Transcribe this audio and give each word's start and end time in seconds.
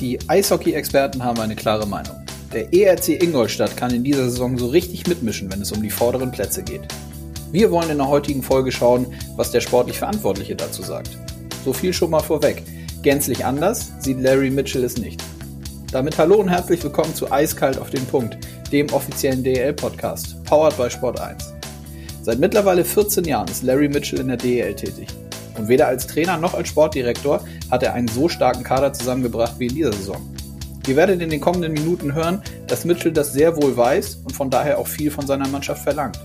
Die 0.00 0.18
Eishockey-Experten 0.28 1.22
haben 1.22 1.38
eine 1.40 1.54
klare 1.54 1.86
Meinung. 1.86 2.16
Der 2.54 2.72
ERC 2.72 3.22
Ingolstadt 3.22 3.76
kann 3.76 3.92
in 3.92 4.02
dieser 4.02 4.30
Saison 4.30 4.56
so 4.56 4.68
richtig 4.68 5.06
mitmischen, 5.06 5.52
wenn 5.52 5.60
es 5.60 5.72
um 5.72 5.82
die 5.82 5.90
vorderen 5.90 6.30
Plätze 6.30 6.62
geht. 6.62 6.80
Wir 7.52 7.70
wollen 7.70 7.90
in 7.90 7.98
der 7.98 8.08
heutigen 8.08 8.42
Folge 8.42 8.72
schauen, 8.72 9.12
was 9.36 9.50
der 9.50 9.60
sportlich 9.60 9.98
Verantwortliche 9.98 10.56
dazu 10.56 10.82
sagt. 10.82 11.18
So 11.66 11.74
viel 11.74 11.92
schon 11.92 12.08
mal 12.08 12.22
vorweg. 12.22 12.62
Gänzlich 13.02 13.44
anders 13.44 13.92
sieht 13.98 14.18
Larry 14.22 14.48
Mitchell 14.48 14.84
es 14.84 14.96
nicht. 14.96 15.22
Damit 15.92 16.16
hallo 16.16 16.36
und 16.36 16.48
herzlich 16.48 16.82
willkommen 16.82 17.14
zu 17.14 17.30
Eiskalt 17.30 17.76
auf 17.76 17.90
den 17.90 18.06
Punkt, 18.06 18.38
dem 18.72 18.90
offiziellen 18.94 19.44
DEL-Podcast, 19.44 20.42
powered 20.44 20.78
by 20.78 20.88
Sport 20.88 21.20
1. 21.20 21.52
Seit 22.22 22.38
mittlerweile 22.38 22.86
14 22.86 23.24
Jahren 23.24 23.48
ist 23.48 23.64
Larry 23.64 23.90
Mitchell 23.90 24.20
in 24.20 24.28
der 24.28 24.38
DEL 24.38 24.74
tätig. 24.74 25.08
Und 25.56 25.68
weder 25.68 25.88
als 25.88 26.06
Trainer 26.06 26.36
noch 26.36 26.54
als 26.54 26.68
Sportdirektor 26.68 27.44
hat 27.70 27.82
er 27.82 27.94
einen 27.94 28.08
so 28.08 28.28
starken 28.28 28.62
Kader 28.62 28.92
zusammengebracht 28.92 29.54
wie 29.58 29.66
in 29.66 29.74
dieser 29.74 29.92
Saison. 29.92 30.20
Ihr 30.86 30.96
werdet 30.96 31.20
in 31.20 31.30
den 31.30 31.40
kommenden 31.40 31.72
Minuten 31.72 32.14
hören, 32.14 32.42
dass 32.66 32.84
Mitchell 32.84 33.12
das 33.12 33.32
sehr 33.32 33.56
wohl 33.56 33.76
weiß 33.76 34.22
und 34.24 34.34
von 34.34 34.50
daher 34.50 34.78
auch 34.78 34.86
viel 34.86 35.10
von 35.10 35.26
seiner 35.26 35.46
Mannschaft 35.48 35.82
verlangt. 35.82 36.18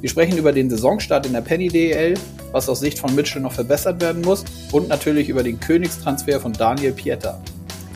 Wir 0.00 0.08
sprechen 0.08 0.38
über 0.38 0.52
den 0.52 0.70
Saisonstart 0.70 1.26
in 1.26 1.32
der 1.32 1.40
Penny 1.42 1.68
DEL, 1.68 2.14
was 2.52 2.68
aus 2.68 2.80
Sicht 2.80 2.98
von 2.98 3.14
Mitchell 3.14 3.42
noch 3.42 3.52
verbessert 3.52 4.00
werden 4.00 4.22
muss 4.22 4.44
und 4.70 4.88
natürlich 4.88 5.28
über 5.28 5.42
den 5.42 5.58
Königstransfer 5.58 6.40
von 6.40 6.52
Daniel 6.52 6.92
Pieter. 6.92 7.40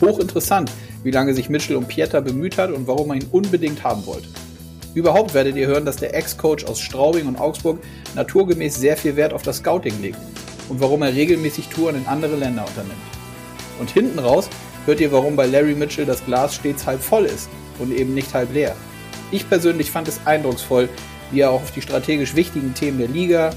Hochinteressant, 0.01 0.71
wie 1.03 1.11
lange 1.11 1.33
sich 1.33 1.49
Mitchell 1.49 1.75
um 1.75 1.85
Pieter 1.85 2.21
bemüht 2.21 2.57
hat 2.57 2.71
und 2.71 2.87
warum 2.87 3.11
er 3.11 3.17
ihn 3.17 3.27
unbedingt 3.31 3.83
haben 3.83 4.05
wollte. 4.05 4.27
Überhaupt 4.93 5.33
werdet 5.33 5.55
ihr 5.55 5.67
hören, 5.67 5.85
dass 5.85 5.97
der 5.97 6.15
Ex-Coach 6.15 6.65
aus 6.65 6.79
Straubing 6.79 7.27
und 7.27 7.39
Augsburg 7.39 7.79
naturgemäß 8.15 8.75
sehr 8.75 8.97
viel 8.97 9.15
Wert 9.15 9.33
auf 9.33 9.43
das 9.43 9.57
Scouting 9.57 10.01
legt 10.01 10.17
und 10.69 10.81
warum 10.81 11.01
er 11.01 11.13
regelmäßig 11.13 11.67
Touren 11.69 11.95
in 11.95 12.07
andere 12.07 12.35
Länder 12.35 12.65
unternimmt. 12.65 12.97
Und 13.79 13.89
hinten 13.89 14.19
raus 14.19 14.49
hört 14.85 14.99
ihr, 14.99 15.11
warum 15.11 15.35
bei 15.35 15.45
Larry 15.45 15.75
Mitchell 15.75 16.05
das 16.05 16.25
Glas 16.25 16.55
stets 16.55 16.85
halb 16.85 17.01
voll 17.01 17.25
ist 17.25 17.49
und 17.79 17.91
eben 17.91 18.13
nicht 18.13 18.33
halb 18.33 18.53
leer. 18.53 18.75
Ich 19.31 19.47
persönlich 19.47 19.91
fand 19.91 20.07
es 20.07 20.21
eindrucksvoll, 20.25 20.89
wie 21.31 21.41
er 21.41 21.51
auch 21.51 21.61
auf 21.61 21.71
die 21.71 21.81
strategisch 21.81 22.35
wichtigen 22.35 22.73
Themen 22.73 22.97
der 22.97 23.09
Liga, 23.09 23.51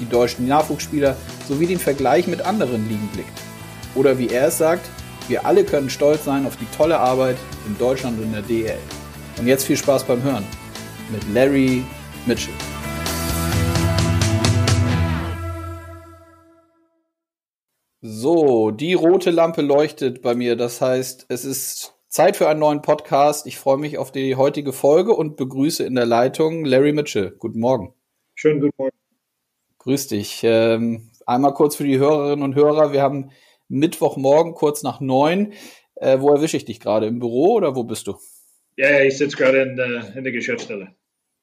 die 0.00 0.08
deutschen 0.08 0.48
Nachwuchsspieler 0.48 1.16
sowie 1.46 1.66
den 1.66 1.78
Vergleich 1.78 2.26
mit 2.26 2.42
anderen 2.42 2.88
Ligen 2.88 3.08
blickt. 3.12 3.38
Oder 3.94 4.18
wie 4.18 4.28
er 4.28 4.48
es 4.48 4.58
sagt, 4.58 4.88
wir 5.28 5.44
alle 5.44 5.64
können 5.64 5.90
stolz 5.90 6.24
sein 6.24 6.46
auf 6.46 6.56
die 6.56 6.66
tolle 6.76 6.98
Arbeit 6.98 7.36
in 7.66 7.76
Deutschland 7.78 8.18
und 8.18 8.24
in 8.24 8.32
der 8.32 8.42
DL. 8.42 8.78
Und 9.38 9.46
jetzt 9.46 9.64
viel 9.64 9.76
Spaß 9.76 10.04
beim 10.04 10.22
Hören 10.22 10.44
mit 11.12 11.22
Larry 11.34 11.84
Mitchell. 12.26 12.54
So, 18.02 18.70
die 18.70 18.94
rote 18.94 19.30
Lampe 19.30 19.60
leuchtet 19.60 20.22
bei 20.22 20.34
mir. 20.34 20.56
Das 20.56 20.80
heißt, 20.80 21.26
es 21.28 21.44
ist 21.44 21.92
Zeit 22.08 22.38
für 22.38 22.48
einen 22.48 22.60
neuen 22.60 22.80
Podcast. 22.80 23.46
Ich 23.46 23.58
freue 23.58 23.76
mich 23.76 23.98
auf 23.98 24.10
die 24.10 24.36
heutige 24.36 24.72
Folge 24.72 25.12
und 25.12 25.36
begrüße 25.36 25.84
in 25.84 25.96
der 25.96 26.06
Leitung 26.06 26.64
Larry 26.64 26.94
Mitchell. 26.94 27.36
Guten 27.38 27.60
Morgen. 27.60 27.92
Schönen 28.34 28.60
guten 28.60 28.72
Morgen. 28.78 28.96
Grüß 29.80 30.06
dich. 30.06 30.40
Ähm, 30.44 31.10
einmal 31.26 31.52
kurz 31.52 31.76
für 31.76 31.84
die 31.84 31.98
Hörerinnen 31.98 32.42
und 32.42 32.54
Hörer. 32.54 32.94
Wir 32.94 33.02
haben 33.02 33.32
Mittwochmorgen 33.68 34.54
kurz 34.54 34.82
nach 34.82 35.00
neun. 35.00 35.52
Äh, 35.96 36.20
wo 36.20 36.30
erwische 36.30 36.56
ich 36.56 36.64
dich 36.64 36.80
gerade? 36.80 37.06
Im 37.06 37.18
Büro 37.18 37.52
oder 37.52 37.76
wo 37.76 37.84
bist 37.84 38.06
du? 38.06 38.16
Ja, 38.78 38.98
ich 39.00 39.18
sitze 39.18 39.36
gerade 39.36 39.60
in 39.60 39.76
der, 39.76 40.16
in 40.16 40.24
der 40.24 40.32
Geschäftsstelle. 40.32 40.94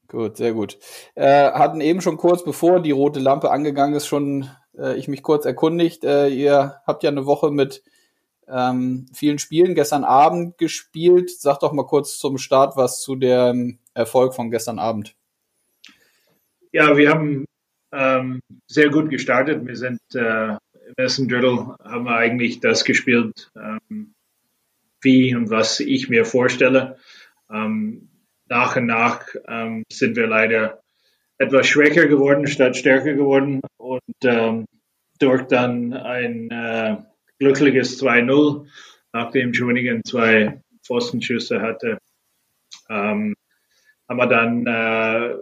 Gut, 0.08 0.38
sehr 0.38 0.54
gut. 0.54 0.80
Äh, 1.14 1.52
hatten 1.52 1.82
eben 1.82 2.02
schon 2.02 2.18
kurz 2.18 2.44
bevor 2.44 2.82
die 2.82 2.92
rote 2.92 3.20
Lampe 3.20 3.52
angegangen 3.52 3.94
ist, 3.94 4.08
schon 4.08 4.50
äh, 4.78 4.98
ich 4.98 5.08
mich 5.08 5.24
kurz 5.24 5.46
erkundigt. 5.46 6.04
Äh, 6.04 6.30
ihr 6.30 6.82
habt 6.86 7.04
ja 7.04 7.10
eine 7.10 7.26
Woche 7.26 7.52
mit 7.52 7.84
ähm, 8.48 9.08
vielen 9.14 9.40
Spielen 9.40 9.76
gestern 9.76 10.04
Abend 10.04 10.58
gespielt. 10.58 11.32
Sag 11.32 11.60
doch 11.60 11.74
mal 11.74 11.86
kurz 11.86 12.18
zum 12.18 12.38
Start 12.38 12.78
was 12.78 13.02
zu 13.02 13.16
dem 13.16 13.80
Erfolg 13.94 14.34
von 14.36 14.52
gestern 14.52 14.80
Abend. 14.80 15.16
Ja, 16.72 16.96
wir 16.98 17.10
haben 17.10 17.46
ähm, 17.92 18.40
sehr 18.68 18.90
gut 18.90 19.10
gestartet. 19.10 19.66
Wir 19.66 19.76
sind 19.76 20.00
äh, 20.14 20.50
im 20.52 20.94
ersten 20.96 21.28
Drittel 21.28 21.76
haben 21.84 22.06
wir 22.06 22.16
eigentlich 22.16 22.60
das 22.60 22.86
gespielt, 22.86 23.50
ähm, 23.56 24.14
wie 25.02 25.36
und 25.36 25.50
was 25.50 25.80
ich 25.80 26.10
mir 26.10 26.26
vorstelle. 26.26 26.98
Ähm, 27.52 28.10
nach 28.48 28.78
und 28.78 28.86
nach 28.86 29.26
ähm, 29.48 29.84
sind 29.92 30.16
wir 30.16 30.28
leider 30.28 30.80
etwas 31.38 31.68
schwächer 31.68 32.08
geworden 32.08 32.48
statt 32.48 32.78
stärker 32.78 33.14
geworden 33.14 33.62
und 33.88 34.02
ähm, 34.24 34.66
durch 35.20 35.44
dann 35.48 35.94
ein 35.94 36.52
äh, 36.52 36.98
glückliches 37.40 38.02
2-0, 38.02 38.68
nachdem 39.14 39.54
Schöningen 39.54 40.04
zwei 40.04 40.62
Pfostenschüsse 40.84 41.62
hatte, 41.62 41.98
ähm, 42.90 43.36
haben 44.08 44.18
wir 44.18 44.28
dann 44.28 44.66
äh, 44.68 45.36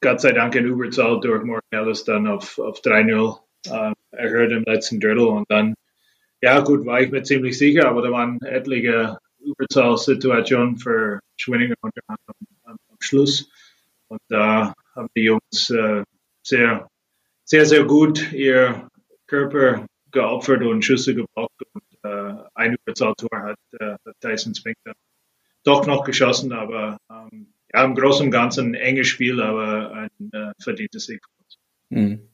Gott 0.00 0.20
sei 0.20 0.32
Dank 0.32 0.54
in 0.54 0.66
Überzahl 0.66 1.20
durch 1.20 1.42
Morgan 1.42 1.62
Ellis 1.70 2.04
dann 2.04 2.26
auf, 2.26 2.58
auf 2.58 2.80
3-0 2.80 3.38
äh, 3.66 3.92
erhöht 4.10 4.52
im 4.52 4.64
letzten 4.64 5.00
Drittel. 5.00 5.26
Und 5.26 5.50
dann, 5.50 5.74
ja 6.40 6.60
gut, 6.60 6.86
war 6.86 7.00
ich 7.00 7.10
mir 7.10 7.22
ziemlich 7.22 7.58
sicher, 7.58 7.88
aber 7.88 8.02
da 8.02 8.10
waren 8.10 8.40
etliche 8.42 9.18
Überzahlsituationen 9.40 10.78
für 10.78 11.20
Schwenningen 11.36 11.76
unter 11.80 12.00
anderem 12.06 12.46
am 12.64 12.76
Schluss. 13.00 13.50
Und 14.08 14.20
da 14.28 14.74
haben 14.94 15.08
die 15.16 15.22
Jungs 15.22 15.70
äh, 15.70 16.02
sehr, 16.42 16.88
sehr, 17.48 17.64
sehr 17.64 17.84
gut 17.84 18.32
ihr 18.32 18.88
Körper 19.26 19.86
geopfert 20.10 20.62
und 20.62 20.84
Schüsse 20.84 21.14
gebraucht 21.14 21.50
und 21.72 21.82
äh, 22.04 22.34
ein 22.54 22.74
Überzahltor 22.74 23.30
hat, 23.32 23.58
äh, 23.80 23.96
Tyson 24.20 24.54
Spink 24.54 24.76
dann 24.84 24.94
doch 25.64 25.86
noch 25.86 26.04
geschossen, 26.04 26.52
aber 26.52 26.98
ähm, 27.10 27.54
ja, 27.72 27.84
im 27.84 27.94
Großen 27.94 28.26
und 28.26 28.30
Ganzen 28.30 28.68
ein 28.68 28.74
enges 28.74 29.08
Spiel, 29.08 29.40
aber 29.40 29.92
ein 29.92 30.30
äh, 30.32 30.52
verdientes 30.62 31.06
Sieg. 31.06 31.20
Hm. 31.90 32.28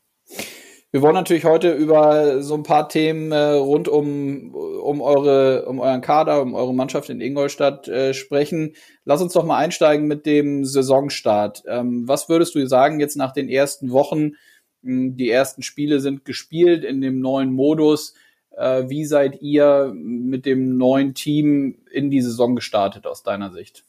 Wir 0.91 1.03
wollen 1.03 1.15
natürlich 1.15 1.45
heute 1.45 1.73
über 1.73 2.43
so 2.43 2.55
ein 2.55 2.63
paar 2.63 2.89
Themen 2.89 3.33
äh, 3.33 3.55
rund 3.55 3.89
um, 3.89 4.55
um, 4.55 5.01
eure, 5.01 5.67
um 5.67 5.81
euren 5.81 6.01
Kader, 6.01 6.41
um 6.43 6.55
eure 6.55 6.75
Mannschaft 6.75 7.09
in 7.11 7.21
Ingolstadt 7.21 7.89
äh, 7.89 8.15
sprechen. 8.15 8.75
Lass 9.05 9.21
uns 9.21 9.33
doch 9.33 9.45
mal 9.45 9.59
einsteigen 9.59 10.07
mit 10.07 10.27
dem 10.27 10.65
Saisonstart. 10.65 11.65
Ähm, 11.67 12.07
was 12.07 12.29
würdest 12.29 12.55
du 12.55 12.67
sagen 12.69 13.01
jetzt 13.01 13.17
nach 13.17 13.33
den 13.33 13.49
ersten 13.49 13.91
Wochen? 13.91 14.35
Die 14.85 15.31
ersten 15.31 15.63
Spiele 15.63 16.01
sind 16.01 16.25
gespielt 16.25 16.85
in 16.85 17.01
dem 17.01 17.21
neuen 17.21 17.53
Modus. 17.53 18.15
Äh, 18.51 18.89
wie 18.89 19.05
seid 19.05 19.41
ihr 19.41 19.93
mit 19.95 20.45
dem 20.47 20.77
neuen 20.77 21.15
Team 21.15 21.79
in 21.91 22.11
die 22.11 22.21
Saison 22.21 22.55
gestartet 22.55 23.07
aus 23.07 23.23
deiner 23.23 23.51
Sicht? 23.51 23.85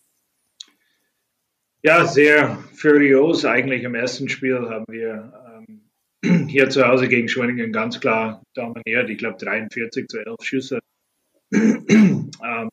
Ja, 1.84 2.05
sehr 2.05 2.57
furios. 2.73 3.45
Eigentlich 3.45 3.84
im 3.84 3.94
ersten 3.94 4.29
Spiel 4.29 4.69
haben 4.69 4.85
wir 4.88 5.66
ähm, 6.23 6.47
hier 6.50 6.69
zu 6.69 6.88
Hause 6.88 7.07
gegen 7.07 7.28
Schwenningen 7.28 7.72
ganz 7.72 8.00
klar 8.00 8.41
dominiert. 8.53 9.09
Ich 9.09 9.17
glaube 9.17 9.38
43 9.38 10.07
zu 10.07 10.19
11 10.19 10.35
Schüsse 10.41 10.79
ähm, 11.51 12.69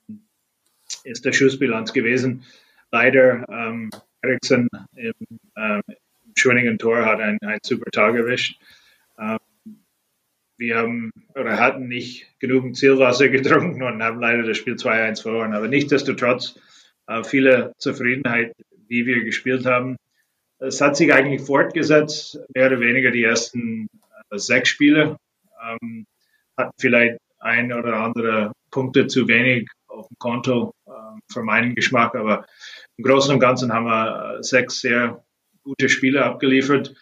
ist 1.05 1.25
der 1.25 1.33
Schussbilanz 1.33 1.93
gewesen. 1.93 2.45
Leider 2.91 3.45
ähm, 3.49 3.91
Eriksson 4.23 4.69
im, 4.95 5.13
ähm, 5.57 5.83
Schwenningen 6.37 6.79
Tor 6.79 7.05
hat 7.05 7.21
einen, 7.21 7.39
einen 7.43 7.61
super 7.65 7.91
Tag 7.91 8.15
erwischt. 8.15 8.59
Ähm, 9.19 9.39
wir 10.57 10.77
haben 10.77 11.11
oder 11.35 11.59
hatten 11.59 11.89
nicht 11.89 12.29
genügend 12.39 12.77
Zielwasser 12.77 13.29
getrunken 13.31 13.83
und 13.83 14.03
haben 14.03 14.21
leider 14.21 14.43
das 14.43 14.57
Spiel 14.57 14.75
2-1 14.75 15.23
verloren. 15.23 15.55
Aber 15.55 15.69
nichtsdestotrotz 15.69 16.59
äh, 17.07 17.25
viele 17.25 17.73
Zufriedenheit 17.79 18.55
wie 18.93 19.07
wir 19.07 19.25
gespielt 19.25 19.65
haben. 19.65 19.97
Es 20.59 20.83
hat 20.83 20.97
sich 20.97 21.13
eigentlich 21.15 21.41
fortgesetzt, 21.41 22.39
mehr 22.55 22.67
oder 22.67 22.81
weniger 22.81 23.11
die 23.11 23.25
ersten 23.25 23.89
äh, 24.31 24.39
sechs 24.39 24.69
Spiele. 24.69 25.17
Ähm, 25.67 26.05
hatten 26.59 26.75
vielleicht 26.79 27.19
ein 27.39 27.73
oder 27.73 27.95
andere 27.95 28.53
Punkte 28.71 29.07
zu 29.07 29.27
wenig 29.29 29.69
auf 29.89 30.09
dem 30.09 30.19
Konto 30.19 30.75
äh, 30.87 30.91
für 31.33 31.43
meinen 31.43 31.75
Geschmack, 31.75 32.15
aber 32.15 32.45
im 32.99 33.05
Großen 33.05 33.33
und 33.33 33.41
Ganzen 33.41 33.73
haben 33.73 33.87
wir 33.87 34.39
äh, 34.39 34.43
sechs 34.43 34.81
sehr 34.81 35.25
gute 35.65 35.89
Spiele 35.89 36.25
abgeliefert 36.25 36.95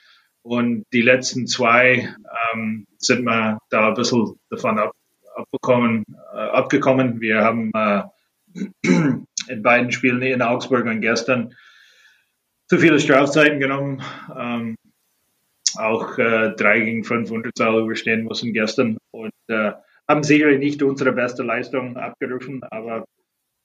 und 0.43 0.85
die 0.93 1.03
letzten 1.03 1.47
zwei 1.47 2.15
ähm, 2.53 2.87
sind 2.99 3.25
wir 3.25 3.59
da 3.71 3.89
ein 3.89 3.95
bisschen 3.95 4.37
davon 4.51 4.79
ab, 4.79 4.93
abbekommen, 5.35 6.05
äh, 6.35 6.39
abgekommen. 6.39 7.21
Wir 7.21 7.43
haben 7.43 7.71
äh, 7.75 8.03
in 9.49 9.63
beiden 9.63 9.93
Spielen 9.93 10.23
in 10.23 10.43
Augsburg 10.43 10.87
und 10.87 11.01
gestern 11.01 11.55
zu 12.69 12.79
viele 12.79 13.01
Strafzeiten 13.01 13.61
genommen. 13.61 14.03
Ähm, 14.37 14.77
auch 15.77 16.19
äh, 16.19 16.55
drei 16.57 16.81
gegen 16.81 17.05
fünf 17.05 17.31
Unterzahl 17.31 17.81
überstehen 17.81 18.25
müssen 18.25 18.53
gestern 18.53 18.99
und 19.13 19.33
äh, 19.49 19.73
haben 20.09 20.23
sicherlich 20.25 20.59
nicht 20.59 20.83
unsere 20.83 21.13
beste 21.13 21.43
Leistung 21.43 21.97
abgerufen. 21.97 22.63
Aber 22.71 23.05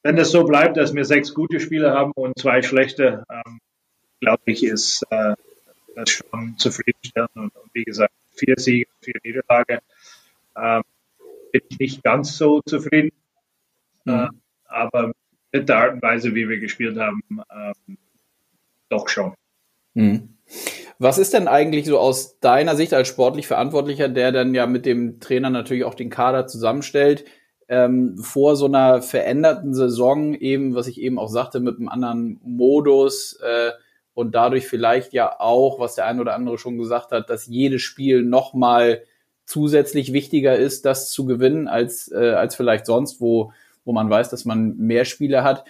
wenn 0.03 0.15
das 0.15 0.31
so 0.31 0.43
bleibt, 0.43 0.77
dass 0.77 0.93
wir 0.93 1.05
sechs 1.05 1.33
gute 1.33 1.59
Spiele 1.59 1.91
haben 1.91 2.11
und 2.15 2.37
zwei 2.37 2.61
schlechte, 2.61 3.23
ähm, 3.31 3.59
glaube 4.19 4.43
ich, 4.45 4.63
ist 4.63 5.03
äh, 5.09 5.35
das 5.95 6.09
schon 6.09 6.57
zufriedenstellend. 6.57 7.35
Und, 7.35 7.55
und, 7.55 7.69
wie 7.73 7.83
gesagt, 7.83 8.13
vier 8.31 8.55
Siege, 8.57 8.89
vier 9.01 9.15
Niederlage. 9.23 9.79
Ähm, 10.57 10.83
bin 11.51 11.61
ich 11.69 11.79
nicht 11.79 12.03
ganz 12.03 12.37
so 12.37 12.61
zufrieden. 12.65 13.11
mhm. 14.05 14.13
äh, 14.13 14.27
aber 14.67 15.13
mit 15.51 15.69
der 15.69 15.77
Art 15.77 15.93
und 15.93 16.01
Weise, 16.01 16.35
wie 16.35 16.49
wir 16.49 16.59
gespielt 16.59 16.97
haben, 16.97 17.21
ähm, 17.29 17.97
doch 18.89 19.07
schon. 19.07 19.33
Mhm. 19.93 20.37
Was 20.99 21.17
ist 21.17 21.33
denn 21.33 21.47
eigentlich 21.47 21.85
so 21.85 21.99
aus 21.99 22.39
deiner 22.39 22.75
Sicht 22.75 22.93
als 22.93 23.07
sportlich 23.07 23.47
Verantwortlicher, 23.47 24.09
der 24.09 24.31
dann 24.31 24.53
ja 24.53 24.67
mit 24.67 24.85
dem 24.85 25.19
Trainer 25.19 25.49
natürlich 25.49 25.83
auch 25.83 25.95
den 25.95 26.09
Kader 26.09 26.47
zusammenstellt, 26.47 27.25
ähm, 27.67 28.17
vor 28.17 28.55
so 28.55 28.65
einer 28.65 29.01
veränderten 29.01 29.73
Saison 29.73 30.33
eben, 30.35 30.75
was 30.75 30.87
ich 30.87 31.01
eben 31.01 31.17
auch 31.17 31.29
sagte, 31.29 31.59
mit 31.59 31.77
einem 31.77 31.89
anderen 31.89 32.39
Modus 32.43 33.39
äh, 33.41 33.71
und 34.15 34.33
dadurch 34.33 34.65
vielleicht 34.65 35.13
ja 35.13 35.39
auch, 35.39 35.79
was 35.79 35.95
der 35.95 36.07
ein 36.07 36.19
oder 36.19 36.33
andere 36.33 36.57
schon 36.57 36.77
gesagt 36.77 37.11
hat, 37.11 37.29
dass 37.29 37.45
jedes 37.45 37.83
Spiel 37.83 38.23
nochmal 38.23 39.03
zusätzlich 39.45 40.13
wichtiger 40.13 40.55
ist, 40.55 40.85
das 40.85 41.11
zu 41.11 41.25
gewinnen, 41.25 41.67
als, 41.67 42.11
äh, 42.11 42.31
als 42.31 42.55
vielleicht 42.55 42.87
sonst, 42.87 43.21
wo, 43.21 43.51
wo 43.83 43.91
man 43.91 44.09
weiß, 44.09 44.29
dass 44.29 44.45
man 44.45 44.77
mehr 44.77 45.05
Spiele 45.05 45.43
hat. 45.43 45.65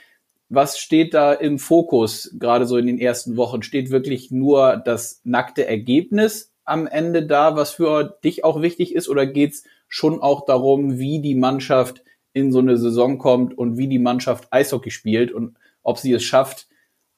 Was 0.47 0.77
steht 0.77 1.13
da 1.13 1.33
im 1.33 1.57
Fokus, 1.59 2.35
gerade 2.39 2.67
so 2.67 2.77
in 2.77 2.85
den 2.85 2.99
ersten 2.99 3.35
Wochen? 3.35 3.63
Steht 3.63 3.89
wirklich 3.89 4.31
nur 4.31 4.77
das 4.77 5.21
nackte 5.23 5.65
Ergebnis 5.65 6.53
am 6.63 6.87
Ende 6.87 7.25
da, 7.25 7.55
was 7.55 7.71
für 7.71 8.17
dich 8.23 8.43
auch 8.43 8.61
wichtig 8.61 8.95
ist, 8.95 9.09
oder 9.09 9.25
geht's 9.25 9.63
schon 9.87 10.21
auch 10.21 10.45
darum, 10.45 10.99
wie 10.99 11.19
die 11.19 11.35
Mannschaft 11.35 12.03
in 12.31 12.51
so 12.51 12.59
eine 12.59 12.77
Saison 12.77 13.17
kommt 13.17 13.57
und 13.57 13.77
wie 13.77 13.87
die 13.87 13.99
Mannschaft 13.99 14.47
Eishockey 14.51 14.91
spielt 14.91 15.31
und 15.31 15.57
ob 15.83 15.97
sie 15.97 16.13
es 16.13 16.23
schafft, 16.23 16.67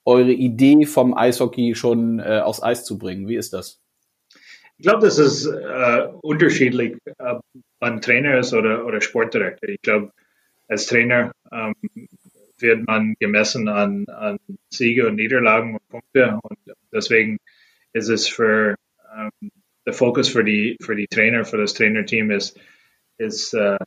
eure 0.07 0.31
Idee 0.31 0.85
vom 0.85 1.13
Eishockey 1.13 1.75
schon 1.75 2.19
äh, 2.19 2.39
aufs 2.39 2.63
Eis 2.63 2.85
zu 2.85 2.97
bringen. 2.97 3.27
Wie 3.27 3.35
ist 3.35 3.51
das? 3.51 3.81
Ich 4.77 4.83
glaube, 4.83 5.01
das 5.01 5.19
ist 5.19 5.45
äh, 5.47 6.07
unterschiedlich, 6.21 6.97
ob 7.17 7.41
man 7.81 7.99
Trainer 7.99 8.39
ist 8.39 8.53
oder, 8.53 8.85
oder 8.85 9.01
Sportdirektor. 9.01 9.67
Ich 9.67 9.81
glaube, 9.81 10.13
als 10.69 10.85
Trainer 10.85 11.33
ähm, 11.51 11.73
wird 12.57 12.87
man 12.87 13.15
gemessen 13.19 13.67
an, 13.67 14.05
an 14.07 14.39
Siege 14.69 15.07
und 15.07 15.15
Niederlagen 15.15 15.73
und 15.73 15.87
Punkte. 15.89 16.39
Und 16.41 16.57
deswegen 16.93 17.37
ist 17.91 18.07
es 18.07 18.29
für 18.29 18.75
ähm, 19.13 19.51
der 19.85 19.93
Fokus 19.93 20.29
für 20.29 20.43
die, 20.45 20.77
für 20.81 20.95
die 20.95 21.07
Trainer, 21.07 21.43
für 21.43 21.57
das 21.57 21.73
Trainerteam 21.73 22.31
ist, 22.31 22.57
ist 23.17 23.53
äh, 23.53 23.77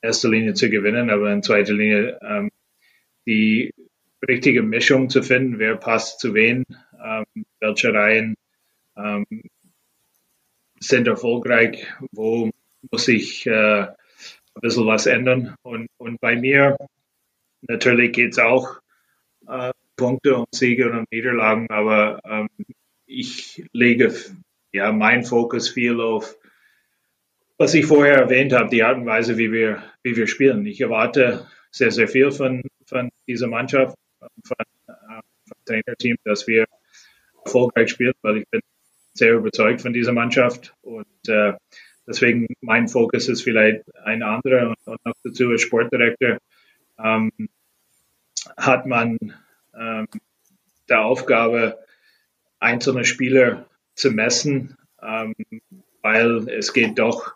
erster 0.00 0.28
Linie 0.28 0.54
zu 0.54 0.70
gewinnen, 0.70 1.10
aber 1.10 1.32
in 1.32 1.42
zweiter 1.42 1.72
Linie 1.72 2.18
ähm, 2.22 2.50
die 3.26 3.72
richtige 4.28 4.62
Mischung 4.62 5.08
zu 5.08 5.22
finden, 5.22 5.58
wer 5.58 5.76
passt 5.76 6.20
zu 6.20 6.34
wen, 6.34 6.64
ähm, 7.02 7.24
welche 7.60 7.92
Reihen 7.92 8.34
ähm, 8.96 9.26
sind 10.78 11.06
erfolgreich, 11.06 11.86
wo 12.12 12.50
muss 12.90 13.08
ich 13.08 13.46
äh, 13.46 13.82
ein 13.82 14.60
bisschen 14.60 14.86
was 14.86 15.06
ändern. 15.06 15.54
Und, 15.62 15.88
und 15.98 16.20
bei 16.20 16.36
mir 16.36 16.76
natürlich 17.62 18.12
geht 18.12 18.32
es 18.32 18.38
auch 18.38 18.80
äh, 19.48 19.72
Punkte 19.96 20.36
und 20.36 20.54
Siege 20.54 20.90
und 20.90 21.10
Niederlagen, 21.12 21.68
aber 21.70 22.20
ähm, 22.24 22.48
ich 23.06 23.64
lege 23.72 24.14
ja 24.72 24.92
mein 24.92 25.24
Fokus 25.24 25.68
viel 25.68 26.00
auf, 26.00 26.36
was 27.58 27.74
ich 27.74 27.84
vorher 27.84 28.16
erwähnt 28.16 28.52
habe, 28.52 28.70
die 28.70 28.82
Art 28.82 28.96
und 28.96 29.06
Weise, 29.06 29.36
wie 29.36 29.52
wir, 29.52 29.82
wie 30.02 30.16
wir 30.16 30.26
spielen. 30.26 30.64
Ich 30.64 30.80
erwarte 30.80 31.46
sehr, 31.70 31.90
sehr 31.90 32.08
viel 32.08 32.30
von, 32.30 32.62
von 32.86 33.10
dieser 33.26 33.48
Mannschaft, 33.48 33.94
von, 34.44 34.56
äh, 34.88 35.22
vom 35.46 35.64
Trainerteam, 35.64 36.16
dass 36.24 36.46
wir 36.46 36.66
erfolgreich 37.44 37.90
spielen, 37.90 38.14
weil 38.22 38.38
ich 38.38 38.48
bin 38.48 38.60
sehr 39.14 39.34
überzeugt 39.34 39.80
von 39.80 39.92
dieser 39.92 40.12
Mannschaft 40.12 40.74
und 40.82 41.28
äh, 41.28 41.54
deswegen 42.06 42.46
mein 42.60 42.88
Fokus 42.88 43.28
ist 43.28 43.42
vielleicht 43.42 43.82
ein 44.04 44.22
anderer 44.22 44.68
und, 44.68 44.76
und 44.86 45.04
noch 45.04 45.14
dazu 45.24 45.48
als 45.48 45.62
Sportdirektor 45.62 46.38
ähm, 46.98 47.32
hat 48.56 48.86
man 48.86 49.18
ähm, 49.74 50.06
der 50.88 51.02
Aufgabe, 51.02 51.78
einzelne 52.58 53.04
Spieler 53.04 53.66
zu 53.94 54.10
messen, 54.10 54.76
ähm, 55.02 55.34
weil 56.02 56.48
es 56.48 56.72
geht 56.72 56.98
doch 56.98 57.34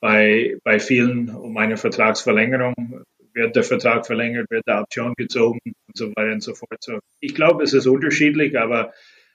bei, 0.00 0.58
bei 0.64 0.78
vielen 0.78 1.30
um 1.30 1.56
eine 1.56 1.76
Vertragsverlängerung. 1.76 3.04
Wird 3.34 3.56
der 3.56 3.64
Vertrag 3.64 4.06
verlängert, 4.06 4.50
wird 4.50 4.66
der 4.66 4.80
Option 4.80 5.14
gezogen 5.16 5.58
und 5.64 5.96
so 5.96 6.10
weiter 6.14 6.32
und 6.32 6.42
so 6.42 6.54
fort. 6.54 6.76
So, 6.80 7.00
ich 7.20 7.34
glaube, 7.34 7.64
es 7.64 7.72
ist 7.72 7.86
unterschiedlich, 7.86 8.58
aber 8.58 8.92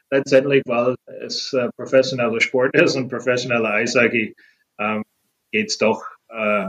letztendlich, 0.09 0.63
weil 0.65 0.95
es 1.21 1.53
äh, 1.53 1.69
professioneller 1.75 2.39
Sport 2.39 2.75
ist 2.75 2.95
und 2.95 3.09
professioneller 3.09 3.71
Eishockey, 3.71 4.35
ähm, 4.79 5.03
geht 5.51 5.69
es 5.69 5.77
doch 5.77 6.03
äh, 6.29 6.67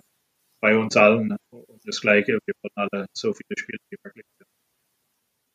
bei 0.60 0.76
uns 0.76 0.96
allen 0.96 1.36
um 1.50 1.64
das 1.84 2.00
Gleiche. 2.00 2.38
Wir 2.44 2.54
wollen 2.62 2.90
alle 2.90 3.06
so 3.12 3.32
viele 3.32 3.58
Spiele 3.58 3.78
wie 3.90 3.96
möglich. 4.04 4.24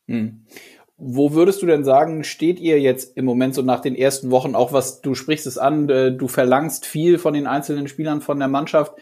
Hm. 0.08 0.46
Wo 0.98 1.34
würdest 1.34 1.60
du 1.60 1.66
denn 1.66 1.84
sagen, 1.84 2.24
steht 2.24 2.58
ihr 2.58 2.80
jetzt 2.80 3.18
im 3.18 3.26
Moment 3.26 3.54
so 3.54 3.60
nach 3.60 3.80
den 3.80 3.94
ersten 3.94 4.30
Wochen, 4.30 4.54
auch 4.54 4.72
was 4.72 5.02
du 5.02 5.14
sprichst 5.14 5.46
es 5.46 5.58
an, 5.58 5.88
äh, 5.90 6.16
du 6.16 6.26
verlangst 6.26 6.86
viel 6.86 7.18
von 7.18 7.34
den 7.34 7.46
einzelnen 7.46 7.86
Spielern 7.86 8.22
von 8.22 8.38
der 8.38 8.48
Mannschaft. 8.48 8.94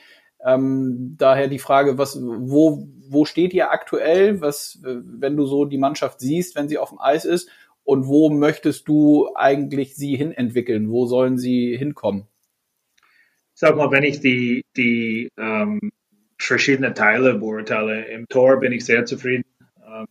Ähm, 0.44 1.17
daher 1.19 1.49
die 1.49 1.58
Frage, 1.58 1.99
was, 1.99 2.20
wo, 2.20 2.87
wo 3.08 3.25
steht 3.25 3.55
ihr 3.55 3.70
aktuell, 3.70 4.41
was, 4.41 4.81
wenn 4.82 5.37
du 5.37 5.46
so 5.46 5.64
die 5.64 5.79
Mannschaft 5.79 6.20
siehst, 6.20 6.55
wenn 6.55 6.69
sie 6.69 6.79
auf 6.79 6.91
dem 6.91 7.00
Eis 7.00 7.25
ist? 7.25 7.49
und 7.85 8.06
wo 8.06 8.31
möchtest 8.31 8.88
du 8.88 9.31
eigentlich 9.35 9.94
sie 9.94 10.17
hinentwickeln? 10.17 10.91
Wo 10.91 11.06
sollen 11.06 11.38
sie 11.38 11.76
hinkommen? 11.76 12.26
Sag 13.52 13.76
mal, 13.76 13.91
wenn 13.91 14.02
ich 14.02 14.20
die, 14.20 14.64
die 14.76 15.29
ähm, 15.38 15.93
verschiedenen 16.38 16.94
Teile 16.94 17.35
beurteile, 17.35 18.06
im 18.06 18.26
Tor 18.29 18.58
bin 18.58 18.73
ich 18.73 18.85
sehr 18.85 19.05
zufrieden. 19.05 19.44
Ähm, 19.87 20.06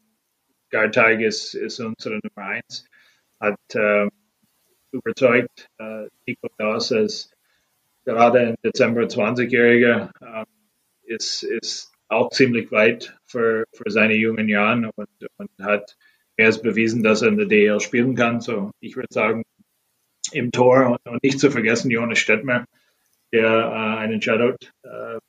Garteig 0.70 1.20
ist, 1.20 1.56
ist 1.56 1.80
unsere 1.80 2.20
Nummer 2.24 2.48
eins, 2.48 2.86
hat 3.40 3.60
ähm, 3.76 4.10
überzeugt. 4.92 5.68
Äh, 5.78 6.08
Nico 6.26 6.48
Das 6.58 6.92
als 6.92 7.33
gerade 8.06 8.40
im 8.40 8.56
Dezember 8.64 9.02
20-Jähriger 9.02 10.12
ähm, 10.22 10.46
ist, 11.04 11.44
ist 11.44 11.92
auch 12.08 12.30
ziemlich 12.30 12.72
weit 12.72 13.18
für, 13.26 13.66
für 13.74 13.90
seine 13.90 14.14
jungen 14.14 14.50
Jahren 14.50 14.86
und, 14.96 15.10
und 15.38 15.50
hat 15.62 15.96
er 16.36 16.50
ist 16.50 16.64
bewiesen, 16.64 17.04
dass 17.04 17.22
er 17.22 17.30
in 17.30 17.38
der 17.38 17.46
DL 17.46 17.80
spielen 17.80 18.16
kann. 18.16 18.42
So, 18.42 18.72
ich 18.80 18.96
würde 18.96 19.10
sagen, 19.12 19.44
im 20.32 20.52
Tor 20.52 21.00
und, 21.06 21.24
nicht 21.24 21.40
zu 21.40 21.52
vergessen 21.52 21.92
Jonas 21.92 22.20
Stettmer, 22.20 22.66
der 23.32 23.50
äh, 23.50 23.98
einen 24.00 24.22
Shutout 24.22 24.58
äh, 24.84 25.20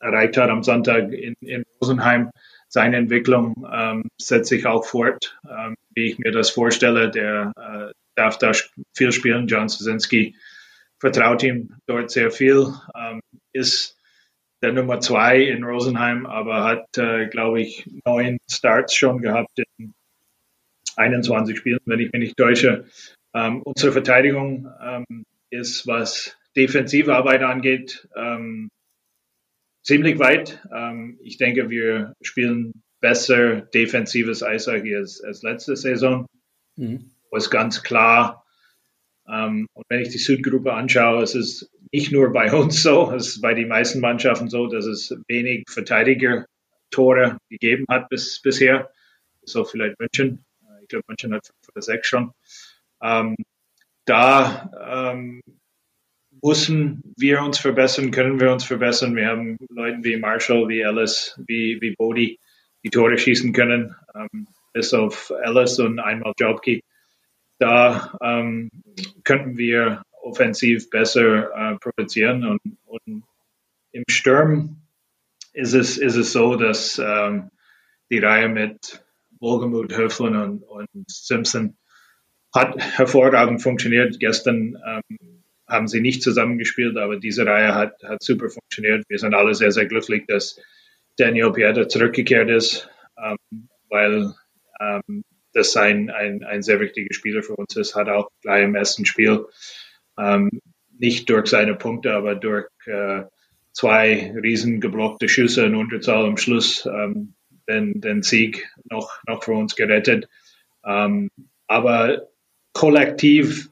erreicht 0.00 0.36
hat 0.36 0.50
am 0.50 0.62
Sonntag 0.62 1.12
in, 1.12 1.34
in 1.40 1.64
Rosenheim. 1.80 2.30
Seine 2.68 2.96
Entwicklung 2.96 3.66
ähm, 3.70 4.08
setzt 4.20 4.48
sich 4.48 4.66
auch 4.66 4.84
fort, 4.84 5.38
ähm, 5.48 5.74
wie 5.94 6.10
ich 6.10 6.18
mir 6.18 6.32
das 6.32 6.50
vorstelle. 6.50 7.10
Der 7.10 7.52
äh, 7.56 7.92
darf 8.14 8.38
da 8.38 8.52
viel 8.94 9.12
spielen. 9.12 9.48
John 9.48 9.68
Sosinski 9.68 10.36
vertraut 11.00 11.42
ihm 11.42 11.74
dort 11.86 12.10
sehr 12.10 12.30
viel, 12.30 12.72
ähm, 12.94 13.20
ist 13.52 13.96
der 14.62 14.72
Nummer 14.72 15.00
zwei 15.00 15.40
in 15.42 15.64
Rosenheim, 15.64 16.26
aber 16.26 16.64
hat, 16.64 16.98
äh, 16.98 17.26
glaube 17.28 17.62
ich, 17.62 17.88
neun 18.04 18.38
Starts 18.48 18.94
schon 18.94 19.22
gehabt 19.22 19.58
in 19.78 19.94
21 20.96 21.56
Spielen, 21.56 21.80
wenn 21.86 22.00
ich 22.00 22.12
mich 22.12 22.20
nicht 22.20 22.36
täusche. 22.36 22.84
Ähm, 23.32 23.62
unsere 23.62 23.92
Verteidigung 23.92 24.68
ähm, 24.82 25.24
ist, 25.48 25.86
was 25.86 26.36
defensive 26.56 27.14
Arbeit 27.14 27.42
angeht, 27.42 28.06
ähm, 28.14 28.68
ziemlich 29.82 30.18
weit. 30.18 30.62
Ähm, 30.74 31.18
ich 31.22 31.38
denke, 31.38 31.70
wir 31.70 32.14
spielen 32.20 32.82
besser 33.00 33.62
defensives 33.62 34.42
Eishockey 34.42 34.94
als, 34.94 35.22
als 35.22 35.42
letzte 35.42 35.76
Saison. 35.76 36.26
Mhm. 36.76 37.10
ist 37.32 37.50
ganz 37.50 37.82
klar. 37.82 38.44
Ähm, 39.30 39.66
und 39.74 39.84
wenn 39.88 40.00
ich 40.00 40.08
die 40.08 40.18
Südgruppe 40.18 40.72
anschaue, 40.72 41.22
es 41.22 41.34
ist 41.34 41.70
nicht 41.92 42.12
nur 42.12 42.32
bei 42.32 42.52
uns 42.52 42.82
so, 42.82 43.12
es 43.12 43.28
ist 43.28 43.40
bei 43.40 43.54
den 43.54 43.68
meisten 43.68 44.00
Mannschaften 44.00 44.48
so, 44.48 44.66
dass 44.66 44.86
es 44.86 45.14
wenig 45.28 45.64
Verteidiger-Tore 45.68 47.38
gegeben 47.48 47.84
hat 47.88 48.08
bis, 48.08 48.40
bisher. 48.42 48.90
So 49.42 49.64
vielleicht 49.64 49.98
München 49.98 50.44
glaube, 50.90 51.04
München 51.08 51.32
hat 51.32 51.46
fünf 51.46 51.68
oder 51.72 51.82
sechs 51.82 52.08
schon. 52.08 52.32
Ähm, 53.02 53.36
da 54.04 55.12
ähm, 55.14 55.40
müssen 56.42 57.02
wir 57.16 57.42
uns 57.42 57.58
verbessern, 57.58 58.10
können 58.10 58.40
wir 58.40 58.52
uns 58.52 58.64
verbessern. 58.64 59.16
Wir 59.16 59.28
haben 59.28 59.56
Leute 59.70 59.98
wie 60.02 60.16
Marshall, 60.16 60.68
wie 60.68 60.80
Ellis, 60.80 61.38
wie, 61.46 61.78
wie 61.80 61.94
Bodie, 61.96 62.38
die 62.84 62.90
Tore 62.90 63.16
schießen 63.16 63.52
können, 63.52 63.94
ähm, 64.14 64.46
bis 64.72 64.92
auf 64.92 65.32
Ellis 65.42 65.78
und 65.78 65.98
einmal 65.98 66.32
Jobkey. 66.38 66.82
Da 67.60 68.18
ähm, 68.22 68.70
könnten 69.22 69.58
wir 69.58 70.02
offensiv 70.22 70.88
besser 70.88 71.50
äh, 71.54 71.78
produzieren 71.78 72.44
und, 72.44 72.60
und, 72.86 73.24
im 73.92 74.04
Sturm 74.08 74.82
ist 75.52 75.72
es, 75.72 75.98
ist 75.98 76.14
es 76.14 76.32
so, 76.32 76.54
dass 76.54 77.00
ähm, 77.04 77.50
die 78.08 78.20
Reihe 78.20 78.48
mit 78.48 79.04
Wohlgemuth, 79.40 79.96
Höflin 79.96 80.36
und, 80.36 80.62
und 80.62 80.88
Simpson 81.08 81.76
hat 82.54 82.76
hervorragend 82.96 83.60
funktioniert. 83.60 84.20
Gestern 84.20 84.78
ähm, 84.86 85.42
haben 85.66 85.88
sie 85.88 86.00
nicht 86.00 86.22
zusammengespielt, 86.22 86.96
aber 86.96 87.18
diese 87.18 87.46
Reihe 87.46 87.74
hat, 87.74 88.00
hat 88.04 88.22
super 88.22 88.48
funktioniert. 88.48 89.04
Wir 89.08 89.18
sind 89.18 89.34
alle 89.34 89.54
sehr, 89.54 89.72
sehr 89.72 89.86
glücklich, 89.86 90.24
dass 90.28 90.60
Daniel 91.16 91.52
Pieta 91.52 91.88
zurückgekehrt 91.88 92.48
ist, 92.48 92.88
ähm, 93.18 93.68
weil 93.88 94.32
ähm, 94.80 95.24
das 95.52 95.76
ein, 95.76 96.10
ein, 96.10 96.44
ein 96.44 96.62
sehr 96.62 96.80
wichtiger 96.80 97.12
Spieler 97.12 97.42
für 97.42 97.56
uns 97.56 97.76
ist, 97.76 97.94
hat 97.94 98.08
auch 98.08 98.30
gleich 98.42 98.64
im 98.64 98.74
ersten 98.74 99.04
Spiel 99.04 99.46
ähm, 100.18 100.50
nicht 100.98 101.28
durch 101.30 101.48
seine 101.48 101.74
Punkte, 101.74 102.14
aber 102.14 102.34
durch 102.34 102.68
äh, 102.86 103.22
zwei 103.72 104.34
riesen 104.42 104.80
geblockte 104.80 105.28
Schüsse 105.28 105.64
in 105.64 105.74
Unterzahl 105.74 106.26
am 106.26 106.36
Schluss 106.36 106.86
ähm, 106.86 107.34
den, 107.68 108.00
den 108.00 108.22
Sieg 108.22 108.68
noch, 108.84 109.20
noch 109.26 109.42
für 109.44 109.52
uns 109.52 109.76
gerettet. 109.76 110.28
Ähm, 110.84 111.30
aber 111.66 112.28
kollektiv, 112.72 113.70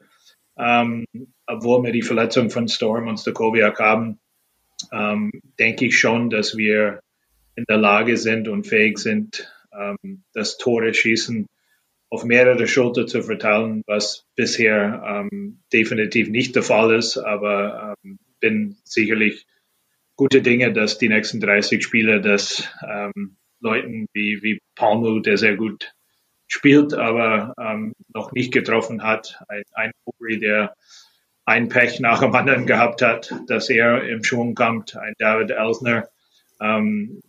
ähm, 0.58 1.04
obwohl 1.46 1.82
wir 1.84 1.92
die 1.92 2.02
Verletzung 2.02 2.50
von 2.50 2.68
Storm 2.68 3.08
und 3.08 3.18
Stokoviak 3.18 3.78
haben, 3.78 4.18
ähm, 4.92 5.30
denke 5.58 5.86
ich 5.86 5.98
schon, 5.98 6.30
dass 6.30 6.56
wir 6.56 7.00
in 7.56 7.64
der 7.68 7.78
Lage 7.78 8.16
sind 8.16 8.48
und 8.48 8.66
fähig 8.66 8.98
sind, 8.98 9.52
ähm, 9.72 10.22
das 10.32 10.58
Tore 10.58 10.94
schießen 10.94 11.46
auf 12.10 12.24
mehrere 12.24 12.66
Schulter 12.66 13.06
zu 13.06 13.22
verteilen, 13.22 13.82
was 13.86 14.26
bisher 14.34 15.28
ähm, 15.32 15.60
definitiv 15.72 16.28
nicht 16.28 16.56
der 16.56 16.62
Fall 16.62 16.94
ist, 16.94 17.18
aber 17.18 17.94
ähm, 18.02 18.18
bin 18.40 18.76
sicherlich 18.84 19.46
gute 20.16 20.42
Dinge, 20.42 20.72
dass 20.72 20.98
die 20.98 21.08
nächsten 21.08 21.40
30 21.40 21.82
Spiele 21.82 22.20
das 22.20 22.68
ähm, 22.86 23.36
Leuten 23.60 24.06
wie, 24.12 24.42
wie 24.42 24.60
Palmu, 24.74 25.20
der 25.20 25.36
sehr 25.36 25.56
gut 25.56 25.92
spielt, 26.46 26.94
aber 26.94 27.54
ähm, 27.60 27.92
noch 28.14 28.32
nicht 28.32 28.52
getroffen 28.52 29.02
hat, 29.02 29.42
ein, 29.48 29.62
ein 29.72 29.92
Uri, 30.04 30.38
der 30.38 30.74
ein 31.44 31.68
Pech 31.68 32.00
nach 32.00 32.20
dem 32.20 32.34
anderen 32.34 32.66
gehabt 32.66 33.02
hat, 33.02 33.34
dass 33.46 33.68
er 33.70 34.06
im 34.08 34.24
Schwung 34.24 34.54
kommt, 34.54 34.96
ein 34.96 35.14
David 35.18 35.50
Elsner. 35.50 36.08
Ähm, 36.60 37.20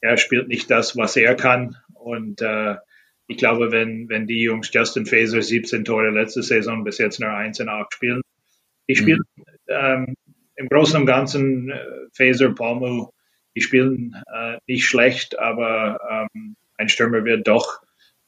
er 0.00 0.16
spielt 0.18 0.48
nicht 0.48 0.70
das, 0.70 0.96
was 0.96 1.16
er 1.16 1.34
kann 1.34 1.76
und 1.94 2.42
äh, 2.42 2.76
ich 3.26 3.36
glaube, 3.36 3.72
wenn, 3.72 4.08
wenn 4.08 4.26
die 4.26 4.42
Jungs 4.42 4.70
Justin 4.72 5.06
Faser 5.06 5.40
17 5.40 5.84
Tore 5.84 6.10
letzte 6.10 6.42
Saison 6.42 6.84
bis 6.84 6.98
jetzt 6.98 7.20
nur 7.20 7.30
1 7.30 7.60
in 7.60 7.68
8 7.68 7.92
spielen, 7.92 8.22
die 8.88 8.96
spielen 8.96 9.22
mhm. 9.36 9.44
ähm, 9.68 10.14
im 10.56 10.68
Großen 10.68 11.00
und 11.00 11.06
Ganzen 11.06 11.70
äh, 11.70 11.84
Faser, 12.12 12.54
Palmu, 12.54 13.08
die 13.56 13.60
spielen 13.60 14.14
äh, 14.32 14.58
nicht 14.66 14.84
schlecht, 14.84 15.38
aber 15.38 16.28
ähm, 16.34 16.56
ein 16.76 16.88
Stürmer 16.88 17.24
wird 17.24 17.46
doch 17.46 17.80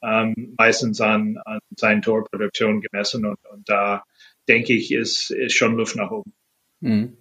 ähm, 0.03 0.55
meistens 0.59 1.01
an, 1.01 1.39
an 1.45 1.59
seinen 1.77 2.03
Torproduktion 2.03 2.81
gemessen 2.81 3.27
und, 3.27 3.39
und 3.51 3.69
da 3.69 4.05
denke 4.49 4.73
ich, 4.73 4.93
ist, 4.93 5.31
ist 5.31 5.55
schon 5.55 5.77
Luft 5.77 5.97
nach 5.97 6.11
oben. 6.11 6.33
Mhm. 6.81 7.17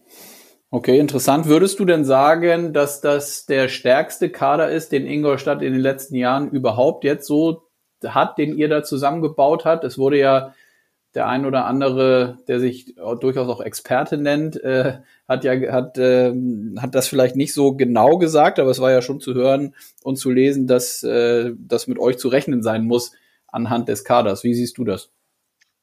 Okay, 0.70 1.00
interessant. 1.00 1.46
Würdest 1.48 1.80
du 1.80 1.86
denn 1.86 2.04
sagen, 2.04 2.74
dass 2.74 3.00
das 3.00 3.46
der 3.46 3.70
stärkste 3.70 4.30
Kader 4.30 4.70
ist, 4.70 4.92
den 4.92 5.08
Ingolstadt 5.08 5.62
in 5.62 5.74
den 5.74 5.82
letzten 5.82 6.16
Jahren 6.16 6.52
überhaupt 6.52 7.04
jetzt 7.04 7.28
so 7.28 7.65
hat, 8.14 8.38
den 8.38 8.58
ihr 8.58 8.70
da 8.70 8.84
zusammengebaut 8.84 9.66
habt. 9.66 9.84
Es 9.84 9.98
wurde 9.98 10.20
ja 10.20 10.54
der 11.16 11.28
ein 11.28 11.46
oder 11.46 11.66
andere, 11.66 12.40
der 12.48 12.60
sich 12.60 12.96
durchaus 12.96 13.48
auch 13.48 13.62
Experte 13.62 14.18
nennt, 14.18 14.62
äh, 14.62 15.00
hat 15.28 15.46
ja 15.46 15.54
hat 15.72 15.98
äh, 15.98 16.34
hat 16.78 16.94
das 16.94 17.08
vielleicht 17.08 17.38
nicht 17.38 17.54
so 17.54 17.74
genau 17.74 18.18
gesagt, 18.18 18.60
aber 18.60 18.70
es 18.70 18.82
war 18.82 18.92
ja 18.92 19.02
schon 19.02 19.22
zu 19.22 19.34
hören 19.34 19.74
und 20.04 20.18
zu 20.18 20.30
lesen, 20.30 20.68
dass 20.68 21.04
äh, 21.04 21.54
das 21.58 21.88
mit 21.88 22.00
euch 22.00 22.18
zu 22.18 22.28
rechnen 22.28 22.62
sein 22.62 22.86
muss 22.86 23.14
anhand 23.48 23.88
des 23.88 24.04
Kaders. 24.04 24.44
Wie 24.44 24.54
siehst 24.54 24.78
du 24.78 24.84
das? 24.84 25.10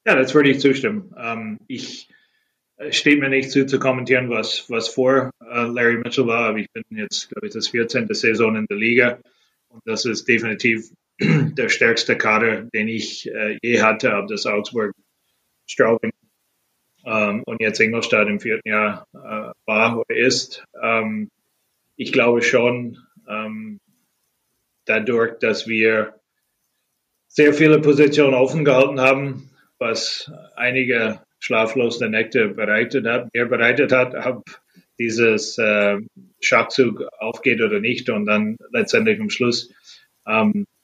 Ja, 0.06 0.16
das 0.16 0.34
würde 0.34 0.50
ich 0.50 0.60
zustimmen. 0.60 1.14
Ähm, 1.18 1.58
ich 1.66 2.10
äh, 2.76 2.92
steht 2.92 3.20
mir 3.20 3.30
nicht 3.30 3.50
zu, 3.50 3.66
zu 3.66 3.78
kommentieren, 3.78 4.28
was, 4.28 4.68
was 4.68 4.88
vor 4.88 5.30
äh, 5.40 5.62
Larry 5.66 5.96
Mitchell 5.98 6.26
war, 6.26 6.48
aber 6.48 6.58
ich 6.58 6.70
bin 6.72 6.84
jetzt, 6.90 7.30
glaube 7.30 7.46
ich, 7.46 7.54
das 7.54 7.68
14. 7.68 8.12
Saison 8.12 8.56
in 8.56 8.66
der 8.66 8.76
Liga 8.76 9.18
und 9.68 9.80
das 9.86 10.04
ist 10.04 10.28
definitiv 10.28 10.90
der 11.56 11.68
stärkste 11.68 12.16
Kader, 12.16 12.62
den 12.62 12.88
ich 12.88 13.30
äh, 13.30 13.58
je 13.62 13.80
hatte, 13.80 14.14
ob 14.16 14.28
das 14.28 14.46
Augsburg, 14.46 14.92
Straubing 15.66 16.12
ähm, 17.04 17.42
und 17.46 17.60
jetzt 17.60 17.80
Ingolstadt 17.80 18.28
im 18.28 18.40
vierten 18.40 18.68
Jahr 18.68 19.06
äh, 19.14 19.52
war 19.66 19.98
oder 19.98 20.16
ist. 20.16 20.64
Ähm, 20.82 21.30
ich 21.96 22.12
glaube 22.12 22.42
schon, 22.42 22.98
ähm, 23.28 23.80
dadurch, 24.84 25.38
dass 25.38 25.66
wir 25.66 26.14
sehr 27.28 27.54
viele 27.54 27.80
Positionen 27.80 28.34
offen 28.34 28.64
gehalten 28.64 29.00
haben, 29.00 29.50
was 29.78 30.30
einige 30.56 31.20
schlaflose 31.38 32.08
Nächte 32.08 32.48
bereitet 32.48 33.06
hat, 33.06 33.28
mir 33.32 33.46
bereitet 33.46 33.92
hat, 33.92 34.14
ob 34.14 34.44
dieses 34.98 35.58
äh, 35.58 35.98
Schachzug 36.40 37.02
aufgeht 37.18 37.60
oder 37.60 37.80
nicht 37.80 38.10
und 38.10 38.26
dann 38.26 38.56
letztendlich 38.70 39.18
am 39.18 39.30
Schluss 39.30 39.72
ähm, 40.26 40.66
äh, 40.66 40.81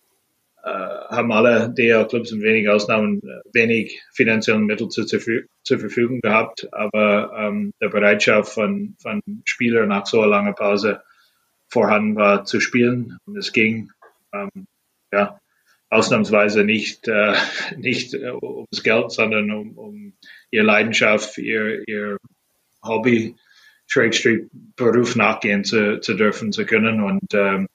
haben 0.69 1.33
alle 1.33 1.73
DL-Clubs 1.75 2.33
in 2.33 2.43
wenigen 2.43 2.69
Ausnahmen 2.69 3.21
äh, 3.23 3.41
wenig 3.53 4.03
finanziellen 4.15 4.67
Mittel 4.67 4.89
zu, 4.89 5.05
zu, 5.05 5.19
zur 5.63 5.79
Verfügung 5.79 6.21
gehabt, 6.21 6.69
aber 6.73 7.33
ähm, 7.37 7.73
der 7.81 7.89
Bereitschaft 7.89 8.53
von, 8.53 8.97
von 9.01 9.21
Spielern 9.45 9.89
nach 9.89 10.07
so 10.07 10.21
einer 10.21 10.31
langen 10.31 10.55
Pause 10.55 11.03
vorhanden 11.69 12.17
war 12.17 12.45
zu 12.45 12.61
spielen. 12.61 13.19
Und 13.27 13.37
es 13.37 13.53
ging 13.53 13.91
ähm, 14.33 14.67
ja 15.13 15.39
ausnahmsweise 15.91 16.65
nicht 16.65 17.09
äh, 17.09 17.35
nicht 17.77 18.15
äh, 18.15 18.31
ums 18.31 18.83
Geld, 18.83 19.11
sondern 19.13 19.51
um, 19.51 19.79
um 19.79 20.13
ihre 20.51 20.67
Leidenschaft, 20.67 21.39
ihr 21.39 21.87
ihr 21.87 22.19
Hobby, 22.83 23.35
Beruf 24.77 25.17
nachgehen 25.17 25.65
zu, 25.65 26.01
zu 26.01 26.15
dürfen, 26.15 26.53
zu 26.53 26.67
können. 26.67 27.03
Und 27.03 27.33
ähm, 27.33 27.69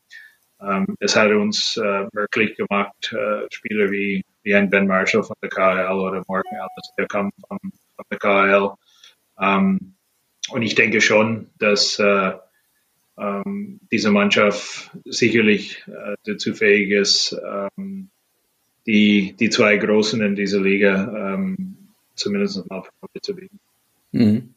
es 0.99 1.15
hat 1.15 1.31
uns 1.31 1.77
äh, 1.77 2.07
möglich 2.13 2.55
gemacht, 2.55 3.13
äh, 3.13 3.47
Spieler 3.51 3.91
wie, 3.91 4.23
wie 4.43 4.55
ein 4.55 4.69
Ben 4.69 4.87
Marshall 4.87 5.23
von 5.23 5.35
der 5.41 5.49
KHL 5.49 5.93
oder 5.93 6.23
Morgan 6.27 6.53
Ellis, 6.53 6.93
der 6.97 7.07
kam 7.07 7.31
von, 7.47 7.59
von 7.59 8.05
der 8.09 8.19
KHL. 8.19 8.71
Ähm, 9.39 9.95
und 10.49 10.61
ich 10.61 10.75
denke 10.75 11.01
schon, 11.01 11.49
dass 11.57 11.99
äh, 11.99 12.33
ähm, 13.17 13.79
diese 13.91 14.11
Mannschaft 14.11 14.91
sicherlich 15.05 15.85
äh, 15.87 16.15
dazu 16.23 16.53
fähig 16.53 16.91
ist, 16.91 17.35
ähm, 17.45 18.09
die, 18.85 19.35
die 19.39 19.49
zwei 19.49 19.77
Großen 19.77 20.21
in 20.21 20.35
dieser 20.35 20.59
Liga 20.59 21.33
ähm, 21.33 21.77
zumindest 22.15 22.69
mal 22.69 22.83
zu 23.21 23.35
bieten. 23.35 23.59
Mhm. 24.13 24.53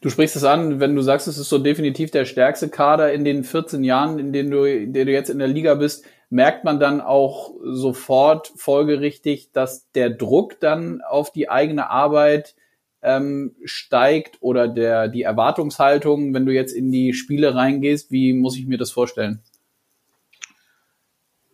Du 0.00 0.10
sprichst 0.10 0.34
es 0.34 0.44
an, 0.44 0.80
wenn 0.80 0.96
du 0.96 1.02
sagst, 1.02 1.28
es 1.28 1.38
ist 1.38 1.48
so 1.48 1.58
definitiv 1.58 2.10
der 2.10 2.24
stärkste 2.24 2.68
Kader 2.68 3.12
in 3.12 3.24
den 3.24 3.44
14 3.44 3.84
Jahren, 3.84 4.18
in 4.18 4.32
denen 4.32 4.50
du, 4.50 4.64
in 4.64 4.92
denen 4.92 5.06
du 5.06 5.12
jetzt 5.12 5.30
in 5.30 5.38
der 5.38 5.48
Liga 5.48 5.74
bist, 5.74 6.04
merkt 6.28 6.64
man 6.64 6.80
dann 6.80 7.00
auch 7.00 7.52
sofort 7.62 8.52
folgerichtig, 8.56 9.50
dass 9.52 9.90
der 9.92 10.10
Druck 10.10 10.58
dann 10.60 11.02
auf 11.02 11.30
die 11.30 11.50
eigene 11.50 11.90
Arbeit 11.90 12.56
ähm, 13.02 13.54
steigt 13.64 14.38
oder 14.40 14.66
der, 14.66 15.08
die 15.08 15.22
Erwartungshaltung, 15.22 16.32
wenn 16.32 16.46
du 16.46 16.52
jetzt 16.52 16.72
in 16.72 16.90
die 16.90 17.12
Spiele 17.12 17.54
reingehst, 17.54 18.10
wie 18.10 18.32
muss 18.32 18.56
ich 18.56 18.66
mir 18.66 18.78
das 18.78 18.90
vorstellen? 18.90 19.40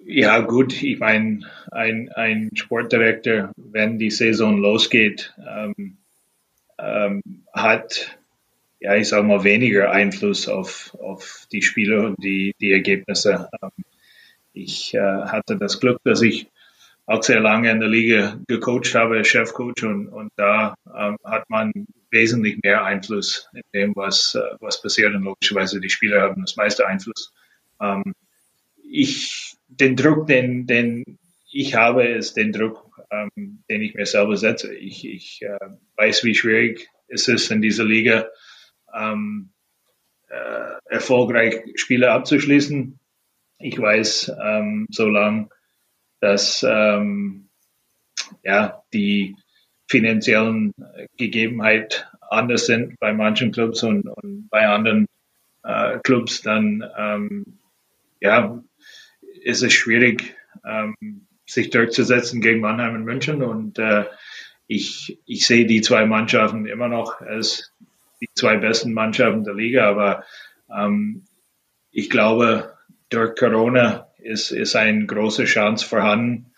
Ja, 0.04 0.40
gut, 0.40 0.82
ich 0.82 0.98
meine, 1.00 1.40
ein, 1.70 2.10
ein 2.14 2.50
Sportdirektor, 2.54 3.50
wenn 3.56 3.98
die 3.98 4.10
Saison 4.10 4.56
losgeht, 4.56 5.34
ähm, 5.46 5.98
ähm, 6.78 7.22
hat 7.52 8.18
ja, 8.80 8.94
ich 8.94 9.08
sage 9.08 9.24
mal, 9.24 9.44
weniger 9.44 9.90
Einfluss 9.90 10.48
auf, 10.48 10.96
auf 11.00 11.46
die 11.52 11.62
Spiele 11.62 12.06
und 12.06 12.22
die, 12.22 12.54
die 12.60 12.72
Ergebnisse. 12.72 13.48
Ähm, 13.60 13.70
ich 14.52 14.94
äh, 14.94 14.98
hatte 15.00 15.56
das 15.56 15.80
Glück, 15.80 15.98
dass 16.04 16.22
ich 16.22 16.48
auch 17.06 17.22
sehr 17.22 17.40
lange 17.40 17.70
in 17.70 17.80
der 17.80 17.88
Liga 17.88 18.38
gecoacht 18.46 18.94
habe, 18.94 19.24
Chefcoach, 19.24 19.82
und, 19.82 20.08
und 20.08 20.30
da 20.36 20.74
ähm, 20.94 21.16
hat 21.24 21.48
man 21.48 21.72
wesentlich 22.10 22.58
mehr 22.62 22.84
Einfluss 22.84 23.48
in 23.54 23.62
dem, 23.74 23.96
was, 23.96 24.34
äh, 24.34 24.56
was 24.60 24.80
passiert. 24.80 25.14
Und 25.14 25.22
logischerweise 25.22 25.80
die 25.80 25.90
Spieler 25.90 26.22
haben 26.22 26.42
das 26.42 26.56
meiste 26.56 26.86
Einfluss. 26.86 27.32
Ähm, 27.80 28.14
ich, 28.82 29.56
den 29.68 29.96
Druck, 29.96 30.26
den, 30.26 30.66
den 30.66 31.18
ich 31.50 31.74
habe, 31.74 32.04
ist 32.04 32.36
den 32.36 32.52
Druck, 32.52 33.00
ähm, 33.10 33.62
den 33.68 33.82
ich 33.82 33.94
mir 33.94 34.06
selber 34.06 34.36
setze. 34.36 34.74
Ich, 34.74 35.06
ich 35.06 35.42
äh, 35.42 35.58
weiß, 35.96 36.24
wie 36.24 36.34
schwierig 36.34 36.88
es 37.08 37.28
ist 37.28 37.50
in 37.50 37.62
dieser 37.62 37.84
Liga, 37.84 38.26
ähm, 38.94 39.50
äh, 40.28 40.72
erfolgreich 40.86 41.62
Spiele 41.76 42.12
abzuschließen. 42.12 42.98
Ich 43.58 43.78
weiß, 43.78 44.32
ähm, 44.42 44.86
solange 44.90 45.48
dass 46.20 46.64
ähm, 46.68 47.48
ja, 48.42 48.82
die 48.92 49.36
finanziellen 49.88 50.72
Gegebenheiten 51.16 52.04
anders 52.28 52.66
sind 52.66 52.98
bei 53.00 53.12
manchen 53.12 53.52
Clubs 53.52 53.82
und, 53.82 54.06
und 54.06 54.48
bei 54.50 54.66
anderen 54.66 55.06
äh, 55.62 55.98
Clubs, 56.00 56.42
dann 56.42 56.84
ähm, 56.96 57.58
ja, 58.20 58.62
ist 59.42 59.62
es 59.62 59.72
schwierig, 59.72 60.34
ähm, 60.64 61.26
sich 61.48 61.70
durchzusetzen 61.70 62.40
gegen 62.40 62.60
Mannheim 62.60 62.94
und 62.94 63.04
München. 63.04 63.42
Und 63.42 63.78
äh, 63.78 64.04
ich, 64.66 65.18
ich 65.26 65.46
sehe 65.46 65.66
die 65.66 65.80
zwei 65.80 66.06
Mannschaften 66.06 66.66
immer 66.66 66.88
noch 66.88 67.20
als 67.20 67.72
die 68.20 68.28
zwei 68.34 68.56
besten 68.56 68.92
Mannschaften 68.92 69.44
der 69.44 69.54
Liga, 69.54 69.88
aber 69.88 70.24
ähm, 70.74 71.24
ich 71.90 72.10
glaube, 72.10 72.74
durch 73.08 73.36
Corona 73.36 74.08
ist, 74.18 74.50
ist 74.50 74.76
eine 74.76 75.06
große 75.06 75.44
Chance 75.44 75.86
vorhanden, 75.86 76.52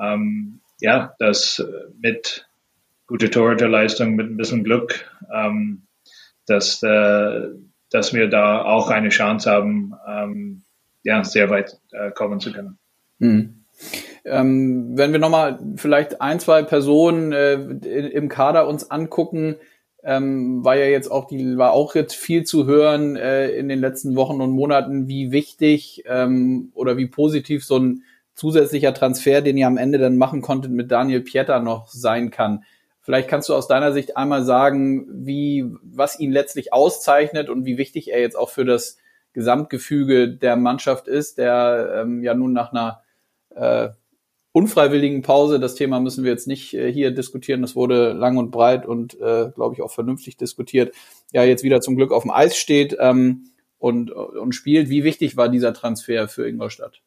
ähm, 0.00 0.60
ja, 0.80 1.14
dass 1.18 1.64
mit 2.00 2.46
guter 3.06 3.30
Torhüterleistung, 3.30 4.14
mit 4.14 4.28
ein 4.28 4.36
bisschen 4.36 4.64
Glück, 4.64 5.10
ähm, 5.32 5.82
dass, 6.46 6.82
äh, 6.82 7.48
dass 7.90 8.12
wir 8.12 8.28
da 8.28 8.62
auch 8.62 8.90
eine 8.90 9.08
Chance 9.08 9.50
haben, 9.50 9.94
ähm, 10.06 10.62
ja, 11.02 11.22
sehr 11.24 11.50
weit 11.50 11.78
äh, 11.92 12.10
kommen 12.10 12.40
zu 12.40 12.52
können. 12.52 12.78
Mhm. 13.18 13.64
Ähm, 14.24 14.96
wenn 14.96 15.12
wir 15.12 15.18
nochmal 15.18 15.58
vielleicht 15.76 16.20
ein, 16.20 16.40
zwei 16.40 16.62
Personen 16.62 17.32
äh, 17.32 17.54
im 17.54 18.28
Kader 18.28 18.66
uns 18.66 18.90
angucken, 18.90 19.56
ähm, 20.02 20.64
war 20.64 20.76
ja 20.76 20.86
jetzt 20.86 21.10
auch 21.10 21.26
die, 21.26 21.56
war 21.56 21.72
auch 21.72 21.94
jetzt 21.94 22.14
viel 22.14 22.44
zu 22.44 22.66
hören 22.66 23.16
äh, 23.16 23.48
in 23.48 23.68
den 23.68 23.80
letzten 23.80 24.16
Wochen 24.16 24.40
und 24.40 24.50
Monaten, 24.50 25.08
wie 25.08 25.32
wichtig 25.32 26.04
ähm, 26.06 26.70
oder 26.74 26.96
wie 26.96 27.06
positiv 27.06 27.64
so 27.64 27.78
ein 27.78 28.02
zusätzlicher 28.34 28.92
Transfer, 28.92 29.40
den 29.40 29.56
ihr 29.56 29.66
am 29.66 29.78
Ende 29.78 29.98
dann 29.98 30.16
machen 30.16 30.42
konntet, 30.42 30.72
mit 30.72 30.90
Daniel 30.90 31.20
Pieter 31.20 31.60
noch 31.60 31.88
sein 31.88 32.30
kann. 32.30 32.64
Vielleicht 33.00 33.28
kannst 33.28 33.48
du 33.48 33.54
aus 33.54 33.68
deiner 33.68 33.92
Sicht 33.92 34.16
einmal 34.16 34.44
sagen, 34.44 35.06
wie, 35.26 35.70
was 35.82 36.18
ihn 36.18 36.32
letztlich 36.32 36.72
auszeichnet 36.72 37.48
und 37.50 37.64
wie 37.64 37.78
wichtig 37.78 38.10
er 38.10 38.20
jetzt 38.20 38.36
auch 38.36 38.50
für 38.50 38.64
das 38.64 38.96
Gesamtgefüge 39.34 40.28
der 40.28 40.56
Mannschaft 40.56 41.08
ist, 41.08 41.38
der 41.38 42.02
ähm, 42.02 42.22
ja 42.22 42.34
nun 42.34 42.52
nach 42.52 42.72
einer 42.72 43.02
äh, 43.54 43.90
unfreiwilligen 44.54 45.22
Pause, 45.22 45.58
das 45.58 45.74
Thema 45.74 45.98
müssen 45.98 46.22
wir 46.22 46.30
jetzt 46.30 46.46
nicht 46.46 46.74
äh, 46.74 46.90
hier 46.90 47.10
diskutieren, 47.10 47.60
das 47.60 47.74
wurde 47.74 48.12
lang 48.12 48.36
und 48.36 48.52
breit 48.52 48.86
und 48.86 49.14
äh, 49.14 49.50
glaube 49.52 49.74
ich 49.74 49.82
auch 49.82 49.90
vernünftig 49.90 50.36
diskutiert, 50.36 50.94
ja 51.32 51.42
jetzt 51.42 51.64
wieder 51.64 51.80
zum 51.80 51.96
Glück 51.96 52.12
auf 52.12 52.22
dem 52.22 52.30
Eis 52.30 52.56
steht 52.56 52.96
ähm, 53.00 53.50
und, 53.78 54.12
und 54.12 54.54
spielt. 54.54 54.88
Wie 54.88 55.02
wichtig 55.02 55.36
war 55.36 55.48
dieser 55.48 55.74
Transfer 55.74 56.28
für 56.28 56.48
Ingolstadt? 56.48 57.02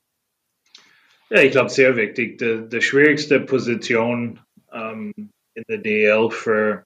Ja, 1.30 1.42
ich 1.42 1.52
glaube 1.52 1.70
sehr 1.70 1.96
wichtig. 1.96 2.38
Die, 2.38 2.68
die 2.68 2.82
schwierigste 2.82 3.40
Position 3.40 4.42
ähm, 4.74 5.14
in 5.54 5.64
der 5.70 5.78
DL 5.78 6.30
für 6.30 6.84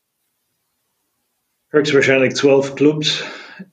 höchstwahrscheinlich 1.72 2.36
zwölf 2.36 2.76
Clubs 2.76 3.24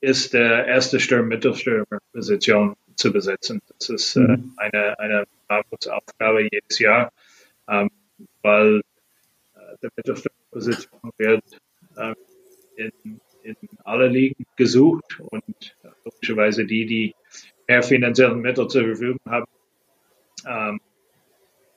ist 0.01 0.33
der 0.33 0.67
erste 0.67 1.01
Sturm-Mittelstürmer-Position 1.01 2.75
zu 2.99 3.13
besetzen. 3.13 3.61
Das 3.79 3.89
ist 3.89 4.17
äh, 4.17 4.21
mhm. 4.21 4.53
eine, 4.57 4.99
eine 4.99 5.25
Aufgabe 5.49 6.49
jedes 6.51 6.79
Jahr, 6.79 7.13
ähm, 7.69 7.91
weil 8.43 8.81
äh, 9.55 9.77
der 9.83 9.91
Mittelstürmerposition 9.97 11.11
wird 11.17 11.45
äh, 11.97 12.15
in, 12.77 13.21
in 13.43 13.57
alle 13.85 14.09
Ligen 14.09 14.45
gesucht 14.57 15.21
und 15.21 15.77
logischerweise 16.05 16.67
die, 16.67 16.87
die 16.87 17.15
mehr 17.67 17.83
finanziellen 17.83 18.41
Mittel 18.41 18.69
zur 18.69 18.85
Verfügung 18.85 19.21
haben, 19.27 19.47
ähm, 20.47 20.81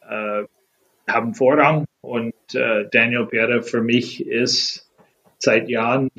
äh, 0.07 0.43
haben 1.07 1.33
Vorrang. 1.33 1.85
Und 2.01 2.33
äh, 2.53 2.87
Daniel 2.91 3.27
Pierre 3.27 3.61
für 3.61 3.81
mich 3.81 4.25
ist 4.25 4.89
seit 5.37 5.69
Jahren, 5.69 6.09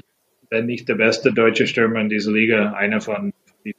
wenn 0.51 0.67
nicht 0.67 0.89
der 0.89 0.95
beste 0.95 1.33
deutsche 1.33 1.67
Stürmer 1.67 2.01
in 2.01 2.09
dieser 2.09 2.33
Liga, 2.33 2.73
einer 2.73 3.01
von 3.01 3.33
die 3.65 3.75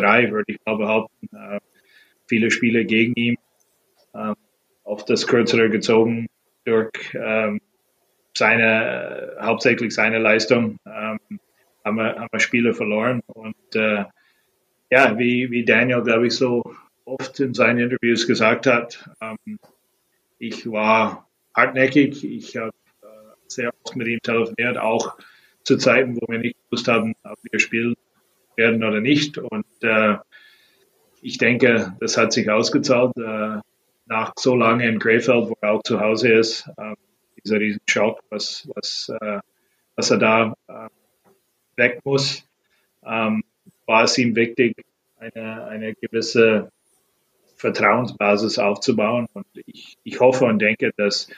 drei, 0.00 0.30
würde 0.30 0.52
ich 0.52 0.58
mal 0.64 0.76
behaupten. 0.76 1.28
Äh, 1.34 1.60
viele 2.26 2.50
Spiele 2.50 2.84
gegen 2.84 3.14
ihn, 3.14 3.36
äh, 4.14 4.34
auf 4.84 5.04
das 5.04 5.26
Kürzere 5.26 5.70
gezogen 5.70 6.28
durch 6.64 6.90
ähm, 7.14 7.60
seine, 8.36 9.36
hauptsächlich 9.40 9.94
seine 9.94 10.18
Leistung, 10.18 10.78
ähm, 10.86 11.40
haben, 11.84 11.96
wir, 11.96 12.14
haben 12.16 12.28
wir 12.30 12.40
Spiele 12.40 12.74
verloren. 12.74 13.20
Und 13.26 13.74
äh, 13.74 14.04
ja, 14.90 15.18
wie, 15.18 15.50
wie 15.50 15.64
Daniel, 15.64 16.02
glaube 16.02 16.28
ich, 16.28 16.34
so 16.34 16.62
oft 17.04 17.40
in 17.40 17.54
seinen 17.54 17.78
Interviews 17.78 18.26
gesagt 18.26 18.66
hat, 18.66 19.10
ähm, 19.20 19.58
ich 20.38 20.70
war 20.70 21.28
hartnäckig, 21.54 22.24
ich 22.24 22.56
habe 22.56 22.72
äh, 23.02 23.06
sehr 23.48 23.72
oft 23.82 23.96
mit 23.96 24.06
ihm 24.06 24.20
telefoniert, 24.22 24.78
auch 24.78 25.18
zu 25.64 25.76
Zeiten, 25.76 26.16
wo 26.16 26.26
wir 26.28 26.38
nicht 26.38 26.56
gewusst 26.64 26.88
haben, 26.88 27.14
ob 27.24 27.38
wir 27.42 27.58
spielen 27.58 27.94
werden 28.58 28.84
oder 28.84 29.00
nicht. 29.00 29.38
Und 29.38 29.66
äh, 29.82 30.16
ich 31.22 31.38
denke, 31.38 31.96
das 32.00 32.16
hat 32.16 32.32
sich 32.32 32.50
ausgezahlt. 32.50 33.16
Äh, 33.16 33.60
nach 34.06 34.32
so 34.36 34.56
lange 34.56 34.88
in 34.88 34.98
Krefeld, 34.98 35.48
wo 35.48 35.56
er 35.60 35.72
auch 35.72 35.82
zu 35.82 36.00
Hause 36.00 36.32
ist, 36.32 36.68
äh, 36.76 36.94
dieser 37.44 37.60
Riesenschock, 37.60 38.20
was, 38.30 38.68
was, 38.74 39.10
äh, 39.20 39.40
was 39.96 40.10
er 40.10 40.18
da 40.18 40.54
äh, 40.68 40.88
weg 41.76 42.00
muss, 42.04 42.44
ähm, 43.04 43.42
war 43.86 44.04
es 44.04 44.18
ihm 44.18 44.34
wichtig, 44.34 44.74
eine, 45.18 45.64
eine 45.66 45.94
gewisse 45.94 46.70
Vertrauensbasis 47.56 48.58
aufzubauen. 48.58 49.26
Und 49.32 49.46
ich, 49.66 49.98
ich 50.04 50.20
hoffe 50.20 50.44
und 50.44 50.58
denke, 50.60 50.92
dass 50.96 51.28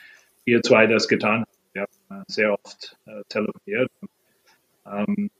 wir 0.44 0.62
zwei 0.62 0.86
das 0.86 1.08
getan 1.08 1.40
haben. 1.40 1.46
Wir 1.72 1.86
haben 2.08 2.24
sehr 2.26 2.52
oft 2.52 2.96
äh, 3.06 3.22
telefoniert. 3.28 3.90
Ähm, 4.86 5.30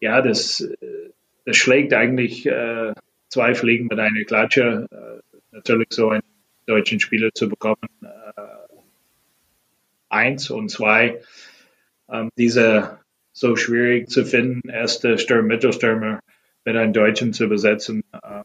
ja, 0.00 0.22
das, 0.22 0.60
äh, 0.60 1.10
das 1.44 1.56
schlägt 1.56 1.92
eigentlich 1.92 2.46
äh, 2.46 2.92
zwei 3.28 3.54
Fliegen 3.54 3.86
mit 3.86 3.98
einer 3.98 4.24
Klatsche. 4.24 4.86
Äh, 4.90 5.38
natürlich 5.52 5.88
so 5.90 6.10
einen 6.10 6.22
deutschen 6.66 7.00
Spieler 7.00 7.30
zu 7.34 7.48
bekommen. 7.48 7.88
Äh, 8.02 8.42
eins 10.08 10.50
und 10.50 10.70
zwei, 10.70 11.20
ähm, 12.10 12.30
diese 12.36 12.98
so 13.32 13.56
schwierig 13.56 14.08
zu 14.08 14.24
finden, 14.24 14.68
erste 14.68 15.18
Sturm, 15.18 15.46
Mittelstürmer 15.46 16.20
mit 16.64 16.76
einem 16.76 16.92
Deutschen 16.92 17.32
zu 17.32 17.48
besetzen. 17.48 18.02
Ähm, 18.12 18.44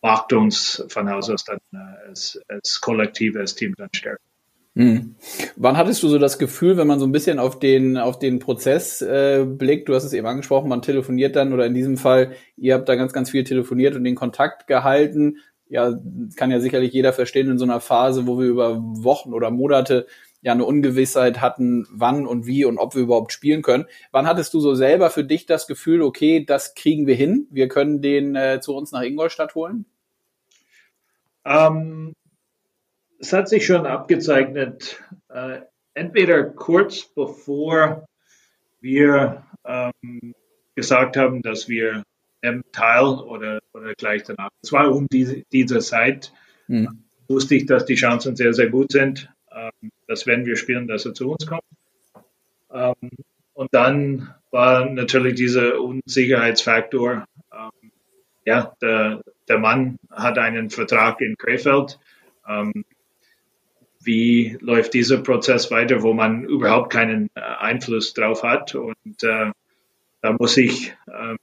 macht 0.00 0.32
uns 0.32 0.84
von 0.88 1.08
Haus 1.10 1.30
aus 1.30 1.44
dann 1.44 1.60
äh, 1.72 2.08
als, 2.08 2.40
als 2.48 2.80
Kollektiv, 2.80 3.36
als 3.36 3.54
Team 3.54 3.74
dann 3.76 3.90
stärker. 3.92 4.31
Hm. 4.74 5.16
Wann 5.56 5.76
hattest 5.76 6.02
du 6.02 6.08
so 6.08 6.18
das 6.18 6.38
Gefühl, 6.38 6.78
wenn 6.78 6.86
man 6.86 6.98
so 6.98 7.06
ein 7.06 7.12
bisschen 7.12 7.38
auf 7.38 7.58
den 7.58 7.98
auf 7.98 8.18
den 8.18 8.38
Prozess 8.38 9.02
äh, 9.02 9.44
blickt, 9.46 9.88
du 9.88 9.94
hast 9.94 10.04
es 10.04 10.14
eben 10.14 10.26
angesprochen, 10.26 10.70
man 10.70 10.80
telefoniert 10.80 11.36
dann 11.36 11.52
oder 11.52 11.66
in 11.66 11.74
diesem 11.74 11.98
Fall, 11.98 12.32
ihr 12.56 12.74
habt 12.74 12.88
da 12.88 12.94
ganz 12.94 13.12
ganz 13.12 13.30
viel 13.30 13.44
telefoniert 13.44 13.96
und 13.96 14.04
den 14.04 14.14
Kontakt 14.14 14.66
gehalten. 14.66 15.38
Ja, 15.68 15.94
kann 16.36 16.50
ja 16.50 16.60
sicherlich 16.60 16.92
jeder 16.92 17.12
verstehen 17.12 17.50
in 17.50 17.58
so 17.58 17.64
einer 17.64 17.80
Phase, 17.80 18.26
wo 18.26 18.38
wir 18.38 18.46
über 18.46 18.78
Wochen 18.82 19.34
oder 19.34 19.50
Monate 19.50 20.06
ja 20.42 20.52
eine 20.52 20.64
Ungewissheit 20.64 21.40
hatten, 21.40 21.86
wann 21.90 22.26
und 22.26 22.46
wie 22.46 22.64
und 22.64 22.78
ob 22.78 22.94
wir 22.94 23.02
überhaupt 23.02 23.32
spielen 23.32 23.62
können. 23.62 23.86
Wann 24.10 24.26
hattest 24.26 24.54
du 24.54 24.60
so 24.60 24.74
selber 24.74 25.10
für 25.10 25.24
dich 25.24 25.46
das 25.46 25.66
Gefühl, 25.66 26.02
okay, 26.02 26.44
das 26.44 26.74
kriegen 26.74 27.06
wir 27.06 27.14
hin, 27.14 27.46
wir 27.50 27.68
können 27.68 28.02
den 28.02 28.36
äh, 28.36 28.60
zu 28.60 28.74
uns 28.74 28.90
nach 28.92 29.02
Ingolstadt 29.02 29.54
holen? 29.54 29.86
Ähm, 31.44 32.14
es 33.22 33.32
hat 33.32 33.48
sich 33.48 33.64
schon 33.64 33.86
abgezeichnet, 33.86 35.00
äh, 35.28 35.60
entweder 35.94 36.42
kurz 36.42 37.04
bevor 37.14 38.04
wir 38.80 39.44
ähm, 39.64 40.34
gesagt 40.74 41.16
haben, 41.16 41.40
dass 41.40 41.68
wir 41.68 42.02
im 42.40 42.64
Teil 42.72 43.04
oder, 43.04 43.60
oder 43.72 43.94
gleich 43.94 44.24
danach. 44.24 44.48
Es 44.60 44.72
war 44.72 44.90
um 44.92 45.06
diese, 45.06 45.44
diese 45.52 45.78
Zeit, 45.78 46.32
mhm. 46.66 47.04
wusste 47.28 47.54
ich, 47.54 47.66
dass 47.66 47.84
die 47.84 47.94
Chancen 47.94 48.34
sehr, 48.34 48.52
sehr 48.54 48.70
gut 48.70 48.90
sind, 48.90 49.30
ähm, 49.52 49.92
dass 50.08 50.26
wenn 50.26 50.44
wir 50.44 50.56
spielen, 50.56 50.88
dass 50.88 51.06
er 51.06 51.14
zu 51.14 51.30
uns 51.30 51.46
kommt. 51.46 51.62
Ähm, 52.72 53.10
und 53.54 53.72
dann 53.72 54.34
war 54.50 54.90
natürlich 54.90 55.36
dieser 55.36 55.80
Unsicherheitsfaktor. 55.80 57.24
Ähm, 57.52 57.92
ja, 58.44 58.74
der, 58.82 59.22
der 59.48 59.58
Mann 59.58 59.98
hat 60.10 60.38
einen 60.38 60.70
Vertrag 60.70 61.20
in 61.20 61.36
Krefeld. 61.36 62.00
Wie 64.04 64.56
läuft 64.60 64.94
dieser 64.94 65.18
Prozess 65.18 65.70
weiter, 65.70 66.02
wo 66.02 66.12
man 66.12 66.44
überhaupt 66.44 66.92
keinen 66.92 67.30
äh, 67.34 67.40
Einfluss 67.40 68.14
drauf 68.14 68.42
hat? 68.42 68.74
Und 68.74 69.22
äh, 69.22 69.50
da 70.20 70.32
muss 70.32 70.56
ich 70.56 70.94
ähm, 71.08 71.38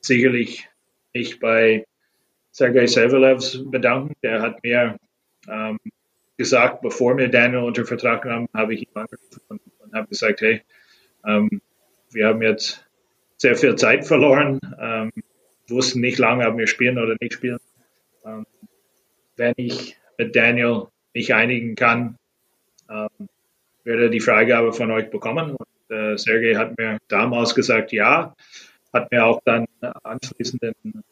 sicherlich 0.00 0.68
mich 1.14 1.38
bei 1.38 1.86
Sergei 2.50 2.86
Sevelevs 2.86 3.60
bedanken. 3.70 4.14
Der 4.22 4.42
hat 4.42 4.62
mir 4.62 4.96
ähm, 5.48 5.78
gesagt, 6.36 6.82
bevor 6.82 7.16
wir 7.16 7.28
Daniel 7.28 7.62
unter 7.64 7.84
Vertrag 7.84 8.24
nahmen, 8.24 8.48
habe 8.54 8.74
ich 8.74 8.82
ihn 8.82 8.94
angerufen 8.94 9.40
und, 9.48 9.60
und 9.78 9.94
habe 9.94 10.08
gesagt, 10.08 10.40
hey, 10.40 10.62
ähm, 11.26 11.60
wir 12.10 12.26
haben 12.28 12.42
jetzt 12.42 12.86
sehr 13.36 13.56
viel 13.56 13.76
Zeit 13.76 14.06
verloren. 14.06 14.60
Ähm, 14.80 15.12
wussten 15.68 16.00
nicht 16.00 16.18
lange, 16.18 16.46
ob 16.48 16.56
wir 16.56 16.66
spielen 16.66 16.98
oder 16.98 17.16
nicht 17.20 17.34
spielen. 17.34 17.58
Ähm, 18.24 18.46
wenn 19.36 19.54
ich 19.56 19.96
mit 20.18 20.34
Daniel 20.34 20.88
nicht 21.16 21.32
einigen 21.32 21.74
kann, 21.74 22.16
ähm, 22.90 23.28
werde 23.84 24.10
die 24.10 24.20
Freigabe 24.20 24.72
von 24.72 24.90
euch 24.90 25.10
bekommen. 25.10 25.56
Und 25.56 25.96
äh, 25.96 26.16
Sergei 26.18 26.54
hat 26.56 26.76
mir 26.78 26.98
damals 27.08 27.54
gesagt, 27.54 27.92
ja, 27.92 28.34
hat 28.92 29.10
mir 29.10 29.24
auch 29.24 29.40
dann 29.44 29.66
anschließend 29.80 30.62
in 30.62 30.74
ein 30.84 31.04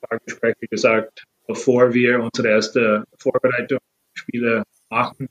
paar 0.00 0.18
Gespräche 0.24 0.68
gesagt, 0.68 1.24
bevor 1.46 1.94
wir 1.94 2.20
unsere 2.20 2.48
erste 2.48 3.04
Vorbereitungsspiele 3.18 4.64
machen, 4.90 5.28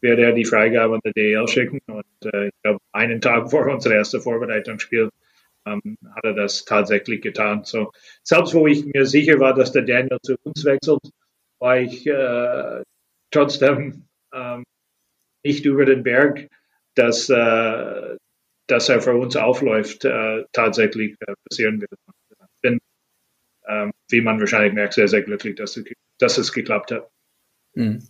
werde 0.00 0.24
er 0.24 0.32
die 0.32 0.44
Freigabe 0.44 0.94
an 0.94 1.00
der 1.04 1.12
DL 1.12 1.46
schicken. 1.46 1.80
Und 1.86 2.34
äh, 2.34 2.48
ich 2.48 2.54
glaube, 2.62 2.80
einen 2.90 3.20
Tag 3.20 3.50
vor 3.50 3.66
unser 3.68 3.94
erstes 3.94 4.24
Vorbereitungsspiel 4.24 5.10
ähm, 5.66 5.98
hat 6.16 6.24
er 6.24 6.34
das 6.34 6.64
tatsächlich 6.64 7.22
getan. 7.22 7.62
So, 7.64 7.92
selbst 8.24 8.54
wo 8.54 8.66
ich 8.66 8.84
mir 8.84 9.06
sicher 9.06 9.38
war, 9.38 9.54
dass 9.54 9.70
der 9.70 9.82
Daniel 9.82 10.18
zu 10.22 10.34
uns 10.42 10.64
wechselt, 10.64 11.00
war 11.60 11.78
ich 11.78 12.04
äh, 12.08 12.82
trotzdem 13.32 14.04
ähm, 14.32 14.64
nicht 15.44 15.64
über 15.64 15.84
den 15.84 16.02
Berg, 16.02 16.48
dass, 16.94 17.28
äh, 17.28 18.16
dass 18.66 18.88
er 18.88 19.00
für 19.00 19.16
uns 19.16 19.36
aufläuft, 19.36 20.04
äh, 20.04 20.44
tatsächlich 20.52 21.16
äh, 21.20 21.34
passieren 21.48 21.80
wird. 21.80 21.90
Ich 21.92 22.60
bin, 22.60 22.78
ähm, 23.66 23.92
wie 24.10 24.20
man 24.20 24.38
wahrscheinlich 24.38 24.72
merkt, 24.72 24.94
sehr, 24.94 25.08
sehr 25.08 25.22
glücklich, 25.22 25.56
dass, 25.56 25.80
dass 26.18 26.38
es 26.38 26.52
geklappt 26.52 26.92
hat. 26.92 27.10
Mhm. 27.74 28.06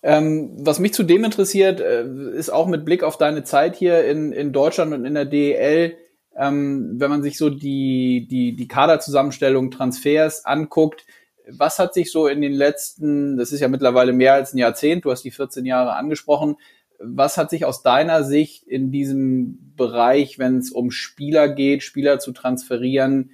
Ähm, 0.00 0.54
was 0.60 0.78
mich 0.78 0.94
zudem 0.94 1.24
interessiert, 1.24 1.80
äh, 1.80 2.04
ist 2.36 2.50
auch 2.50 2.68
mit 2.68 2.84
Blick 2.84 3.02
auf 3.02 3.18
deine 3.18 3.42
Zeit 3.42 3.74
hier 3.74 4.04
in, 4.04 4.32
in 4.32 4.52
Deutschland 4.52 4.92
und 4.94 5.04
in 5.04 5.14
der 5.14 5.24
DEL, 5.24 5.96
ähm, 6.36 7.00
wenn 7.00 7.10
man 7.10 7.22
sich 7.22 7.36
so 7.36 7.50
die, 7.50 8.28
die, 8.30 8.54
die 8.54 8.68
Kaderzusammenstellung, 8.68 9.72
Transfers 9.72 10.44
anguckt, 10.44 11.04
was 11.50 11.78
hat 11.78 11.94
sich 11.94 12.10
so 12.10 12.26
in 12.26 12.40
den 12.40 12.52
letzten, 12.52 13.36
das 13.36 13.52
ist 13.52 13.60
ja 13.60 13.68
mittlerweile 13.68 14.12
mehr 14.12 14.34
als 14.34 14.54
ein 14.54 14.58
Jahrzehnt, 14.58 15.04
du 15.04 15.10
hast 15.10 15.24
die 15.24 15.30
14 15.30 15.64
Jahre 15.64 15.94
angesprochen, 15.94 16.56
was 17.00 17.36
hat 17.36 17.50
sich 17.50 17.64
aus 17.64 17.82
deiner 17.82 18.24
Sicht 18.24 18.64
in 18.64 18.90
diesem 18.90 19.74
Bereich, 19.76 20.38
wenn 20.38 20.58
es 20.58 20.72
um 20.72 20.90
Spieler 20.90 21.48
geht, 21.48 21.82
Spieler 21.82 22.18
zu 22.18 22.32
transferieren, 22.32 23.30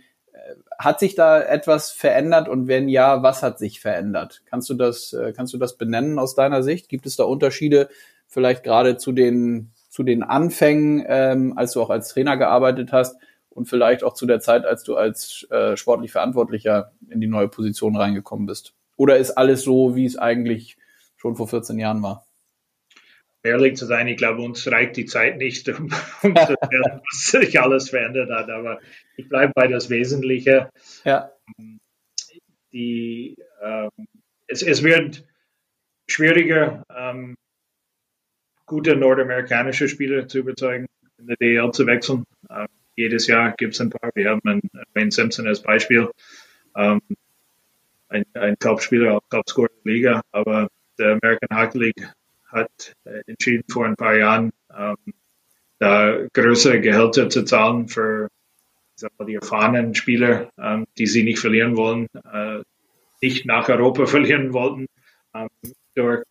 hat 0.79 1.01
sich 1.01 1.15
da 1.15 1.41
etwas 1.41 1.91
verändert 1.91 2.49
und 2.49 2.69
wenn 2.69 2.89
ja, 2.89 3.23
was 3.23 3.43
hat 3.43 3.59
sich 3.59 3.81
verändert? 3.81 4.43
Kannst 4.47 4.69
du 4.71 4.75
das, 4.75 5.13
äh, 5.13 5.33
kannst 5.33 5.55
du 5.55 5.59
das 5.59 5.77
benennen 5.77 6.19
aus 6.19 6.35
deiner 6.35 6.63
Sicht? 6.63 6.89
Gibt 6.89 7.07
es 7.07 7.17
da 7.17 7.25
Unterschiede 7.25 7.89
vielleicht 8.27 8.65
gerade 8.65 8.97
zu 8.97 9.13
den, 9.13 9.73
zu 9.89 10.03
den 10.03 10.23
Anfängen, 10.23 11.05
ähm, 11.07 11.57
als 11.57 11.73
du 11.73 11.83
auch 11.83 11.91
als 11.91 12.09
Trainer 12.09 12.37
gearbeitet 12.37 12.93
hast 12.93 13.17
und 13.55 13.67
vielleicht 13.67 14.05
auch 14.05 14.15
zu 14.15 14.27
der 14.27 14.41
Zeit, 14.41 14.65
als 14.65 14.83
du 14.85 14.97
als 14.97 15.47
äh, 15.51 15.77
sportlich 15.77 16.13
Verantwortlicher 16.13 16.93
in 17.09 17.21
die 17.21 17.27
neue 17.27 17.49
Position 17.49 17.97
reingekommen 17.97 18.47
bist? 18.47 18.75
Oder 18.97 19.17
ist 19.17 19.33
alles 19.33 19.63
so, 19.63 19.97
wie 19.97 20.05
es 20.05 20.17
eigentlich 20.17 20.77
schon 21.17 21.37
vor 21.37 21.49
14 21.49 21.79
Jahren 21.79 22.03
war? 22.03 22.27
ehrlich 23.45 23.77
zu 23.77 23.85
sein, 23.85 24.09
ich 24.09 24.17
glaube, 24.17 24.43
uns 24.43 24.67
reicht 24.71 24.97
die 24.97 25.05
Zeit 25.05 25.37
nicht, 25.37 25.69
um, 25.69 25.93
um 26.23 26.35
zu 26.35 26.55
hören, 26.71 27.01
was 27.13 27.27
sich 27.27 27.61
alles 27.61 27.91
verändert 27.91 28.31
hat. 28.31 28.51
Aber 28.51 28.81
ich 29.17 29.29
bleibe 29.29 29.53
bei 29.55 29.69
das 29.69 29.91
Wesentliche. 29.91 30.71
Ja. 31.05 31.31
Die, 32.73 33.37
ähm, 33.63 33.91
es, 34.49 34.63
es 34.63 34.83
wird 34.83 35.25
schwieriger, 36.09 36.83
ähm, 36.89 37.37
gute 38.67 38.97
nordamerikanische 38.97 39.89
Spieler 39.89 40.27
zu 40.27 40.39
überzeugen, 40.39 40.87
in 41.19 41.27
der 41.27 41.37
DL 41.37 41.71
zu 41.71 41.87
wechseln. 41.87 42.25
Ähm, 42.51 42.67
jedes 42.97 43.27
Jahr 43.27 43.53
gibt 43.53 43.75
es 43.75 43.81
ein 43.81 43.91
paar. 43.91 44.11
Wir 44.15 44.31
haben 44.31 44.41
einen 44.45 44.63
Wayne 44.95 45.11
Simpson 45.11 45.47
als 45.47 45.63
Beispiel, 45.63 46.11
ähm, 46.77 47.01
ein, 48.09 48.25
ein 48.35 48.59
Top-Spieler, 48.59 49.17
auch 49.17 49.23
Top-Scorer 49.31 49.71
der 49.85 49.93
Liga, 49.93 50.23
aber 50.33 50.69
der 50.99 51.19
American 51.21 51.59
Hockey 51.59 51.79
League 51.79 52.09
hat 52.47 52.95
äh, 53.05 53.23
entschieden 53.27 53.65
vor 53.71 53.87
ein 53.87 53.97
paar 53.97 54.17
Jahren, 54.17 54.53
ähm, 54.77 54.97
da 55.79 56.27
größere 56.33 56.81
Gehälter 56.81 57.29
zu 57.29 57.45
zahlen 57.45 57.89
für 57.89 58.29
mal, 59.19 59.27
die 59.27 59.35
erfahrenen 59.35 59.95
Spieler, 59.95 60.51
ähm, 60.59 60.87
die 60.99 61.07
sie 61.07 61.25
nicht 61.25 61.41
verlieren 61.41 61.77
wollen, 61.77 62.07
äh, 62.33 62.63
nicht 63.21 63.47
nach 63.47 63.69
Europa 63.69 64.07
verlieren 64.07 64.53
wollten. 64.53 64.87
Ähm, 65.35 65.49
durch 65.95 66.25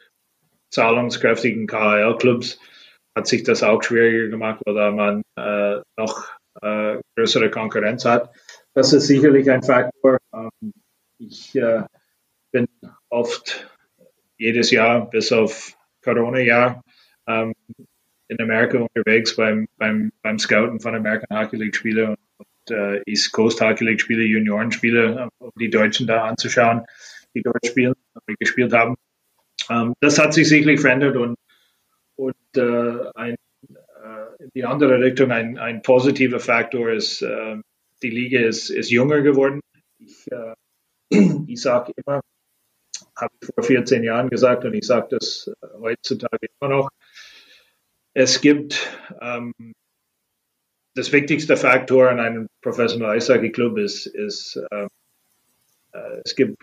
zahlungskräftigen 0.70 1.68
KHL-Clubs 1.68 2.60
hat 3.16 3.28
sich 3.28 3.44
das 3.44 3.64
auch 3.64 3.84
schwieriger 3.84 4.28
gemacht, 4.30 4.62
weil 4.66 4.92
man 4.92 5.22
äh, 5.36 5.82
noch 5.98 6.30
äh, 6.62 6.98
größere 7.16 7.50
Konkurrenz 7.50 8.06
hat. 8.06 8.34
Das 8.74 8.94
ist 8.94 9.08
sicherlich 9.08 9.50
ein 9.50 9.64
Faktor. 9.64 10.18
Ähm, 10.34 10.74
ich 11.18 11.56
äh, 11.56 11.84
bin 12.52 12.68
oft 13.10 13.70
jedes 14.38 14.72
Jahr 14.72 15.10
bis 15.10 15.32
auf 15.32 15.76
Corona-Jahr 16.04 16.84
ähm, 17.28 17.54
in 18.28 18.42
Amerika 18.42 18.80
unterwegs 18.80 19.36
beim, 19.36 19.68
beim, 19.78 20.12
beim 20.22 20.40
Scouten 20.40 20.80
von 20.80 20.96
American 20.96 21.38
Hockey 21.38 21.58
League 21.58 21.76
Spiele 21.76 22.16
und 22.38 22.72
äh, 22.76 23.02
East 23.06 23.32
Coast 23.32 23.62
Hockey 23.62 23.86
League 23.86 24.02
Spiele, 24.02 24.24
Juniorenspiele, 24.24 25.30
um 25.40 25.52
die 25.60 25.70
Deutschen 25.70 26.08
da 26.08 26.26
anzuschauen, 26.26 26.86
die 27.36 27.42
dort 27.42 27.66
spielen, 27.66 27.94
die 28.28 28.36
gespielt 28.40 28.74
haben. 28.74 28.96
Ähm, 29.70 29.94
das 30.00 30.20
hat 30.20 30.34
sich 30.34 30.48
sicherlich 30.48 30.82
verändert 30.82 31.16
und, 31.16 31.36
und 32.16 32.36
äh, 32.56 33.12
ein, 33.16 33.30
äh, 33.30 33.30
in 33.30 33.36
die 34.54 34.66
andere 34.66 35.00
Richtung 35.00 35.32
ein, 35.32 35.58
ein 35.58 35.82
positiver 35.82 36.40
Faktor 36.40 36.92
ist, 36.92 37.22
äh, 37.22 37.58
die 38.02 38.10
Liga 38.10 38.42
ist, 38.42 38.70
ist 38.70 38.90
jünger 38.90 39.22
geworden. 39.22 39.62
Ich, 40.00 40.32
äh, 40.32 40.54
ich 41.48 41.62
sage 41.62 41.94
immer, 41.96 42.22
habe 43.16 43.34
ich 43.42 43.50
vor 43.54 43.64
14 43.64 44.04
Jahren 44.04 44.30
gesagt 44.30 44.66
und 44.66 44.74
ich 44.74 44.86
sage 44.86 45.08
das 45.12 45.52
äh, 45.62 45.68
heutzutage 45.80 46.48
immer 46.60 46.70
noch. 46.70 46.90
Es 48.14 48.42
gibt 48.42 48.90
ähm, 49.22 49.54
das 50.96 51.12
wichtigste 51.12 51.58
Faktor 51.58 52.10
an 52.10 52.20
einem 52.20 52.48
Professional 52.62 53.16
Eishockey 53.16 53.52
Club 53.52 53.78
ist, 53.78 54.06
ist 54.06 54.62
äh, 54.72 54.88
äh, 55.94 56.22
es 56.24 56.36
gibt 56.36 56.58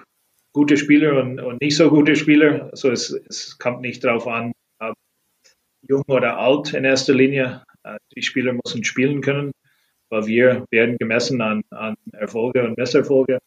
gute 0.53 0.77
Spieler 0.77 1.21
und, 1.21 1.41
und, 1.41 1.61
nicht 1.61 1.77
so 1.77 1.91
gute 1.91 2.17
Spieler. 2.17 2.69
Also 2.71 2.91
es, 2.91 3.11
es 3.11 3.59
kommt 3.59 3.81
nicht 3.81 4.05
darauf 4.05 4.27
an, 4.27 4.53
jung 5.90 6.05
oder 6.07 6.38
alt 6.38 6.72
in 6.72 6.85
erster 6.85 7.12
Linie. 7.12 7.62
Äh, 7.83 7.98
die 8.14 8.22
Spieler 8.22 8.53
müssen 8.53 8.85
spielen 8.85 9.20
können, 9.20 9.53
weil 10.09 10.26
wir 10.26 10.64
werden 10.70 10.96
gemessen 10.98 11.42
an, 11.42 11.62
an 11.70 11.96
Erfolge 12.12 12.62
und 12.62 12.79
Misserfolge. 12.79 13.38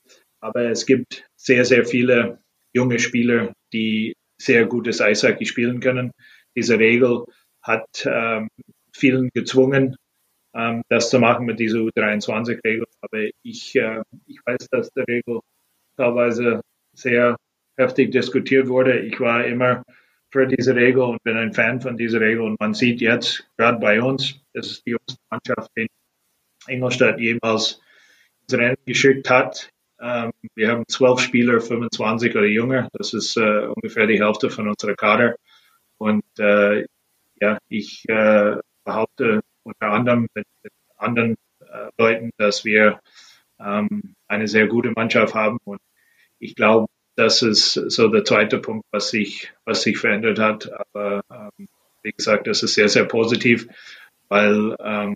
Aber 0.42 0.70
es 0.70 0.86
gibt 0.86 1.26
sehr, 1.36 1.64
sehr 1.64 1.86
viele 1.86 2.40
junge 2.74 3.00
Spieler, 3.00 3.54
die 3.72 4.14
sehr 4.38 4.66
gutes 4.66 5.00
Eishockey 5.00 5.46
spielen 5.46 5.80
können. 5.80 6.12
Diese 6.56 6.78
Regel 6.78 7.24
hat 7.62 7.88
ähm, 8.06 8.50
vielen 8.92 9.30
gezwungen, 9.34 9.96
ähm, 10.54 10.84
das 10.90 11.10
zu 11.10 11.20
machen 11.20 11.46
mit 11.46 11.60
dieser 11.60 11.80
U23-Regel. 11.80 12.86
Aber 13.00 13.24
ich, 13.42 13.76
äh, 13.76 14.04
ich 14.28 14.40
weiß, 14.46 14.68
dass 14.70 14.90
die 14.90 15.02
Regel 15.02 15.40
teilweise 15.96 16.62
sehr 16.94 17.38
heftig 17.78 18.12
diskutiert 18.12 18.68
wurde. 18.68 19.00
Ich 19.00 19.20
war 19.22 19.46
immer 19.46 19.84
für 20.34 20.76
Regel 20.76 21.02
und 21.04 21.24
bin 21.24 21.38
ein 21.38 21.54
Fan 21.54 21.80
von 21.80 21.96
dieser 21.96 22.20
Regel. 22.20 22.42
Und 22.42 22.60
man 22.60 22.74
sieht 22.74 23.02
jetzt, 23.02 23.48
gerade 23.56 23.78
bei 23.78 24.02
uns, 24.02 24.42
das 24.54 24.68
ist 24.68 24.86
die 24.86 24.92
jüngste 24.92 25.18
Mannschaft, 25.30 25.72
die 25.78 25.88
Ingolstadt 26.68 27.20
jemals 27.20 27.80
ins 28.42 28.60
Rennen 28.60 28.78
geschickt 28.86 29.30
hat. 29.30 29.70
Ähm, 30.02 30.32
wir 30.56 30.70
haben 30.70 30.84
zwölf 30.88 31.20
Spieler, 31.20 31.62
25 31.62 32.36
oder 32.36 32.46
jünger. 32.46 32.90
Das 32.94 33.14
ist 33.14 33.38
äh, 33.38 33.68
ungefähr 33.68 34.08
die 34.08 34.22
Hälfte 34.22 34.50
von 34.50 34.68
unserer 34.68 34.96
Kader. 34.96 35.36
Und 35.98 36.26
äh, 36.40 36.86
ja, 37.40 37.60
ich 37.70 38.04
äh, 38.10 38.58
behaupte 38.84 39.42
unter 39.64 39.88
anderem 39.92 40.28
mit, 40.34 40.48
mit 40.64 40.74
anderen 40.98 41.36
äh, 41.60 41.90
Leuten, 41.98 42.32
dass 42.38 42.66
wir 42.66 43.00
ähm, 43.60 44.16
eine 44.28 44.48
sehr 44.48 44.68
gute 44.68 44.92
Mannschaft 44.92 45.36
haben. 45.36 45.60
Und 45.64 45.80
ich 46.40 46.56
glaube, 46.56 46.88
das 47.16 47.42
ist 47.42 47.74
so 47.74 48.08
der 48.08 48.24
zweite 48.26 48.60
Punkt, 48.60 48.86
was 48.92 49.10
sich, 49.10 49.52
was 49.66 49.84
sich 49.84 49.98
verändert 49.98 50.40
hat. 50.40 50.72
Aber 50.72 51.24
ähm, 51.32 51.68
wie 52.02 52.12
gesagt, 52.12 52.48
das 52.48 52.64
ist 52.64 52.74
sehr, 52.74 52.90
sehr 52.90 53.06
positiv, 53.06 53.68
weil 54.30 54.76
ähm, 54.80 55.16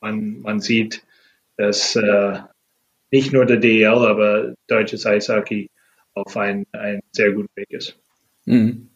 man, 0.00 0.40
man 0.40 0.60
sieht, 0.60 1.02
dass 1.56 1.96
äh, 1.96 2.38
nicht 3.10 3.32
nur 3.32 3.46
der 3.46 3.58
DEL, 3.58 3.86
aber 3.86 4.54
deutsches 4.66 5.06
Eishockey 5.06 5.70
auf 6.14 6.36
ein, 6.36 6.66
ein 6.72 7.00
sehr 7.12 7.32
guter 7.32 7.50
Weg 7.56 7.70
ist. 7.70 7.96
Mhm. 8.44 8.90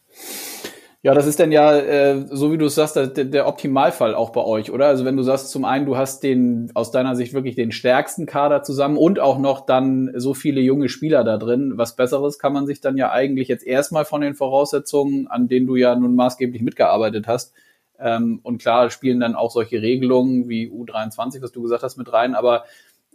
Ja, 1.02 1.14
das 1.14 1.26
ist 1.28 1.38
dann 1.38 1.52
ja, 1.52 1.76
äh, 1.76 2.26
so 2.28 2.52
wie 2.52 2.58
du 2.58 2.66
es 2.66 2.74
sagst, 2.74 2.96
der, 2.96 3.06
der, 3.06 3.46
Optimalfall 3.46 4.16
auch 4.16 4.30
bei 4.30 4.42
euch, 4.42 4.72
oder? 4.72 4.86
Also 4.88 5.04
wenn 5.04 5.16
du 5.16 5.22
sagst, 5.22 5.50
zum 5.50 5.64
einen, 5.64 5.86
du 5.86 5.96
hast 5.96 6.24
den 6.24 6.72
aus 6.74 6.90
deiner 6.90 7.14
Sicht 7.14 7.32
wirklich 7.34 7.54
den 7.54 7.70
stärksten 7.70 8.26
Kader 8.26 8.64
zusammen 8.64 8.96
und 8.96 9.20
auch 9.20 9.38
noch 9.38 9.64
dann 9.64 10.10
so 10.16 10.34
viele 10.34 10.60
junge 10.60 10.88
Spieler 10.88 11.22
da 11.22 11.36
drin. 11.36 11.74
Was 11.76 11.94
Besseres 11.94 12.40
kann 12.40 12.52
man 12.52 12.66
sich 12.66 12.80
dann 12.80 12.96
ja 12.96 13.12
eigentlich 13.12 13.46
jetzt 13.46 13.64
erstmal 13.64 14.04
von 14.06 14.22
den 14.22 14.34
Voraussetzungen, 14.34 15.28
an 15.28 15.46
denen 15.46 15.68
du 15.68 15.76
ja 15.76 15.94
nun 15.94 16.16
maßgeblich 16.16 16.62
mitgearbeitet 16.62 17.28
hast. 17.28 17.54
Ähm, 18.00 18.40
und 18.42 18.60
klar 18.60 18.90
spielen 18.90 19.20
dann 19.20 19.36
auch 19.36 19.52
solche 19.52 19.80
Regelungen 19.80 20.48
wie 20.48 20.68
U23, 20.68 21.42
was 21.42 21.52
du 21.52 21.62
gesagt 21.62 21.84
hast, 21.84 21.96
mit 21.96 22.12
rein, 22.12 22.34
aber 22.34 22.64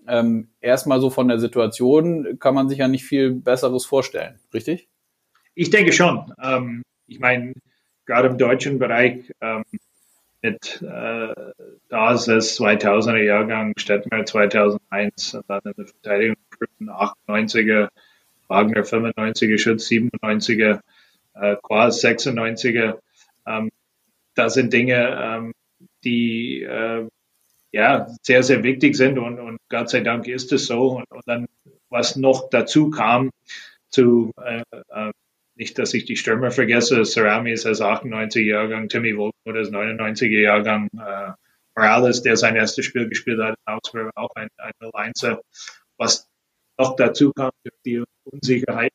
ähm, 0.07 0.49
erstmal 0.61 1.01
so 1.01 1.09
von 1.09 1.27
der 1.27 1.39
Situation 1.39 2.37
kann 2.39 2.55
man 2.55 2.69
sich 2.69 2.77
ja 2.79 2.87
nicht 2.87 3.03
viel 3.03 3.31
Besseres 3.31 3.85
vorstellen, 3.85 4.39
richtig? 4.53 4.87
Ich 5.53 5.69
denke 5.69 5.91
schon. 5.91 6.33
Ähm, 6.41 6.81
ich 7.07 7.19
meine, 7.19 7.53
gerade 8.05 8.27
im 8.27 8.37
deutschen 8.37 8.79
Bereich 8.79 9.33
ähm, 9.41 9.63
mit 10.41 10.81
äh, 10.81 11.33
da 11.89 12.13
ist 12.13 12.27
es 12.27 12.59
2000er 12.59 13.23
Jahrgang, 13.23 13.73
Stettmer 13.77 14.25
2001 14.25 15.35
und 15.35 15.45
dann 15.47 15.61
in 15.63 15.73
der 15.77 15.87
Verteidigung 15.87 16.35
98er, 16.79 17.89
Wagner 18.47 18.83
95er, 18.83 19.57
Schütz 19.57 19.87
97er, 19.87 20.81
äh, 21.35 21.55
Quas 21.63 22.03
96er. 22.03 22.99
Ähm, 23.47 23.71
das 24.35 24.55
sind 24.55 24.73
Dinge, 24.73 25.17
ähm, 25.21 25.53
die 26.03 26.63
äh, 26.63 27.07
ja, 27.71 28.07
sehr, 28.21 28.43
sehr 28.43 28.63
wichtig 28.63 28.95
sind 28.95 29.17
und, 29.17 29.39
und 29.39 29.57
Gott 29.69 29.89
sei 29.89 30.01
Dank 30.01 30.27
ist 30.27 30.51
es 30.51 30.67
so. 30.67 30.97
Und, 30.97 31.09
und 31.09 31.23
dann, 31.25 31.47
was 31.89 32.15
noch 32.15 32.49
dazu 32.49 32.89
kam, 32.89 33.31
zu, 33.89 34.31
äh, 34.43 34.63
äh, 34.71 35.11
nicht, 35.55 35.77
dass 35.77 35.93
ich 35.93 36.05
die 36.05 36.15
Stürmer 36.15 36.51
vergesse, 36.51 37.03
Cerami 37.03 37.51
ist 37.51 37.65
als 37.65 37.81
98er 37.81 38.41
Jahrgang, 38.41 38.89
Timmy 38.89 39.15
Wohlmuth 39.15 39.55
ist 39.55 39.71
99er 39.71 40.41
Jahrgang, 40.41 40.89
äh, 40.97 41.31
Morales, 41.75 42.21
der 42.21 42.37
sein 42.37 42.55
erstes 42.55 42.85
Spiel 42.85 43.09
gespielt 43.09 43.41
hat 43.41 43.55
in 43.65 43.73
Augsburg, 43.73 44.11
auch 44.15 44.29
ein, 44.35 44.47
ein 44.57 44.73
1 44.93 45.25
Was 45.97 46.27
noch 46.77 46.95
dazu 46.95 47.31
kam, 47.33 47.51
die 47.85 48.03
Unsicherheit 48.25 48.91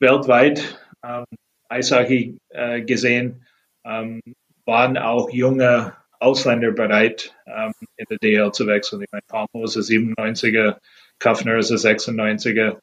weltweit, 0.00 0.80
ähm, 1.04 1.24
Eishockey 1.68 2.38
äh, 2.50 2.82
gesehen, 2.82 3.46
ähm, 3.84 4.20
waren 4.64 4.96
auch 4.96 5.30
junge 5.30 5.96
Ausländer 6.20 6.72
bereit, 6.72 7.34
ähm, 7.46 7.72
in 7.96 8.06
der 8.10 8.18
DL 8.18 8.52
zu 8.52 8.66
wechseln. 8.66 9.02
Ich 9.02 9.12
meine, 9.12 9.22
Palmo 9.26 9.64
ist 9.64 9.76
ein 9.76 9.82
97er, 9.82 10.78
Kaffner 11.18 11.58
ist 11.58 11.70
ein 11.70 11.78
96er, 11.78 12.80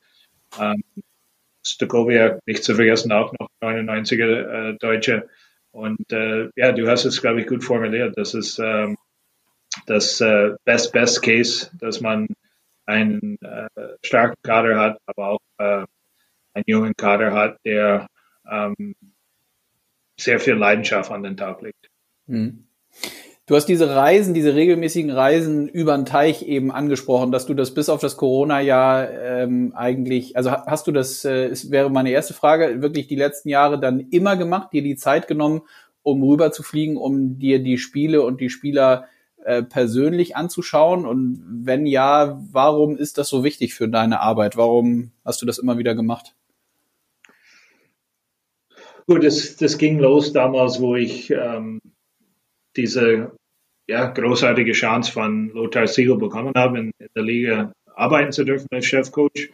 ähm, 0.59 0.83
Stokoviak, 1.65 2.39
nicht 2.45 2.63
zu 2.63 2.75
vergessen, 2.75 3.11
auch 3.11 3.33
noch 3.39 3.49
99er 3.61 4.73
äh, 4.73 4.77
Deutsche. 4.77 5.29
Und 5.71 6.11
äh, 6.11 6.49
ja, 6.55 6.71
du 6.71 6.87
hast 6.87 7.05
es, 7.05 7.21
glaube 7.21 7.41
ich, 7.41 7.47
gut 7.47 7.63
formuliert. 7.63 8.17
Das 8.17 8.33
ist 8.33 8.59
ähm, 8.59 8.97
das 9.87 10.21
äh, 10.21 10.51
Best 10.63 10.93
Best 10.93 11.21
Case, 11.21 11.69
dass 11.79 12.01
man 12.01 12.27
einen 12.85 13.37
äh, 13.41 13.67
starken 14.03 14.37
Kader 14.43 14.79
hat, 14.79 14.97
aber 15.05 15.29
auch 15.29 15.39
äh, 15.57 15.85
einen 16.53 16.63
jungen 16.67 16.93
Kader 16.95 17.33
hat, 17.33 17.57
der 17.65 18.07
ähm, 18.49 18.95
sehr 20.17 20.39
viel 20.39 20.53
Leidenschaft 20.53 21.11
an 21.11 21.23
den 21.23 21.35
Tag 21.35 21.61
legt. 21.61 21.89
Mhm. 22.27 22.67
Du 23.47 23.55
hast 23.55 23.67
diese 23.67 23.95
Reisen, 23.95 24.33
diese 24.33 24.55
regelmäßigen 24.55 25.11
Reisen 25.11 25.67
über 25.67 25.95
den 25.95 26.05
Teich 26.05 26.47
eben 26.47 26.71
angesprochen, 26.71 27.31
dass 27.31 27.45
du 27.45 27.53
das 27.53 27.75
bis 27.75 27.89
auf 27.89 28.01
das 28.01 28.17
Corona-Jahr 28.17 29.11
ähm, 29.11 29.71
eigentlich, 29.75 30.35
also 30.35 30.51
hast 30.51 30.87
du 30.87 30.91
das, 30.91 31.25
äh, 31.25 31.51
wäre 31.69 31.91
meine 31.91 32.09
erste 32.09 32.33
Frage, 32.33 32.81
wirklich 32.81 33.05
die 33.05 33.15
letzten 33.15 33.49
Jahre 33.49 33.79
dann 33.79 33.99
immer 33.99 34.35
gemacht, 34.35 34.73
dir 34.73 34.81
die 34.81 34.95
Zeit 34.95 35.27
genommen, 35.27 35.61
um 36.01 36.23
rüber 36.23 36.51
zu 36.51 36.63
fliegen, 36.63 36.97
um 36.97 37.37
dir 37.37 37.61
die 37.61 37.77
Spiele 37.77 38.23
und 38.23 38.41
die 38.41 38.49
Spieler 38.49 39.05
äh, 39.43 39.61
persönlich 39.61 40.35
anzuschauen? 40.35 41.05
Und 41.05 41.45
wenn 41.47 41.85
ja, 41.85 42.41
warum 42.51 42.97
ist 42.97 43.19
das 43.19 43.29
so 43.29 43.43
wichtig 43.43 43.75
für 43.75 43.87
deine 43.87 44.21
Arbeit? 44.21 44.57
Warum 44.57 45.11
hast 45.23 45.43
du 45.43 45.45
das 45.45 45.59
immer 45.59 45.77
wieder 45.77 45.93
gemacht? 45.93 46.33
Gut, 49.05 49.23
das, 49.23 49.55
das 49.55 49.77
ging 49.77 49.99
los 49.99 50.33
damals, 50.33 50.81
wo 50.81 50.95
ich 50.95 51.29
ähm, 51.29 51.79
diese 52.75 53.35
ja, 53.87 54.07
großartige 54.07 54.71
Chance 54.71 55.11
von 55.11 55.49
Lothar 55.49 55.87
Siegel 55.87 56.17
bekommen 56.17 56.53
habe, 56.55 56.79
in, 56.79 56.91
in 56.99 57.07
der 57.15 57.23
Liga 57.23 57.73
arbeiten 57.93 58.31
zu 58.31 58.43
dürfen 58.43 58.67
als 58.71 58.85
Chefcoach. 58.85 59.51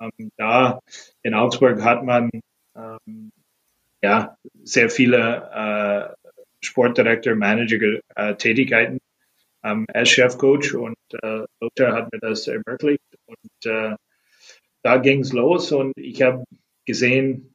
Ähm, 0.00 0.30
da 0.36 0.80
in 1.22 1.34
Augsburg 1.34 1.82
hat 1.82 2.04
man 2.04 2.30
ähm, 2.76 3.30
ja 4.02 4.36
sehr 4.62 4.90
viele 4.90 6.16
äh, 6.20 6.30
Sportdirektor, 6.60 7.34
Manager 7.34 8.00
äh, 8.16 8.34
Tätigkeiten 8.34 8.98
ähm, 9.62 9.86
als 9.92 10.10
Chefcoach 10.10 10.74
und 10.74 10.96
äh, 11.22 11.44
Lothar 11.60 11.92
hat 11.92 12.12
mir 12.12 12.18
das 12.20 12.48
ermöglicht 12.48 13.02
und 13.26 13.70
äh, 13.70 13.96
da 14.82 14.96
ging 14.98 15.20
es 15.20 15.32
los 15.32 15.72
und 15.72 15.96
ich 15.96 16.22
habe 16.22 16.44
gesehen, 16.84 17.54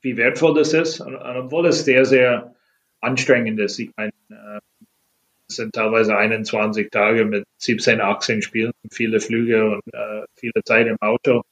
wie 0.00 0.16
wertvoll 0.16 0.54
das 0.54 0.72
ist 0.72 1.00
und, 1.00 1.14
und 1.14 1.36
obwohl 1.36 1.66
es 1.66 1.84
sehr, 1.84 2.04
sehr 2.04 2.54
anstrengend 3.00 3.60
ist. 3.60 3.78
Ich 3.78 3.90
meine, 3.96 4.12
äh, 4.30 4.60
es 5.48 5.56
sind 5.56 5.74
teilweise 5.74 6.16
21 6.16 6.90
Tage 6.90 7.24
mit 7.24 7.44
17, 7.58 8.00
18 8.00 8.42
Spielen, 8.42 8.72
viele 8.90 9.20
Flüge 9.20 9.70
und 9.70 9.94
äh, 9.94 10.24
viele 10.34 10.62
Zeit 10.64 10.86
im 10.86 11.00
Auto. 11.00 11.42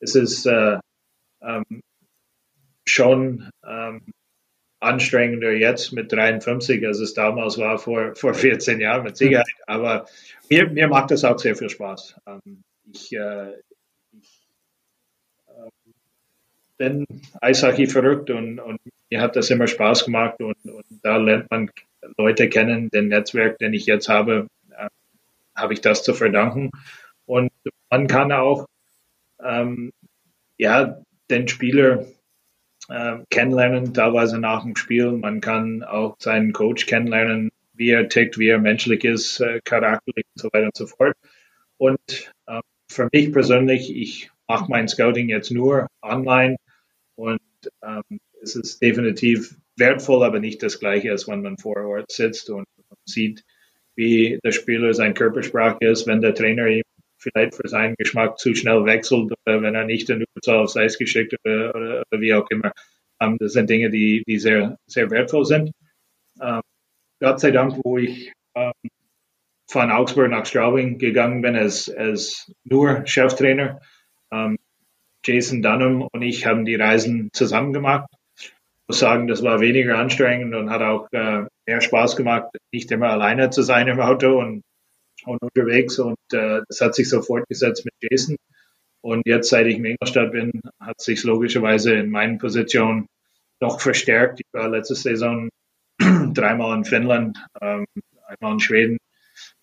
Es 0.00 0.14
ist 0.14 0.46
äh, 0.46 0.78
ähm, 1.40 1.82
schon 2.84 3.50
ähm, 3.66 4.02
anstrengender 4.80 5.52
jetzt 5.52 5.92
mit 5.92 6.12
53, 6.12 6.86
als 6.86 7.00
es 7.00 7.14
damals 7.14 7.58
war 7.58 7.78
vor, 7.78 8.14
vor 8.14 8.34
14 8.34 8.80
Jahren 8.80 9.04
mit 9.04 9.16
Sicherheit. 9.16 9.46
Aber 9.66 10.06
mir, 10.48 10.68
mir 10.68 10.88
macht 10.88 11.10
das 11.10 11.24
auch 11.24 11.38
sehr 11.38 11.56
viel 11.56 11.70
Spaß. 11.70 12.20
Ähm, 12.26 12.62
ich, 12.92 13.12
äh, 13.12 13.52
ich 14.12 14.48
äh, 15.46 15.70
bin 16.78 17.04
Eishockey 17.40 17.86
verrückt 17.86 18.30
und, 18.30 18.58
und 18.60 18.80
mir 19.10 19.20
hat 19.20 19.36
das 19.36 19.50
immer 19.50 19.66
Spaß 19.66 20.06
gemacht 20.06 20.40
und, 20.40 20.56
und 20.64 20.84
da 21.02 21.16
lernt 21.16 21.50
man 21.50 21.70
Leute 22.16 22.48
kennen. 22.48 22.88
Den 22.90 23.08
Netzwerk, 23.08 23.58
den 23.58 23.74
ich 23.74 23.86
jetzt 23.86 24.08
habe, 24.08 24.46
äh, 24.70 24.88
habe 25.54 25.74
ich 25.74 25.80
das 25.80 26.02
zu 26.02 26.14
verdanken. 26.14 26.70
Und 27.26 27.50
man 27.90 28.06
kann 28.06 28.32
auch 28.32 28.66
ähm, 29.44 29.92
ja 30.56 31.00
den 31.30 31.48
Spieler 31.48 32.06
äh, 32.88 33.18
kennenlernen, 33.30 33.92
teilweise 33.92 34.38
nach 34.38 34.62
dem 34.62 34.76
Spiel. 34.76 35.12
Man 35.12 35.40
kann 35.40 35.82
auch 35.82 36.16
seinen 36.18 36.52
Coach 36.52 36.86
kennenlernen, 36.86 37.50
wie 37.74 37.90
er 37.90 38.08
tickt, 38.08 38.38
wie 38.38 38.48
er 38.48 38.58
menschlich 38.58 39.04
ist, 39.04 39.40
äh, 39.40 39.60
charakterlich 39.64 40.24
und 40.34 40.42
so 40.42 40.48
weiter 40.52 40.66
und 40.66 40.76
so 40.76 40.86
fort. 40.86 41.14
Und 41.76 42.32
äh, 42.46 42.60
für 42.88 43.08
mich 43.12 43.32
persönlich, 43.32 43.94
ich 43.94 44.30
mache 44.46 44.70
mein 44.70 44.88
Scouting 44.88 45.28
jetzt 45.28 45.50
nur 45.50 45.88
online 46.02 46.56
und 47.18 47.40
ähm, 47.82 48.20
es 48.40 48.54
ist 48.54 48.80
definitiv 48.80 49.56
wertvoll, 49.76 50.24
aber 50.24 50.38
nicht 50.38 50.62
das 50.62 50.78
gleiche, 50.78 51.10
als 51.10 51.26
wenn 51.26 51.42
man 51.42 51.58
vor 51.58 51.76
Ort 51.76 52.12
sitzt 52.12 52.48
und, 52.48 52.64
sieht, 53.04 53.44
wie 53.96 54.38
der 54.44 54.52
Spieler 54.52 54.94
sein 54.94 55.14
Körpersprache 55.14 55.84
ist, 55.84 56.06
wenn 56.06 56.20
der 56.20 56.34
Trainer 56.34 56.68
ihm 56.68 56.84
vielleicht 57.16 57.56
für 57.56 57.68
seinen 57.68 57.96
Geschmack 57.98 58.38
zu 58.38 58.54
schnell 58.54 58.84
wechselt 58.84 59.32
oder 59.32 59.62
wenn 59.62 59.74
er 59.74 59.84
nicht 59.84 60.08
den 60.08 60.22
Überzahl 60.22 60.58
aufs 60.58 60.76
Eis 60.76 60.98
geschickt 60.98 61.34
oder, 61.44 61.74
oder, 61.74 62.02
oder 62.10 62.20
wie 62.20 62.34
auch 62.34 62.48
immer. 62.50 62.70
Ähm, 63.20 63.36
das 63.40 63.54
sind 63.54 63.68
Dinge, 63.68 63.90
die, 63.90 64.22
die 64.26 64.38
sehr, 64.38 64.78
sehr 64.86 65.10
wertvoll 65.10 65.44
sind. 65.44 65.72
Ähm, 66.40 66.60
Gott 67.20 67.40
sei 67.40 67.50
Dank, 67.50 67.80
wo 67.82 67.98
ich 67.98 68.32
ähm, 68.54 68.72
von 69.66 69.90
Augsburg 69.90 70.30
nach 70.30 70.46
Straubing 70.46 70.98
gegangen 70.98 71.42
bin 71.42 71.56
als, 71.56 71.90
als 71.90 72.52
nur 72.62 73.04
Cheftrainer, 73.06 73.80
ähm, 74.30 74.57
Jason 75.24 75.62
Dunham 75.62 76.02
und 76.02 76.22
ich 76.22 76.46
haben 76.46 76.64
die 76.64 76.74
Reisen 76.74 77.30
zusammen 77.32 77.72
gemacht. 77.72 78.08
Ich 78.36 78.52
muss 78.88 78.98
sagen, 78.98 79.28
das 79.28 79.42
war 79.42 79.60
weniger 79.60 79.98
anstrengend 79.98 80.54
und 80.54 80.70
hat 80.70 80.82
auch 80.82 81.08
äh, 81.12 81.44
mehr 81.66 81.80
Spaß 81.80 82.16
gemacht, 82.16 82.48
nicht 82.72 82.90
immer 82.90 83.10
alleine 83.10 83.50
zu 83.50 83.62
sein 83.62 83.88
im 83.88 84.00
Auto 84.00 84.38
und, 84.38 84.62
und 85.24 85.42
unterwegs. 85.42 85.98
Und 85.98 86.16
äh, 86.32 86.62
das 86.68 86.80
hat 86.80 86.94
sich 86.94 87.08
so 87.08 87.20
fortgesetzt 87.20 87.84
mit 87.84 87.94
Jason. 88.00 88.36
Und 89.00 89.22
jetzt, 89.26 89.50
seit 89.50 89.66
ich 89.66 89.76
in 89.76 89.84
Ingolstadt 89.84 90.32
bin, 90.32 90.60
hat 90.80 91.00
sich 91.00 91.22
logischerweise 91.22 91.94
in 91.94 92.10
meinen 92.10 92.38
Positionen 92.38 93.06
noch 93.60 93.80
verstärkt. 93.80 94.40
Ich 94.40 94.46
war 94.52 94.68
letzte 94.68 94.94
Saison 94.94 95.50
dreimal 95.98 96.76
in 96.76 96.84
Finnland, 96.84 97.38
ähm, 97.60 97.86
einmal 98.26 98.54
in 98.54 98.60
Schweden, 98.60 98.98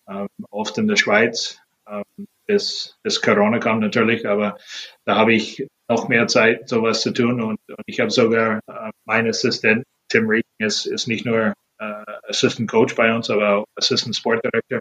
ähm, 0.08 0.28
oft 0.50 0.78
in 0.78 0.88
der 0.88 0.96
Schweiz. 0.96 1.58
Ähm, 1.88 2.26
bis, 2.46 2.98
bis 3.02 3.20
Corona 3.20 3.58
kam 3.58 3.80
natürlich, 3.80 4.26
aber 4.26 4.58
da 5.04 5.16
habe 5.16 5.34
ich 5.34 5.66
noch 5.88 6.08
mehr 6.08 6.26
Zeit, 6.26 6.68
sowas 6.68 7.02
zu 7.02 7.12
tun 7.12 7.40
und, 7.40 7.58
und 7.68 7.82
ich 7.86 8.00
habe 8.00 8.10
sogar 8.10 8.60
äh, 8.66 8.90
mein 9.04 9.28
Assistent 9.28 9.84
Tim 10.08 10.28
Reed 10.28 10.44
ist, 10.58 10.86
ist 10.86 11.06
nicht 11.06 11.26
nur 11.26 11.54
äh, 11.78 12.04
Assistant 12.28 12.70
Coach 12.70 12.94
bei 12.94 13.14
uns, 13.14 13.30
aber 13.30 13.56
auch 13.56 13.64
Assistant 13.76 14.16
Sport 14.16 14.44
Director. 14.44 14.80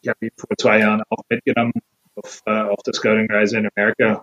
Ich 0.00 0.08
habe 0.08 0.18
ihn 0.22 0.30
vor 0.36 0.56
zwei 0.58 0.80
Jahren 0.80 1.02
auch 1.08 1.22
mitgenommen 1.28 1.72
auf, 2.14 2.42
äh, 2.46 2.50
auf 2.50 2.82
der 2.82 2.94
Scouting-Reise 2.94 3.58
in 3.58 3.68
Amerika 3.74 4.22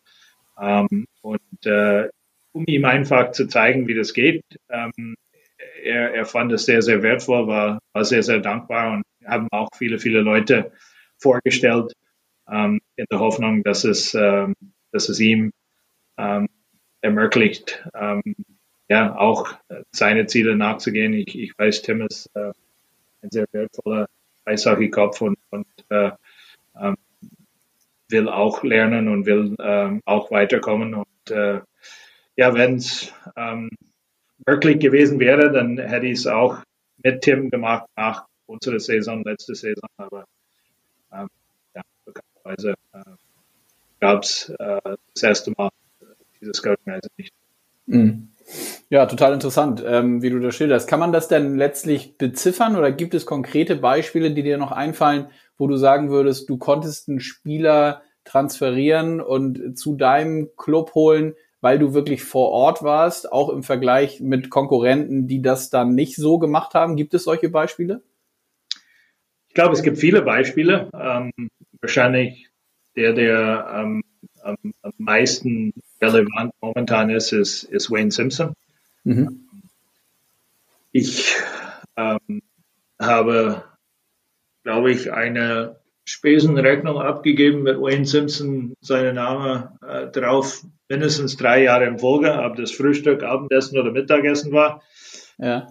ähm, 0.60 1.06
und 1.22 1.66
äh, 1.66 2.10
um 2.52 2.66
ihm 2.68 2.86
einfach 2.86 3.32
zu 3.32 3.48
zeigen, 3.48 3.88
wie 3.88 3.96
das 3.96 4.14
geht. 4.14 4.44
Ähm, 4.70 5.16
er, 5.84 6.14
er 6.14 6.26
fand 6.26 6.52
es 6.52 6.66
sehr, 6.66 6.82
sehr 6.82 7.02
wertvoll, 7.04 7.48
war, 7.48 7.80
war 7.94 8.06
sehr, 8.06 8.24
sehr 8.24 8.40
dankbar 8.40 8.94
und 8.94 9.04
haben 9.26 9.48
auch 9.52 9.70
viele, 9.76 10.00
viele 10.00 10.22
Leute 10.22 10.72
vorgestellt, 11.18 11.94
ähm, 12.50 12.82
in 12.96 13.06
der 13.10 13.20
Hoffnung, 13.20 13.64
dass 13.64 13.84
es, 13.84 14.14
ähm, 14.14 14.56
dass 14.92 15.10
es 15.10 15.20
ihm 15.20 15.52
ähm, 16.18 16.48
ermöglicht, 17.02 17.84
ähm, 17.94 18.22
ja, 18.90 19.16
auch 19.16 19.54
seine 19.92 20.28
Ziele 20.28 20.56
nachzugehen. 20.56 21.14
Ich, 21.14 21.38
ich 21.38 21.58
weiß, 21.58 21.82
Tim 21.82 22.02
ist 22.02 22.30
äh, 22.36 22.52
ein 23.22 23.32
sehr 23.32 23.46
wertvoller 23.52 24.08
Eishockey-Kopf 24.46 25.22
und, 25.22 25.38
und 25.50 25.68
äh, 25.90 26.12
ähm, 26.80 26.98
will 28.10 28.30
auch 28.30 28.64
lernen 28.64 29.08
und 29.08 29.26
will 29.26 29.56
ähm, 29.60 30.02
auch 30.06 30.32
weiterkommen. 30.32 30.94
Und 30.94 31.32
äh, 31.32 31.62
ja, 32.36 32.54
wenn 32.54 32.76
es 32.76 33.14
möglich 34.46 34.80
gewesen 34.80 35.20
wäre, 35.20 35.52
dann 35.52 35.78
hätte 35.78 36.08
ich 36.08 36.20
es 36.20 36.28
auch 36.28 36.64
mit 37.04 37.22
Tim 37.22 37.50
gemacht 37.50 37.86
nach 37.96 38.26
unserer 38.46 38.80
Saison, 38.80 39.24
letzte 39.24 39.56
Saison. 39.56 39.88
Aber 39.98 40.26
Weise 42.44 42.76
äh, 42.94 43.00
gab 44.00 44.24
es 44.24 44.50
äh, 44.60 44.80
das 45.14 45.24
erste 45.24 45.52
Mal 45.58 45.70
diese 46.40 46.54
Scouting-Reise 46.54 47.10
nicht. 47.18 47.34
Mhm. 47.86 48.30
Ja, 48.90 49.06
total 49.06 49.34
interessant, 49.34 49.84
ähm, 49.86 50.22
wie 50.22 50.30
du 50.30 50.40
das 50.40 50.56
schilderst. 50.56 50.88
Kann 50.88 51.00
man 51.00 51.14
das 51.14 51.28
denn 51.28 51.58
letztlich 51.58 52.18
beziffern 52.18 52.76
oder 52.76 52.92
gibt 52.92 53.14
es 53.14 53.26
konkrete 53.26 53.76
Beispiele, 53.76 54.32
die 54.32 54.44
dir 54.44 54.58
noch 54.58 54.72
einfallen, 54.72 55.28
wo 55.58 55.68
du 55.68 55.78
sagen 55.78 56.10
würdest, 56.10 56.50
du 56.50 56.58
konntest 56.58 57.10
einen 57.10 57.20
Spieler 57.20 58.02
transferieren 58.26 59.22
und 59.22 59.78
zu 59.78 59.96
deinem 59.96 60.50
Club 60.58 60.94
holen, 60.96 61.36
weil 61.62 61.80
du 61.80 61.94
wirklich 61.94 62.24
vor 62.24 62.50
Ort 62.50 62.84
warst, 62.84 63.32
auch 63.32 63.50
im 63.50 63.64
Vergleich 63.64 64.20
mit 64.20 64.50
Konkurrenten, 64.50 65.28
die 65.28 65.42
das 65.42 65.70
dann 65.70 65.96
nicht 65.96 66.16
so 66.16 66.38
gemacht 66.38 66.74
haben? 66.74 66.96
Gibt 66.96 67.14
es 67.14 67.24
solche 67.24 67.50
Beispiele? 67.50 68.02
Ich 69.48 69.56
glaube, 69.56 69.74
es 69.74 69.84
gibt 69.84 69.98
viele 69.98 70.22
Beispiele. 70.24 70.90
Ähm, 70.94 71.32
wahrscheinlich 71.84 72.50
der, 72.96 73.14
der 73.14 73.68
ähm, 73.76 74.04
am, 74.42 74.58
am, 74.82 74.94
meisten 74.98 75.74
relevant 76.02 76.54
momentan 76.62 77.10
ist, 77.10 77.34
ist, 77.34 77.64
ist 77.64 77.92
Wayne 77.92 78.12
Simpson. 78.12 78.56
Mhm. 79.04 79.50
Ich 80.92 81.36
ähm, 81.98 82.42
habe, 83.00 83.64
glaube 84.64 84.92
ich, 84.92 85.12
eine 85.12 85.78
Spesenrechnung 86.06 87.00
abgegeben 87.00 87.64
mit 87.64 87.80
Wayne 87.80 88.06
Simpson, 88.06 88.76
seinen 88.82 89.16
Name 89.16 89.78
äh, 89.86 90.08
drauf, 90.08 90.64
mindestens 90.88 91.36
drei 91.36 91.64
Jahre 91.64 91.86
in 91.86 92.00
Folge, 92.00 92.32
ob 92.32 92.56
das 92.56 92.72
Frühstück, 92.72 93.24
Abendessen 93.24 93.78
oder 93.78 93.92
Mittagessen 93.92 94.52
war. 94.54 94.84
Ja. 95.38 95.68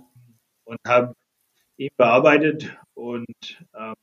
Und 0.65 0.79
habe 0.87 1.15
ihn 1.77 1.91
bearbeitet 1.97 2.77
und 2.95 3.65
ähm, 3.75 3.95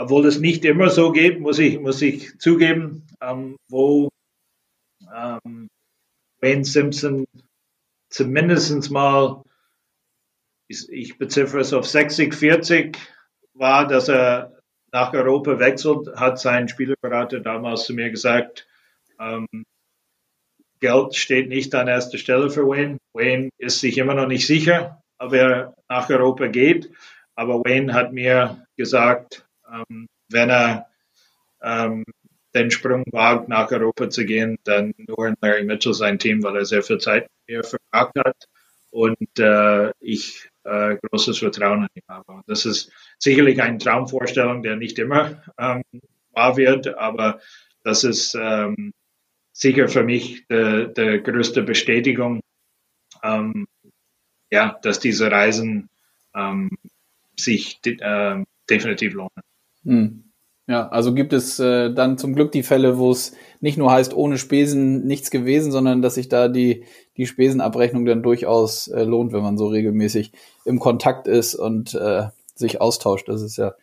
obwohl 0.00 0.26
es 0.26 0.40
nicht 0.40 0.64
immer 0.64 0.88
so 0.88 1.12
geht, 1.12 1.40
muss 1.40 1.58
ich, 1.58 1.78
muss 1.78 2.00
ich 2.00 2.38
zugeben, 2.38 3.06
ähm, 3.20 3.56
wo 3.68 4.08
ähm, 5.14 5.68
Wayne 6.40 6.64
Simpson 6.64 7.26
zumindest 8.08 8.90
mal, 8.90 9.42
ich, 10.68 11.18
beziffere 11.18 11.60
es 11.60 11.74
auf 11.74 11.86
60, 11.86 12.34
40, 12.34 12.96
war, 13.52 13.86
dass 13.86 14.08
er 14.08 14.56
nach 14.90 15.12
Europa 15.12 15.58
wechselt, 15.58 16.08
hat 16.16 16.40
sein 16.40 16.68
Spielerberater 16.68 17.40
damals 17.40 17.84
zu 17.84 17.92
mir 17.92 18.10
gesagt, 18.10 18.66
ähm, 19.18 19.46
Geld 20.80 21.14
steht 21.14 21.50
nicht 21.50 21.74
an 21.74 21.88
erster 21.88 22.16
Stelle 22.16 22.48
für 22.48 22.66
Wayne. 22.66 22.96
Wayne 23.12 23.50
ist 23.58 23.80
sich 23.80 23.98
immer 23.98 24.14
noch 24.14 24.28
nicht 24.28 24.46
sicher, 24.46 25.02
ob 25.18 25.34
er 25.34 25.74
nach 25.90 26.08
Europa 26.08 26.46
geht. 26.46 26.90
Aber 27.34 27.62
Wayne 27.62 27.92
hat 27.92 28.14
mir 28.14 28.66
gesagt, 28.78 29.44
ähm, 29.72 30.08
wenn 30.28 30.50
er 30.50 30.86
ähm, 31.62 32.04
den 32.54 32.70
Sprung 32.70 33.04
wagt, 33.12 33.48
nach 33.48 33.70
Europa 33.70 34.10
zu 34.10 34.24
gehen, 34.24 34.58
dann 34.64 34.92
nur 34.96 35.28
in 35.28 35.36
Larry 35.40 35.64
Mitchell 35.64 35.94
sein 35.94 36.18
Team, 36.18 36.42
weil 36.42 36.56
er 36.56 36.64
sehr 36.64 36.82
viel 36.82 36.98
Zeit 36.98 37.28
mir 37.46 37.62
verbracht 37.62 38.14
hat 38.18 38.48
und 38.90 39.38
äh, 39.38 39.92
ich 40.00 40.48
äh, 40.64 40.96
großes 40.96 41.38
Vertrauen 41.38 41.82
in 41.82 41.88
ihn 41.94 42.08
habe. 42.08 42.32
Und 42.32 42.48
das 42.48 42.66
ist 42.66 42.90
sicherlich 43.18 43.62
eine 43.62 43.78
Traumvorstellung, 43.78 44.62
der 44.62 44.76
nicht 44.76 44.98
immer 44.98 45.42
ähm, 45.58 45.82
wahr 46.32 46.56
wird, 46.56 46.88
aber 46.88 47.40
das 47.84 48.04
ist 48.04 48.34
ähm, 48.34 48.92
sicher 49.52 49.88
für 49.88 50.02
mich 50.02 50.46
die, 50.48 50.92
die 50.96 51.22
größte 51.22 51.62
Bestätigung, 51.62 52.40
ähm, 53.22 53.66
ja, 54.50 54.78
dass 54.82 54.98
diese 54.98 55.30
Reisen 55.30 55.88
ähm, 56.34 56.70
sich 57.38 57.80
äh, 57.84 58.44
definitiv 58.68 59.14
lohnen. 59.14 59.42
Hm. 59.84 60.24
Ja, 60.66 60.88
also 60.88 61.14
gibt 61.14 61.32
es 61.32 61.58
äh, 61.58 61.92
dann 61.92 62.16
zum 62.16 62.34
Glück 62.34 62.52
die 62.52 62.62
Fälle, 62.62 62.96
wo 62.96 63.10
es 63.10 63.32
nicht 63.60 63.76
nur 63.76 63.90
heißt, 63.90 64.14
ohne 64.14 64.38
Spesen 64.38 65.04
nichts 65.04 65.32
gewesen, 65.32 65.72
sondern 65.72 66.00
dass 66.00 66.14
sich 66.14 66.28
da 66.28 66.46
die, 66.46 66.84
die 67.16 67.26
Spesenabrechnung 67.26 68.04
dann 68.04 68.22
durchaus 68.22 68.86
äh, 68.86 69.02
lohnt, 69.02 69.32
wenn 69.32 69.42
man 69.42 69.58
so 69.58 69.66
regelmäßig 69.66 70.30
im 70.64 70.78
Kontakt 70.78 71.26
ist 71.26 71.56
und 71.56 71.94
äh, 71.94 72.28
sich 72.54 72.80
austauscht. 72.80 73.28
Das 73.28 73.42
ist 73.42 73.56
ja 73.56 73.74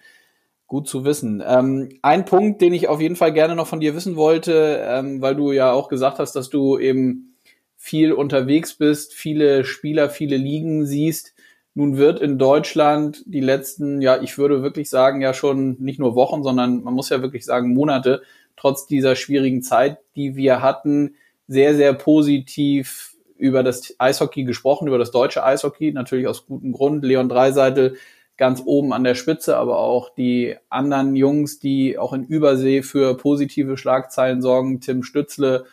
gut 0.68 0.88
zu 0.88 1.04
wissen. 1.04 1.44
Ähm, 1.46 1.90
ein 2.04 2.24
Punkt, 2.24 2.62
den 2.62 2.74
ich 2.74 2.88
auf 2.88 3.02
jeden 3.02 3.18
Fall 3.18 3.34
gerne 3.34 3.56
noch 3.56 3.68
von 3.68 3.80
dir 3.80 3.94
wissen 3.94 4.16
wollte, 4.16 4.82
ähm, 4.88 5.22
weil 5.22 5.36
du 5.36 5.52
ja 5.52 5.74
auch 5.74 5.90
gesagt 5.90 6.20
hast, 6.20 6.38
dass 6.38 6.50
du 6.50 6.78
eben 6.78 7.36
viel 7.76 8.14
unterwegs 8.14 8.76
bist, 8.76 9.14
viele 9.14 9.66
Spieler, 9.66 10.10
viele 10.10 10.38
Ligen 10.38 10.86
siehst. 10.86 11.34
Nun 11.78 11.98
wird 11.98 12.20
in 12.22 12.40
Deutschland 12.40 13.22
die 13.28 13.40
letzten, 13.40 14.02
ja, 14.02 14.20
ich 14.20 14.40
würde 14.40 14.64
wirklich 14.64 14.90
sagen, 14.90 15.22
ja 15.22 15.36
schon 15.36 15.76
nicht 15.78 16.00
nur 16.00 16.16
Wochen, 16.16 16.42
sondern 16.42 16.82
man 16.82 16.96
muss 16.96 17.10
ja 17.10 17.22
wirklich 17.22 17.46
sagen 17.46 17.76
Monate, 17.76 18.24
trotz 18.56 18.88
dieser 18.88 19.16
schwierigen 19.16 19.62
Zeit, 19.62 20.00
die 20.16 20.36
wir 20.36 20.64
hatten, 20.64 21.14
sehr, 21.48 21.76
sehr 21.76 21.94
positiv 21.94 23.16
über 23.38 23.62
das 23.62 23.94
Eishockey 24.00 24.44
gesprochen, 24.44 24.88
über 24.88 24.98
das 24.98 25.12
deutsche 25.12 25.44
Eishockey, 25.44 25.92
natürlich 25.92 26.28
aus 26.28 26.48
gutem 26.48 26.72
Grund. 26.72 27.06
Leon 27.06 27.30
Dreiseitel 27.30 27.98
ganz 28.38 28.64
oben 28.66 28.92
an 28.92 29.04
der 29.04 29.14
Spitze, 29.14 29.56
aber 29.56 29.78
auch 29.78 30.10
die 30.10 30.56
anderen 30.70 31.16
Jungs, 31.16 31.60
die 31.60 32.00
auch 32.00 32.14
in 32.14 32.24
Übersee 32.24 32.82
für 32.82 33.16
positive 33.18 33.78
Schlagzeilen 33.78 34.42
sorgen. 34.42 34.82
Tim 34.82 35.04
Stützle, 35.04 35.66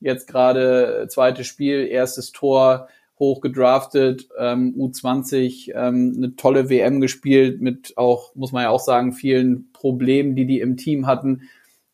jetzt 0.00 0.26
gerade 0.26 1.06
zweites 1.10 1.46
Spiel, 1.46 1.86
erstes 1.86 2.32
Tor, 2.32 2.88
hoch 3.20 3.42
gedraftet, 3.42 4.28
ähm, 4.36 4.74
U20 4.76 5.72
ähm, 5.74 6.14
eine 6.16 6.36
tolle 6.36 6.70
WM 6.70 7.00
gespielt 7.00 7.60
mit 7.60 7.96
auch, 7.96 8.34
muss 8.34 8.50
man 8.50 8.64
ja 8.64 8.70
auch 8.70 8.80
sagen, 8.80 9.12
vielen 9.12 9.70
Problemen, 9.72 10.34
die 10.34 10.46
die 10.46 10.60
im 10.60 10.76
Team 10.76 11.06
hatten. 11.06 11.48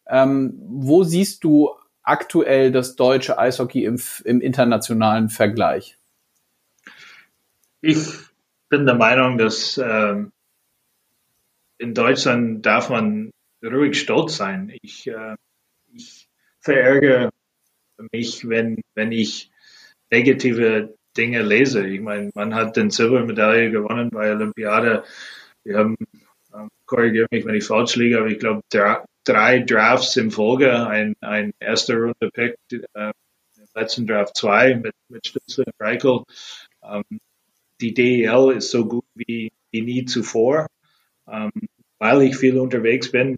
Ähm, 0.07 0.55
wo 0.57 1.03
siehst 1.03 1.43
du 1.43 1.71
aktuell 2.03 2.71
das 2.71 2.95
deutsche 2.95 3.39
Eishockey 3.39 3.85
im, 3.85 4.01
im 4.25 4.41
internationalen 4.41 5.29
Vergleich? 5.29 5.99
Ich 7.81 8.07
bin 8.69 8.87
der 8.87 8.95
Meinung, 8.95 9.37
dass 9.37 9.79
ähm, 9.79 10.33
in 11.79 11.93
Deutschland 11.93 12.65
darf 12.65 12.89
man 12.89 13.31
ruhig 13.65 14.01
stolz 14.01 14.37
sein. 14.37 14.73
Ich, 14.81 15.09
äh, 15.09 15.35
ich 15.93 16.29
verärgere 16.61 17.31
mich, 18.13 18.49
wenn, 18.49 18.81
wenn 18.95 19.11
ich 19.11 19.51
negative 20.11 20.95
Dinge 21.17 21.43
lese. 21.43 21.87
Ich 21.87 22.01
meine, 22.01 22.31
man 22.35 22.55
hat 22.55 22.77
den 22.77 22.91
Silbermedaille 22.91 23.71
gewonnen 23.71 24.11
bei 24.11 24.31
Olympiade. 24.33 25.05
Wir 25.65 25.79
haben, 25.79 25.97
ähm, 26.55 26.69
korrigiere 26.85 27.27
mich, 27.31 27.45
wenn 27.45 27.55
ich 27.55 27.65
falsch 27.65 27.97
liege, 27.97 28.19
aber 28.19 28.29
ich 28.29 28.39
glaube, 28.39 28.63
drei, 28.71 29.05
drei 29.25 29.59
Drafts 29.61 30.17
in 30.17 30.31
Folge, 30.31 30.87
ein, 30.87 31.15
ein 31.21 31.53
erster 31.61 31.97
Runde 31.97 32.31
Pick, 32.33 32.57
äh, 32.71 33.13
im 33.57 33.67
letzten 33.75 34.07
Draft 34.07 34.37
zwei 34.37 34.75
mit, 34.75 34.95
mit 35.09 35.27
Stütze 35.27 35.65
und 35.65 35.75
Reichel. 35.81 36.23
Ähm, 36.83 37.05
die 37.81 37.93
DEL 37.95 38.53
ist 38.57 38.71
so 38.71 38.87
gut 38.87 39.05
wie, 39.15 39.51
wie 39.71 39.83
nie 39.83 40.05
zuvor, 40.05 40.67
ähm, 41.29 41.51
weil 41.99 42.23
ich 42.23 42.37
viel 42.37 42.59
unterwegs 42.59 43.11
bin 43.11 43.37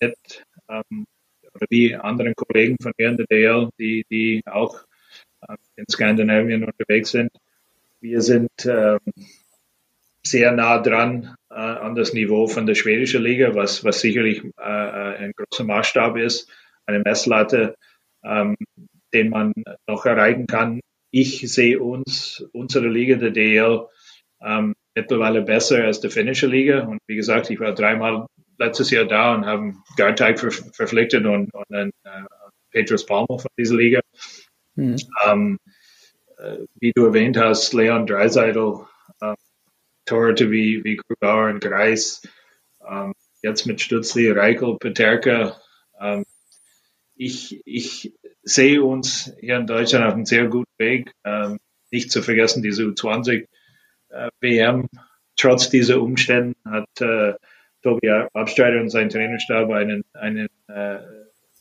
mit, 0.00 0.44
ähm, 0.68 1.06
oder 1.54 1.66
wie 1.70 1.94
anderen 1.94 2.34
Kollegen 2.34 2.76
von 2.80 2.92
mir 2.98 3.08
in 3.08 3.16
der 3.16 3.26
DEL, 3.26 3.70
die, 3.78 4.04
die 4.10 4.42
auch 4.46 4.84
in 5.76 5.84
Skandinavien 5.90 6.64
unterwegs 6.64 7.10
sind. 7.10 7.30
Wir 8.00 8.20
sind 8.20 8.50
ähm, 8.64 8.98
sehr 10.22 10.52
nah 10.52 10.78
dran 10.78 11.34
äh, 11.50 11.54
an 11.54 11.94
das 11.94 12.12
Niveau 12.12 12.46
von 12.46 12.66
der 12.66 12.74
schwedischen 12.74 13.22
Liga, 13.22 13.54
was, 13.54 13.84
was 13.84 14.00
sicherlich 14.00 14.44
äh, 14.44 14.50
äh, 14.60 15.16
ein 15.16 15.32
großer 15.36 15.64
Maßstab 15.64 16.16
ist, 16.16 16.50
eine 16.86 17.00
Messlatte, 17.00 17.76
ähm, 18.24 18.56
den 19.12 19.30
man 19.30 19.52
noch 19.86 20.06
erreichen 20.06 20.46
kann. 20.46 20.80
Ich 21.10 21.50
sehe 21.50 21.80
uns, 21.80 22.46
unsere 22.52 22.88
Liga, 22.88 23.16
der 23.16 23.30
DL, 23.30 23.86
ähm, 24.42 24.74
mittlerweile 24.94 25.42
besser 25.42 25.84
als 25.84 26.00
die 26.00 26.10
finnische 26.10 26.46
Liga. 26.46 26.82
Und 26.82 27.00
wie 27.06 27.16
gesagt, 27.16 27.50
ich 27.50 27.58
war 27.60 27.74
dreimal 27.74 28.26
letztes 28.58 28.90
Jahr 28.90 29.06
da 29.06 29.34
und 29.34 29.46
haben 29.46 29.82
Garteig 29.96 30.38
ver 30.38 30.50
verpflichtet 30.50 31.24
und, 31.24 31.52
und 31.54 31.64
dann 31.68 31.90
äh, 32.04 32.22
Petrus 32.70 33.06
Palmer 33.06 33.38
von 33.38 33.50
dieser 33.56 33.76
Liga. 33.76 34.00
Mhm. 34.78 34.96
Ähm, 35.26 35.58
äh, 36.38 36.58
wie 36.78 36.92
du 36.92 37.06
erwähnt 37.06 37.36
hast, 37.36 37.72
Leon 37.74 38.06
Dreiseitel, 38.06 38.86
äh, 39.20 39.34
Torhüter 40.04 40.50
wie, 40.52 40.84
wie 40.84 40.96
Grubauer 40.96 41.50
und 41.50 41.60
Greis, 41.60 42.22
ähm, 42.88 43.12
jetzt 43.42 43.66
mit 43.66 43.80
Stutzli, 43.80 44.30
Reichel, 44.30 44.76
Peterka. 44.78 45.60
Ähm, 46.00 46.24
ich, 47.16 47.60
ich 47.64 48.14
sehe 48.42 48.82
uns 48.84 49.32
hier 49.40 49.56
in 49.56 49.66
Deutschland 49.66 50.06
auf 50.06 50.14
einem 50.14 50.26
sehr 50.26 50.46
guten 50.46 50.70
Weg. 50.78 51.12
Ähm, 51.24 51.58
nicht 51.90 52.12
zu 52.12 52.22
vergessen, 52.22 52.62
diese 52.62 52.84
U20 52.84 53.46
äh. 54.10 54.82
Trotz 55.36 55.70
dieser 55.70 56.00
Umstände 56.00 56.56
hat 56.64 57.00
äh, 57.00 57.34
Tobi 57.82 58.10
Abstreiter 58.10 58.80
und 58.80 58.90
sein 58.90 59.08
Trainerstab 59.08 59.70
einen, 59.70 60.04
einen 60.12 60.48
äh, 60.68 61.00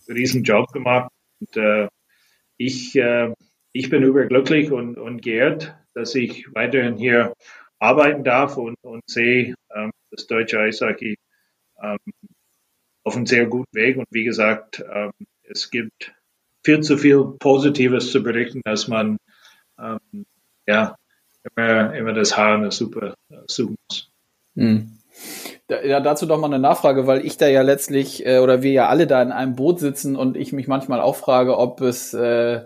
riesen 0.08 0.44
Job 0.44 0.72
gemacht. 0.72 1.12
Und, 1.40 1.58
äh, 1.58 1.88
ich, 2.58 2.96
äh, 2.96 3.34
ich 3.72 3.90
bin 3.90 4.04
überglücklich 4.04 4.72
und, 4.72 4.98
und 4.98 5.22
geehrt, 5.22 5.76
dass 5.94 6.16
ich 6.16 6.54
weiterhin 6.54 6.98
hier 6.98 7.34
arbeiten 7.80 8.24
darf 8.24 8.58
und, 8.58 8.76
und 8.82 9.02
sehe 9.08 9.56
ähm, 9.74 9.92
das 10.12 10.28
deutsche 10.28 10.60
Eishockey 10.60 11.18
ähm, 11.82 11.98
auf 13.04 13.16
einem 13.16 13.26
sehr 13.26 13.46
guten 13.46 13.74
Weg. 13.74 13.98
Und 13.98 14.08
wie 14.12 14.24
gesagt, 14.24 14.84
ähm, 14.92 15.12
es 15.44 15.70
gibt 15.70 16.14
viel 16.66 16.82
zu 16.82 16.98
viel 16.98 17.24
Positives 17.40 18.12
zu 18.12 18.24
berichten, 18.24 18.62
dass 18.66 18.88
man 18.88 19.18
ähm, 19.80 20.26
ja, 20.66 20.96
immer, 21.56 21.94
immer 21.96 22.14
das 22.14 22.36
Haar 22.36 22.56
in 22.56 22.62
der 22.64 22.72
Suppe 22.72 23.14
suchen 23.48 23.76
muss. 23.90 24.12
Mhm. 24.56 24.97
Ja, 25.70 26.00
dazu 26.00 26.26
doch 26.26 26.40
mal 26.40 26.48
eine 26.48 26.60
Nachfrage, 26.60 27.08
weil 27.08 27.26
ich 27.26 27.36
da 27.38 27.48
ja 27.48 27.62
letztlich 27.62 28.26
äh, 28.26 28.40
oder 28.40 28.64
wir 28.64 28.72
ja 28.72 28.88
alle 28.88 29.06
da 29.06 29.22
in 29.22 29.34
einem 29.34 29.56
Boot 29.56 29.80
sitzen 29.80 30.16
und 30.16 30.38
ich 30.38 30.54
mich 30.54 30.70
manchmal 30.70 31.02
auch 31.02 31.18
frage, 31.18 31.58
ob 31.58 31.82
es 31.82 32.14
äh, 32.14 32.62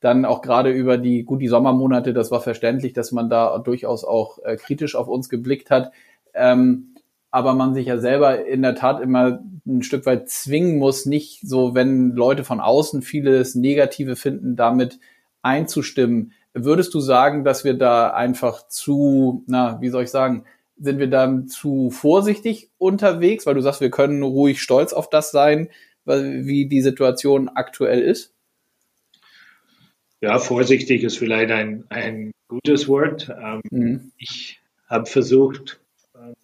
dann 0.00 0.24
auch 0.24 0.40
gerade 0.40 0.70
über 0.70 0.96
die, 0.96 1.24
gut, 1.24 1.42
die 1.42 1.48
Sommermonate, 1.48 2.14
das 2.14 2.30
war 2.30 2.40
verständlich, 2.40 2.94
dass 2.94 3.12
man 3.12 3.28
da 3.28 3.58
durchaus 3.58 4.04
auch 4.04 4.38
äh, 4.42 4.56
kritisch 4.56 4.96
auf 4.96 5.06
uns 5.06 5.28
geblickt 5.28 5.70
hat. 5.70 5.92
Ähm, 6.32 6.94
aber 7.30 7.52
man 7.54 7.74
sich 7.74 7.86
ja 7.86 7.98
selber 7.98 8.46
in 8.46 8.62
der 8.62 8.74
Tat 8.74 9.02
immer 9.02 9.40
ein 9.66 9.82
Stück 9.82 10.06
weit 10.06 10.30
zwingen 10.30 10.78
muss, 10.78 11.04
nicht 11.04 11.46
so, 11.46 11.74
wenn 11.74 12.12
Leute 12.12 12.44
von 12.44 12.60
außen 12.60 13.02
vieles 13.02 13.54
Negative 13.54 14.16
finden, 14.16 14.56
damit 14.56 14.98
einzustimmen. 15.42 16.32
Würdest 16.54 16.94
du 16.94 17.00
sagen, 17.00 17.44
dass 17.44 17.64
wir 17.64 17.74
da 17.74 18.08
einfach 18.10 18.66
zu, 18.68 19.44
na, 19.46 19.78
wie 19.82 19.90
soll 19.90 20.04
ich 20.04 20.10
sagen, 20.10 20.44
sind 20.78 20.98
wir 20.98 21.08
dann 21.08 21.48
zu 21.48 21.90
vorsichtig 21.90 22.70
unterwegs, 22.78 23.46
weil 23.46 23.54
du 23.54 23.62
sagst, 23.62 23.80
wir 23.80 23.90
können 23.90 24.22
ruhig 24.22 24.60
stolz 24.60 24.92
auf 24.92 25.08
das 25.08 25.30
sein, 25.30 25.70
wie 26.04 26.66
die 26.66 26.82
Situation 26.82 27.48
aktuell 27.48 28.00
ist? 28.00 28.32
Ja, 30.20 30.38
vorsichtig 30.38 31.02
ist 31.02 31.18
vielleicht 31.18 31.50
ein, 31.50 31.84
ein 31.88 32.32
gutes 32.48 32.88
Wort. 32.88 33.28
Ähm, 33.28 33.60
mhm. 33.70 34.12
Ich 34.16 34.60
habe 34.88 35.06
versucht, 35.06 35.80
ähm, 36.14 36.34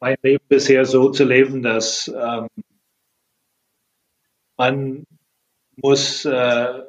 mein 0.00 0.16
Leben 0.22 0.44
bisher 0.48 0.84
so 0.84 1.10
zu 1.10 1.24
leben, 1.24 1.62
dass 1.62 2.08
ähm, 2.08 2.48
man 4.56 5.04
muss 5.76 6.24
äh, 6.24 6.82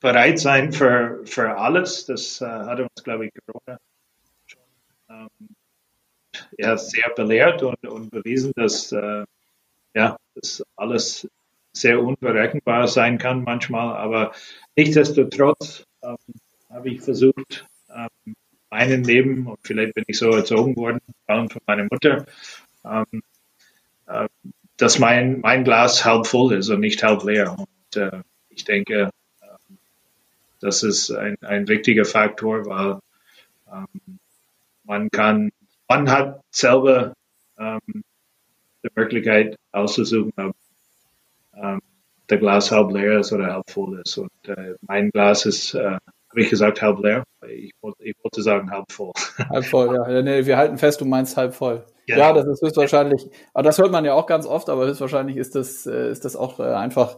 bereit 0.00 0.38
sein 0.38 0.72
für, 0.72 1.22
für 1.24 1.56
alles. 1.56 2.06
Das 2.06 2.40
äh, 2.40 2.44
hat 2.46 2.80
uns, 2.80 3.02
glaube 3.02 3.26
ich, 3.26 3.32
Corona 3.46 3.78
ähm, 5.14 5.48
ja, 6.58 6.76
sehr 6.76 7.10
belehrt 7.14 7.62
und, 7.62 7.86
und 7.86 8.10
bewiesen, 8.10 8.52
dass 8.56 8.92
äh, 8.92 9.24
ja, 9.94 10.16
das 10.34 10.62
alles 10.76 11.28
sehr 11.72 12.00
unberechenbar 12.00 12.88
sein 12.88 13.18
kann 13.18 13.44
manchmal. 13.44 13.96
Aber 13.96 14.32
nichtsdestotrotz 14.76 15.84
ähm, 16.02 16.16
habe 16.70 16.90
ich 16.90 17.00
versucht, 17.00 17.66
ähm, 17.94 18.34
meinen 18.70 19.04
Leben, 19.04 19.46
und 19.46 19.58
vielleicht 19.62 19.94
bin 19.94 20.04
ich 20.06 20.18
so 20.18 20.30
erzogen 20.30 20.76
worden, 20.76 21.00
vor 21.26 21.34
allem 21.34 21.50
von 21.50 21.62
meiner 21.66 21.84
Mutter, 21.84 22.26
ähm, 22.84 23.22
äh, 24.06 24.28
dass 24.76 24.98
mein, 24.98 25.40
mein 25.40 25.64
Glas 25.64 26.04
halb 26.04 26.26
voll 26.26 26.54
ist 26.54 26.68
und 26.68 26.80
nicht 26.80 27.02
halb 27.02 27.22
leer. 27.24 27.56
Und 27.56 27.96
äh, 27.96 28.22
ich 28.48 28.64
denke, 28.64 29.10
äh, 29.40 29.46
das 30.60 30.82
ist 30.82 31.10
ein, 31.12 31.36
ein 31.42 31.68
wichtiger 31.68 32.04
Faktor, 32.04 32.66
weil 32.66 32.98
ähm, 33.72 34.18
man 34.84 35.10
kann, 35.10 35.50
man 35.88 36.10
hat 36.10 36.40
selber 36.50 37.14
ähm, 37.58 38.04
die 38.82 38.88
Möglichkeit 38.94 39.56
auszusuchen, 39.72 40.32
ob 40.36 40.56
ähm, 41.54 41.80
der 42.28 42.38
Glas 42.38 42.70
halb 42.70 42.92
leer 42.92 43.20
ist 43.20 43.32
oder 43.32 43.52
halb 43.52 43.70
voll 43.70 44.00
ist. 44.04 44.16
Und 44.18 44.30
äh, 44.46 44.74
mein 44.82 45.10
Glas 45.10 45.46
ist, 45.46 45.74
äh, 45.74 45.98
ich 46.40 46.50
gesagt, 46.50 46.82
halb 46.82 47.00
leer. 47.00 47.24
Ich, 47.48 47.72
ich 47.98 48.14
wollte 48.22 48.42
sagen 48.42 48.70
halb 48.70 48.90
voll. 48.90 49.12
Halb 49.50 49.64
voll, 49.66 49.94
ja. 49.94 50.22
Nee, 50.22 50.46
wir 50.46 50.56
halten 50.56 50.78
fest, 50.78 51.00
du 51.00 51.04
meinst 51.04 51.36
halb 51.36 51.54
voll. 51.54 51.84
Ja. 52.06 52.18
ja, 52.18 52.32
das 52.34 52.46
ist 52.46 52.60
höchstwahrscheinlich, 52.60 53.30
aber 53.54 53.62
das 53.62 53.78
hört 53.78 53.90
man 53.90 54.04
ja 54.04 54.12
auch 54.12 54.26
ganz 54.26 54.46
oft, 54.46 54.68
aber 54.68 54.86
höchstwahrscheinlich 54.86 55.38
ist 55.38 55.54
das, 55.54 55.86
äh, 55.86 56.10
ist 56.10 56.26
das 56.26 56.36
auch 56.36 56.60
äh, 56.60 56.64
einfach 56.64 57.16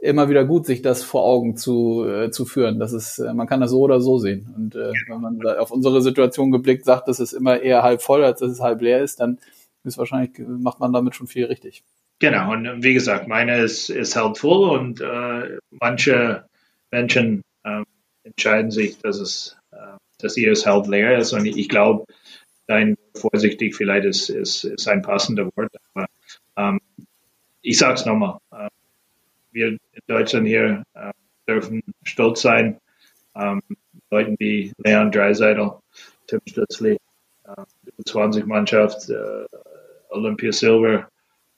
immer 0.00 0.28
wieder 0.28 0.44
gut, 0.44 0.66
sich 0.66 0.82
das 0.82 1.04
vor 1.04 1.22
Augen 1.24 1.56
zu, 1.56 2.04
äh, 2.04 2.30
zu 2.32 2.44
führen. 2.44 2.80
Das 2.80 2.92
ist, 2.92 3.20
man 3.20 3.46
kann 3.46 3.60
das 3.60 3.70
so 3.70 3.80
oder 3.80 4.00
so 4.00 4.18
sehen. 4.18 4.52
Und 4.56 4.74
äh, 4.74 4.92
wenn 5.08 5.20
man 5.20 5.40
auf 5.58 5.70
unsere 5.70 6.02
Situation 6.02 6.50
geblickt 6.50 6.84
sagt, 6.84 7.06
dass 7.06 7.20
es 7.20 7.32
immer 7.32 7.60
eher 7.60 7.84
halb 7.84 8.02
voll, 8.02 8.24
als 8.24 8.40
dass 8.40 8.50
es 8.50 8.60
halb 8.60 8.80
leer 8.80 9.00
ist, 9.00 9.20
dann 9.20 9.38
ist 9.84 9.96
wahrscheinlich, 9.96 10.32
macht 10.38 10.80
man 10.80 10.92
damit 10.92 11.14
schon 11.14 11.28
viel 11.28 11.44
richtig. 11.44 11.84
Genau, 12.18 12.52
und 12.52 12.82
wie 12.82 12.94
gesagt, 12.94 13.28
meine 13.28 13.60
ist, 13.60 13.90
ist 13.90 14.16
halb 14.16 14.36
voll 14.36 14.76
und 14.76 15.00
äh, 15.00 15.58
manche 15.70 16.44
Menschen 16.90 17.42
äh, 17.64 17.82
entscheiden 18.30 18.70
sich, 18.70 18.98
dass 18.98 19.18
es, 19.18 19.56
äh, 19.72 19.98
dass 20.18 20.36
ihr 20.36 20.52
es 20.52 20.66
halb 20.66 20.86
leer 20.86 21.18
ist. 21.18 21.32
Und 21.32 21.46
ich 21.46 21.68
glaube, 21.68 22.06
dein 22.66 22.96
vorsichtig 23.14 23.74
vielleicht 23.74 24.06
ist, 24.06 24.30
ist, 24.30 24.64
ist 24.64 24.88
ein 24.88 25.02
passender 25.02 25.50
Wort. 25.56 25.72
Aber 25.94 26.06
ähm, 26.56 26.80
ich 27.62 27.78
sage 27.78 27.94
es 27.94 28.06
nochmal. 28.06 28.38
Äh, 28.52 28.68
wir 29.52 29.68
in 29.68 29.78
Deutschland 30.06 30.46
hier 30.46 30.84
äh, 30.94 31.12
dürfen 31.48 31.82
stolz 32.04 32.42
sein. 32.42 32.78
Ähm, 33.34 33.62
Leuten 34.10 34.36
wie 34.38 34.72
Leon 34.78 35.10
Dreiseitel, 35.12 35.72
Tim 36.26 36.40
Stützli, 36.46 36.98
äh, 37.44 38.02
20-Mannschaft, 38.04 39.08
äh, 39.10 39.46
Olympia 40.10 40.52
Silver, 40.52 41.08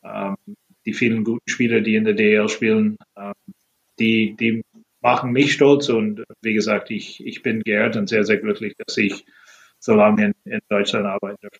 ähm, 0.04 0.36
die 0.84 0.92
vielen 0.92 1.24
guten 1.24 1.48
Spieler, 1.48 1.80
die 1.80 1.96
in 1.96 2.04
der 2.04 2.14
DL 2.14 2.48
spielen, 2.48 2.98
ähm, 3.16 3.32
die, 3.98 4.36
die 4.38 4.62
machen 5.02 5.32
mich 5.32 5.52
stolz 5.52 5.88
und 5.88 6.24
wie 6.40 6.54
gesagt, 6.54 6.90
ich, 6.90 7.24
ich 7.26 7.42
bin 7.42 7.62
geehrt 7.62 7.96
und 7.96 8.08
sehr, 8.08 8.24
sehr 8.24 8.38
glücklich, 8.38 8.74
dass 8.78 8.96
ich 8.96 9.26
so 9.78 9.94
lange 9.94 10.26
in, 10.26 10.52
in 10.52 10.60
Deutschland 10.68 11.06
arbeiten 11.06 11.38
darf. 11.42 11.52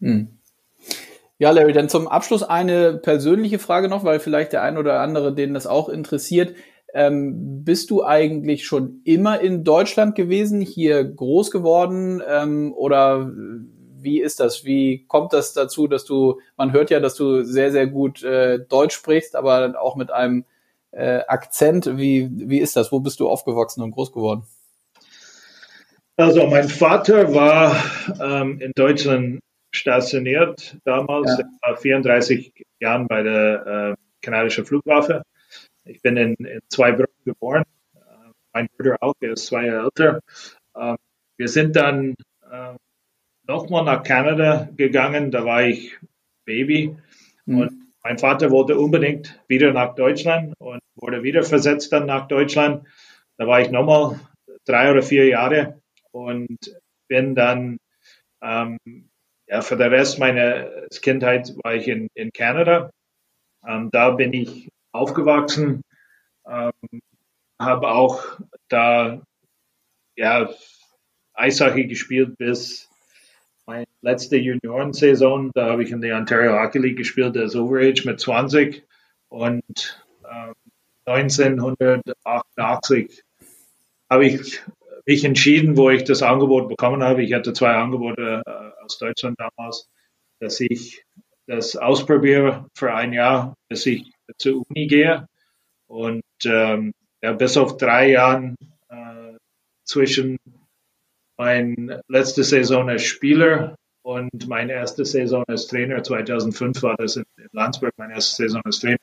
Hm. 0.00 0.38
Ja, 1.38 1.50
Larry, 1.50 1.72
dann 1.72 1.88
zum 1.88 2.08
Abschluss 2.08 2.42
eine 2.42 2.94
persönliche 2.94 3.60
Frage 3.60 3.88
noch, 3.88 4.04
weil 4.04 4.18
vielleicht 4.18 4.52
der 4.52 4.62
ein 4.62 4.76
oder 4.76 5.00
andere, 5.00 5.34
den 5.34 5.54
das 5.54 5.66
auch 5.68 5.88
interessiert. 5.88 6.54
Ähm, 6.94 7.64
bist 7.64 7.90
du 7.90 8.02
eigentlich 8.02 8.66
schon 8.66 9.02
immer 9.04 9.40
in 9.40 9.62
Deutschland 9.62 10.14
gewesen, 10.16 10.62
hier 10.62 11.04
groß 11.04 11.50
geworden 11.50 12.22
ähm, 12.26 12.72
oder 12.72 13.30
wie 14.00 14.20
ist 14.20 14.40
das? 14.40 14.64
Wie 14.64 15.04
kommt 15.06 15.32
das 15.32 15.52
dazu, 15.52 15.86
dass 15.86 16.04
du, 16.06 16.40
man 16.56 16.72
hört 16.72 16.90
ja, 16.90 16.98
dass 16.98 17.14
du 17.14 17.42
sehr, 17.44 17.70
sehr 17.70 17.86
gut 17.86 18.22
äh, 18.22 18.58
Deutsch 18.58 18.94
sprichst, 18.94 19.36
aber 19.36 19.74
auch 19.80 19.96
mit 19.96 20.10
einem 20.10 20.44
äh, 20.92 21.20
Akzent. 21.26 21.96
Wie, 21.96 22.28
wie 22.32 22.58
ist 22.58 22.76
das? 22.76 22.92
Wo 22.92 23.00
bist 23.00 23.20
du 23.20 23.28
aufgewachsen 23.28 23.82
und 23.82 23.92
groß 23.92 24.12
geworden? 24.12 24.44
Also 26.16 26.46
mein 26.46 26.68
Vater 26.68 27.32
war 27.32 27.76
ähm, 28.20 28.60
in 28.60 28.72
Deutschland 28.74 29.40
stationiert 29.70 30.76
damals, 30.84 31.38
ja. 31.38 31.44
war 31.62 31.76
34 31.76 32.52
Jahren 32.80 33.06
bei 33.06 33.22
der 33.22 33.96
äh, 33.96 33.96
kanadischen 34.20 34.66
Flugwaffe. 34.66 35.22
Ich 35.84 36.02
bin 36.02 36.16
in, 36.16 36.34
in 36.34 36.60
Zweibrücken 36.68 37.24
geboren. 37.24 37.62
Äh, 37.94 38.00
mein 38.52 38.68
Bruder 38.76 38.96
auch, 39.00 39.14
er 39.20 39.32
ist 39.32 39.46
zwei 39.46 39.66
Jahre 39.66 39.84
älter. 39.84 40.20
Äh, 40.74 40.96
wir 41.36 41.48
sind 41.48 41.76
dann 41.76 42.14
äh, 42.50 42.74
nochmal 43.46 43.84
nach 43.84 44.02
Kanada 44.02 44.68
gegangen, 44.76 45.30
da 45.30 45.44
war 45.44 45.62
ich 45.62 45.98
Baby. 46.44 46.96
Mhm. 47.46 47.58
Und 47.58 47.87
mein 48.02 48.18
Vater 48.18 48.50
wollte 48.50 48.78
unbedingt 48.78 49.42
wieder 49.48 49.72
nach 49.72 49.94
Deutschland 49.94 50.54
und 50.58 50.80
wurde 50.94 51.22
wieder 51.22 51.42
versetzt 51.42 51.92
dann 51.92 52.06
nach 52.06 52.28
Deutschland. 52.28 52.86
Da 53.36 53.46
war 53.46 53.60
ich 53.60 53.70
nochmal 53.70 54.20
drei 54.64 54.90
oder 54.90 55.02
vier 55.02 55.26
Jahre 55.26 55.80
und 56.12 56.58
bin 57.08 57.34
dann 57.34 57.78
ähm, 58.42 58.78
ja, 59.46 59.62
für 59.62 59.76
den 59.76 59.92
Rest 59.92 60.18
meiner 60.18 60.86
Kindheit 61.02 61.54
war 61.64 61.74
ich 61.74 61.88
in, 61.88 62.08
in 62.14 62.30
Kanada. 62.32 62.90
Ähm, 63.66 63.90
da 63.90 64.10
bin 64.10 64.32
ich 64.32 64.68
aufgewachsen, 64.92 65.82
ähm, 66.46 67.00
habe 67.60 67.88
auch 67.88 68.38
da 68.68 69.22
ja, 70.16 70.50
Eishockey 71.34 71.86
gespielt 71.86 72.36
bis 72.38 72.87
letzte 74.02 74.36
Juniorensaison. 74.36 75.50
Da 75.54 75.66
habe 75.66 75.82
ich 75.82 75.90
in 75.90 76.00
der 76.00 76.16
Ontario 76.16 76.52
Hockey 76.52 76.78
League 76.78 76.96
gespielt 76.96 77.36
als 77.36 77.56
Overage 77.56 78.02
mit 78.04 78.20
20 78.20 78.86
und 79.28 80.04
ähm, 80.24 80.54
1988 81.06 83.24
habe 84.10 84.26
ich 84.26 84.62
mich 85.06 85.24
entschieden, 85.24 85.76
wo 85.76 85.90
ich 85.90 86.04
das 86.04 86.22
Angebot 86.22 86.68
bekommen 86.68 87.02
habe. 87.02 87.22
Ich 87.22 87.32
hatte 87.32 87.52
zwei 87.52 87.74
Angebote 87.74 88.42
äh, 88.46 88.70
aus 88.84 88.98
Deutschland 88.98 89.36
damals, 89.38 89.88
dass 90.38 90.60
ich 90.60 91.04
das 91.46 91.76
ausprobiere 91.76 92.66
für 92.74 92.94
ein 92.94 93.14
Jahr, 93.14 93.56
bis 93.68 93.86
ich 93.86 94.12
zur 94.36 94.64
Uni 94.68 94.86
gehe. 94.86 95.26
Und 95.86 96.22
ähm, 96.44 96.92
ja, 97.22 97.32
bis 97.32 97.56
auf 97.56 97.78
drei 97.78 98.10
Jahren 98.10 98.54
äh, 98.90 99.32
zwischen 99.84 100.38
mein 101.38 102.02
letzte 102.08 102.44
Saison 102.44 102.90
als 102.90 103.04
Spieler 103.04 103.76
und 104.02 104.48
meine 104.48 104.72
erste 104.72 105.04
Saison 105.04 105.44
als 105.48 105.66
Trainer, 105.66 106.02
2005 106.02 106.82
war 106.82 106.96
das 106.96 107.16
in, 107.16 107.24
in 107.36 107.48
Landsberg, 107.52 107.94
meine 107.96 108.14
erste 108.14 108.42
Saison 108.42 108.62
als 108.64 108.80
Trainer, 108.80 108.98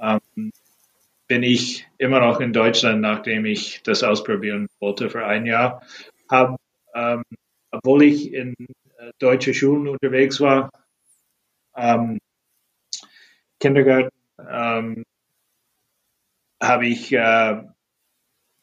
ähm, 0.00 0.52
bin 1.28 1.42
ich 1.42 1.86
immer 1.98 2.20
noch 2.20 2.40
in 2.40 2.52
Deutschland, 2.52 3.00
nachdem 3.00 3.46
ich 3.46 3.82
das 3.82 4.02
ausprobieren 4.02 4.68
wollte 4.80 5.10
für 5.10 5.26
ein 5.26 5.46
Jahr. 5.46 5.82
Hab, 6.30 6.56
ähm, 6.94 7.24
obwohl 7.70 8.04
ich 8.04 8.32
in 8.32 8.54
äh, 8.98 9.10
deutsche 9.18 9.54
Schulen 9.54 9.88
unterwegs 9.88 10.40
war, 10.40 10.70
ähm, 11.74 12.18
Kindergarten, 13.60 14.10
ähm, 14.38 15.04
habe 16.62 16.86
ich 16.86 17.12
äh, 17.12 17.62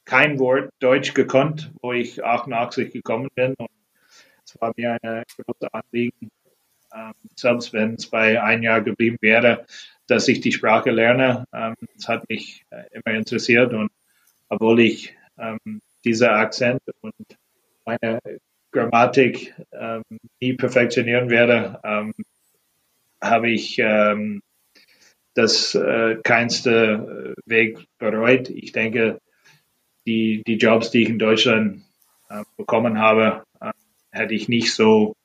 kein 0.05 0.39
Wort 0.39 0.71
Deutsch 0.79 1.13
gekonnt, 1.13 1.71
wo 1.81 1.93
ich 1.93 2.23
88 2.23 2.91
gekommen 2.91 3.29
bin. 3.35 3.55
Und 3.57 3.69
es 4.53 4.61
war 4.61 4.73
mir 4.75 4.97
eine 5.01 5.23
große 5.37 5.73
Anliegen, 5.73 6.31
ähm, 6.93 7.13
selbst 7.35 7.73
wenn 7.73 7.95
es 7.95 8.07
bei 8.07 8.41
ein 8.41 8.63
Jahr 8.63 8.81
geblieben 8.81 9.17
wäre, 9.21 9.65
dass 10.07 10.27
ich 10.27 10.41
die 10.41 10.51
Sprache 10.51 10.91
lerne. 10.91 11.45
Ähm, 11.53 11.75
es 11.97 12.07
hat 12.07 12.27
mich 12.29 12.65
äh, 12.69 12.83
immer 12.91 13.17
interessiert 13.17 13.73
und 13.73 13.91
obwohl 14.49 14.79
ich 14.81 15.15
ähm, 15.37 15.81
dieser 16.05 16.35
Akzent 16.35 16.81
und 17.01 17.13
meine 17.85 18.19
Grammatik 18.71 19.55
ähm, 19.71 20.03
nie 20.39 20.53
perfektionieren 20.53 21.29
werde, 21.29 21.79
ähm, 21.83 22.13
habe 23.21 23.49
ich 23.49 23.77
ähm, 23.79 24.41
das 25.33 25.73
äh, 25.73 26.17
keinste 26.23 27.35
Weg 27.45 27.85
bereut. 27.97 28.49
Ich 28.49 28.71
denke, 28.71 29.19
die, 30.05 30.43
die 30.45 30.57
Jobs, 30.57 30.91
die 30.91 31.03
ich 31.03 31.09
in 31.09 31.17
Deutschland 31.17 31.83
äh, 32.29 32.43
bekommen 32.57 32.99
habe, 32.99 33.43
äh, 33.52 33.52
hätte 34.13 34.33
ich 34.33 34.47
nicht 34.47 34.73
so 34.73 35.15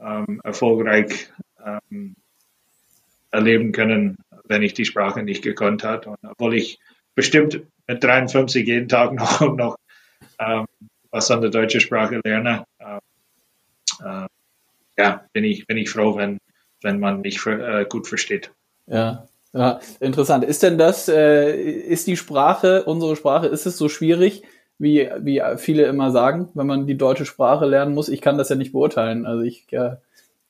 ähm, 0.00 0.40
erfolgreich 0.42 1.30
ähm, 1.64 2.16
erleben 3.30 3.72
können, 3.72 4.18
wenn 4.44 4.62
ich 4.62 4.74
die 4.74 4.84
Sprache 4.84 5.22
nicht 5.22 5.42
gekonnt 5.42 5.84
hat. 5.84 6.06
Und 6.06 6.18
obwohl 6.22 6.54
ich 6.54 6.78
bestimmt 7.14 7.62
mit 7.86 8.02
53 8.02 8.66
jeden 8.66 8.88
Tag 8.88 9.12
noch, 9.14 9.40
noch 9.40 9.76
ähm, 10.38 10.66
was 11.10 11.30
an 11.30 11.42
der 11.42 11.50
deutschen 11.50 11.80
Sprache 11.80 12.20
lerne, 12.24 12.64
äh, 12.78 12.98
äh, 14.04 14.26
ja, 14.96 15.24
bin 15.32 15.44
ich, 15.44 15.66
bin 15.66 15.76
ich 15.76 15.90
froh, 15.90 16.16
wenn, 16.16 16.38
wenn 16.82 17.00
man 17.00 17.20
mich 17.20 17.40
für, 17.40 17.80
äh, 17.80 17.84
gut 17.84 18.06
versteht. 18.06 18.52
Ja, 18.86 19.26
ja, 19.52 19.80
interessant. 20.00 20.44
Ist 20.44 20.62
denn 20.62 20.78
das, 20.78 21.08
äh, 21.08 21.56
ist 21.56 22.06
die 22.06 22.16
Sprache, 22.16 22.84
unsere 22.84 23.16
Sprache, 23.16 23.46
ist 23.46 23.66
es 23.66 23.78
so 23.78 23.88
schwierig, 23.88 24.42
wie, 24.78 25.08
wie 25.20 25.42
viele 25.56 25.84
immer 25.84 26.10
sagen, 26.10 26.48
wenn 26.54 26.66
man 26.66 26.86
die 26.86 26.96
deutsche 26.96 27.26
Sprache 27.26 27.66
lernen 27.66 27.94
muss? 27.94 28.08
Ich 28.08 28.20
kann 28.20 28.38
das 28.38 28.48
ja 28.48 28.56
nicht 28.56 28.72
beurteilen. 28.72 29.26
Also 29.26 29.42
ich, 29.42 29.72
äh, 29.72 29.96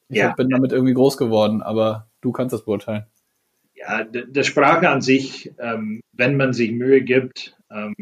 ich 0.09 0.18
ja. 0.18 0.33
bin 0.33 0.49
damit 0.49 0.72
irgendwie 0.72 0.95
groß 0.95 1.16
geworden, 1.16 1.62
aber 1.62 2.07
du 2.20 2.33
kannst 2.33 2.53
das 2.53 2.64
beurteilen. 2.64 3.07
Ja, 3.75 4.05
die 4.05 4.45
Sprache 4.45 4.89
an 4.89 5.03
sich, 5.03 5.53
ähm, 5.59 6.01
wenn 6.12 6.37
man 6.37 6.53
sich 6.53 6.72
Mühe 6.72 7.03
gibt, 7.03 7.57
ähm, 7.70 7.95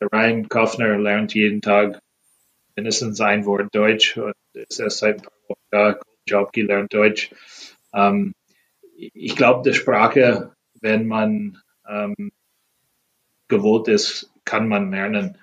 Ryan 0.00 0.48
Kaufner 0.48 0.98
lernt 0.98 1.34
jeden 1.34 1.62
Tag 1.62 2.00
mindestens 2.76 3.20
ein 3.20 3.46
Wort 3.46 3.74
Deutsch 3.74 4.16
und 4.16 4.34
ist 4.52 4.78
erst 4.78 4.98
seit 4.98 5.16
ein 5.16 5.22
paar 5.22 5.32
Wochen 5.48 5.60
da, 5.70 6.00
Job 6.26 6.52
gelernt 6.52 6.92
Deutsch. 6.92 7.30
Ähm, 7.94 8.34
ich 8.96 9.34
glaube, 9.34 9.68
die 9.68 9.74
Sprache, 9.74 10.52
wenn 10.80 11.06
man 11.06 11.58
ähm, 11.88 12.32
gewohnt 13.48 13.88
ist, 13.88 14.30
kann 14.48 14.66
man 14.66 14.90
lernen. 14.90 15.36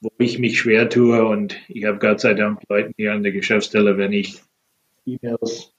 Wo 0.00 0.10
ich 0.18 0.38
mich 0.38 0.58
schwer 0.58 0.88
tue 0.88 1.24
und 1.24 1.56
ich 1.68 1.84
habe 1.84 1.98
Gott 1.98 2.20
sei 2.20 2.34
Dank 2.34 2.62
Leute 2.68 2.92
hier 2.96 3.12
an 3.12 3.22
der 3.22 3.32
Geschäftsstelle, 3.32 3.98
wenn 3.98 4.12
ich 4.12 4.42
E-Mails 5.04 5.72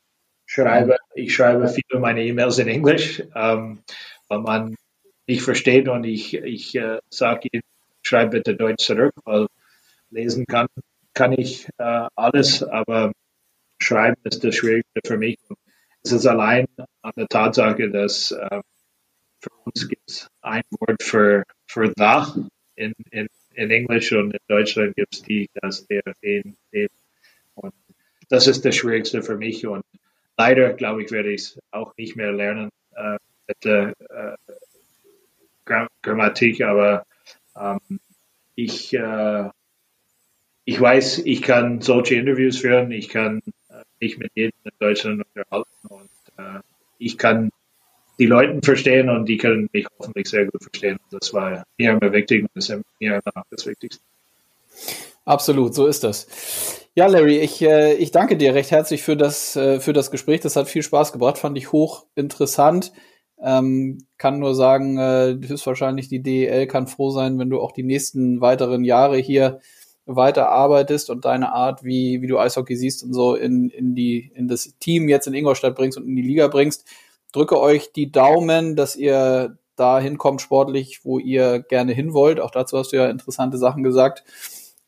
schreibe, 0.46 0.98
ich 1.16 1.34
schreibe 1.34 1.68
viele 1.68 2.00
meine 2.00 2.24
E-Mails 2.24 2.60
in 2.60 2.68
Englisch, 2.68 3.24
ähm, 3.36 3.80
weil 4.28 4.40
man 4.40 4.76
nicht 5.28 5.42
versteht 5.42 5.88
und 5.88 6.04
ich, 6.04 6.36
ich 6.36 6.76
äh, 6.76 7.00
sage 7.10 7.50
ihnen, 7.52 7.64
schreibe 8.02 8.38
bitte 8.38 8.56
Deutsch 8.56 8.86
zurück, 8.86 9.14
weil 9.26 9.48
lesen 10.10 10.46
kann, 10.46 10.68
kann 11.14 11.34
ich 11.34 11.68
äh, 11.78 12.08
alles, 12.16 12.64
aber 12.64 13.12
schreiben 13.82 14.22
ist 14.24 14.44
das 14.44 14.56
Schwierigste 14.56 15.02
für 15.06 15.18
mich. 15.18 15.38
Es 16.04 16.12
ist 16.12 16.28
allein 16.28 16.68
an 17.02 17.14
der 17.18 17.28
Tatsache, 17.28 17.90
dass 17.90 18.32
äh, 18.32 18.62
für 19.42 19.52
uns 19.66 19.88
gibt 19.88 20.10
es 20.10 20.28
ein 20.42 20.64
Wort 20.80 21.04
für, 21.04 21.44
für 21.68 21.92
da 21.96 22.34
in, 22.78 22.94
in, 23.12 23.28
in 23.54 23.72
Englisch 23.72 24.14
und 24.14 24.32
in 24.32 24.40
Deutschland 24.48 24.96
gibt 24.96 25.16
es 25.16 25.24
die, 25.24 25.50
das, 25.56 25.86
der, 25.88 26.04
den, 26.24 26.56
den. 26.72 26.88
Und 27.56 27.74
das 28.30 28.48
ist 28.48 28.64
das 28.64 28.76
Schwierigste 28.76 29.22
für 29.22 29.36
mich. 29.36 29.66
Und 29.68 29.84
leider, 30.38 30.74
glaube 30.74 31.04
ich, 31.04 31.12
werde 31.12 31.32
ich 31.32 31.42
es 31.42 31.60
auch 31.72 31.96
nicht 31.98 32.16
mehr 32.16 32.32
lernen 32.32 32.70
äh, 32.96 33.18
mit 33.48 33.66
der 33.66 33.94
äh, 34.10 35.78
Grammatik, 36.02 36.62
aber 36.62 37.06
ähm, 37.56 38.00
ich, 38.56 38.94
äh, 38.94 39.50
ich 40.64 40.80
weiß, 40.80 41.20
ich 41.20 41.42
kann 41.42 41.82
solche 41.82 42.16
Interviews 42.16 42.60
führen, 42.60 42.92
ich 42.92 43.10
kann 43.10 43.42
äh, 43.70 43.84
mich 44.00 44.18
mit 44.18 44.32
jedem 44.36 44.54
in 44.64 44.72
Deutschland 44.80 45.26
unterhalten. 45.26 45.88
Und 45.88 46.10
äh, 46.38 46.60
ich 46.98 47.18
kann 47.18 47.50
die 48.20 48.26
Leute 48.26 48.60
verstehen 48.64 49.10
und 49.10 49.26
die 49.26 49.38
können 49.38 49.70
mich 49.74 49.86
hoffentlich 50.00 50.28
sehr 50.28 50.46
gut 50.46 50.64
verstehen. 50.64 50.98
Das 51.12 51.34
war 51.34 51.64
mir 51.78 51.92
immer 51.92 52.12
wichtig 52.12 52.44
und 52.44 52.50
ist 52.56 52.70
mir 52.70 52.82
immer 53.00 53.44
das 53.50 53.66
Wichtigste. 53.66 54.02
Absolut, 55.26 55.76
so 55.76 55.88
ist 55.88 56.04
das. 56.04 56.88
Ja, 56.96 57.06
Larry, 57.08 57.38
ich, 57.40 57.62
äh, 57.62 57.94
ich 57.96 58.12
danke 58.12 58.38
dir 58.38 58.56
recht 58.56 58.72
herzlich 58.72 59.04
für 59.04 59.18
das, 59.18 59.56
äh, 59.56 59.80
für 59.80 59.94
das 59.94 60.10
Gespräch. 60.10 60.42
Das 60.42 60.56
hat 60.56 60.70
viel 60.70 60.84
Spaß 60.84 61.12
gebracht, 61.12 61.38
fand 61.38 61.58
ich 61.58 61.72
hochinteressant. 61.72 62.94
Ähm, 63.40 64.00
kann 64.18 64.40
nur 64.40 64.56
sagen, 64.56 64.98
äh, 64.98 65.38
höchstwahrscheinlich 65.46 66.08
die 66.08 66.24
DEL 66.24 66.66
kann 66.66 66.88
froh 66.88 67.12
sein, 67.12 67.38
wenn 67.38 67.50
du 67.50 67.60
auch 67.60 67.72
die 67.72 67.84
nächsten 67.84 68.42
weiteren 68.42 68.84
Jahre 68.84 69.18
hier 69.18 69.60
weiter 70.08 70.50
arbeitest 70.50 71.10
und 71.10 71.26
deine 71.26 71.52
Art, 71.52 71.84
wie, 71.84 72.22
wie 72.22 72.28
du 72.28 72.40
Eishockey 72.40 72.76
siehst 72.76 73.04
und 73.04 73.14
so 73.14 73.36
in, 73.36 73.70
in, 73.70 73.94
die, 73.94 74.32
in 74.34 74.48
das 74.48 74.74
Team 74.80 75.10
jetzt 75.10 75.28
in 75.28 75.34
Ingolstadt 75.34 75.76
bringst 75.76 75.98
und 75.98 76.08
in 76.08 76.16
die 76.16 76.22
Liga 76.22 76.48
bringst. 76.48 76.88
Drücke 77.32 77.60
euch 77.60 77.92
die 77.92 78.12
Daumen, 78.12 78.76
dass 78.76 78.96
ihr 78.96 79.58
da 79.76 80.00
hinkommt 80.00 80.42
sportlich, 80.42 81.02
wo 81.04 81.20
ihr 81.20 81.60
gerne 81.60 81.94
hin 81.94 82.14
wollt. 82.14 82.40
Auch 82.40 82.52
dazu 82.52 82.78
hast 82.78 82.92
du 82.92 82.98
ja 82.98 83.10
interessante 83.10 83.58
Sachen 83.58 83.84
gesagt. 83.84 84.24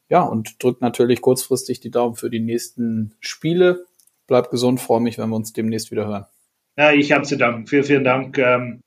Ja, 0.09 0.23
und 0.23 0.61
drückt 0.61 0.81
natürlich 0.81 1.21
kurzfristig 1.21 1.79
die 1.79 1.91
Daumen 1.91 2.15
für 2.15 2.29
die 2.29 2.39
nächsten 2.39 3.13
Spiele. 3.19 3.85
Bleibt 4.27 4.49
gesund, 4.49 4.81
freue 4.81 5.01
mich, 5.01 5.17
wenn 5.17 5.29
wir 5.29 5.35
uns 5.35 5.53
demnächst 5.53 5.91
wieder 5.91 6.07
hören. 6.07 6.25
Ja, 6.77 6.91
ich 6.91 7.11
habe 7.11 7.23
zu 7.23 7.37
danken. 7.37 7.67
Vielen, 7.67 7.83
vielen 7.83 8.03
Dank 8.03 8.37
ähm, 8.37 8.81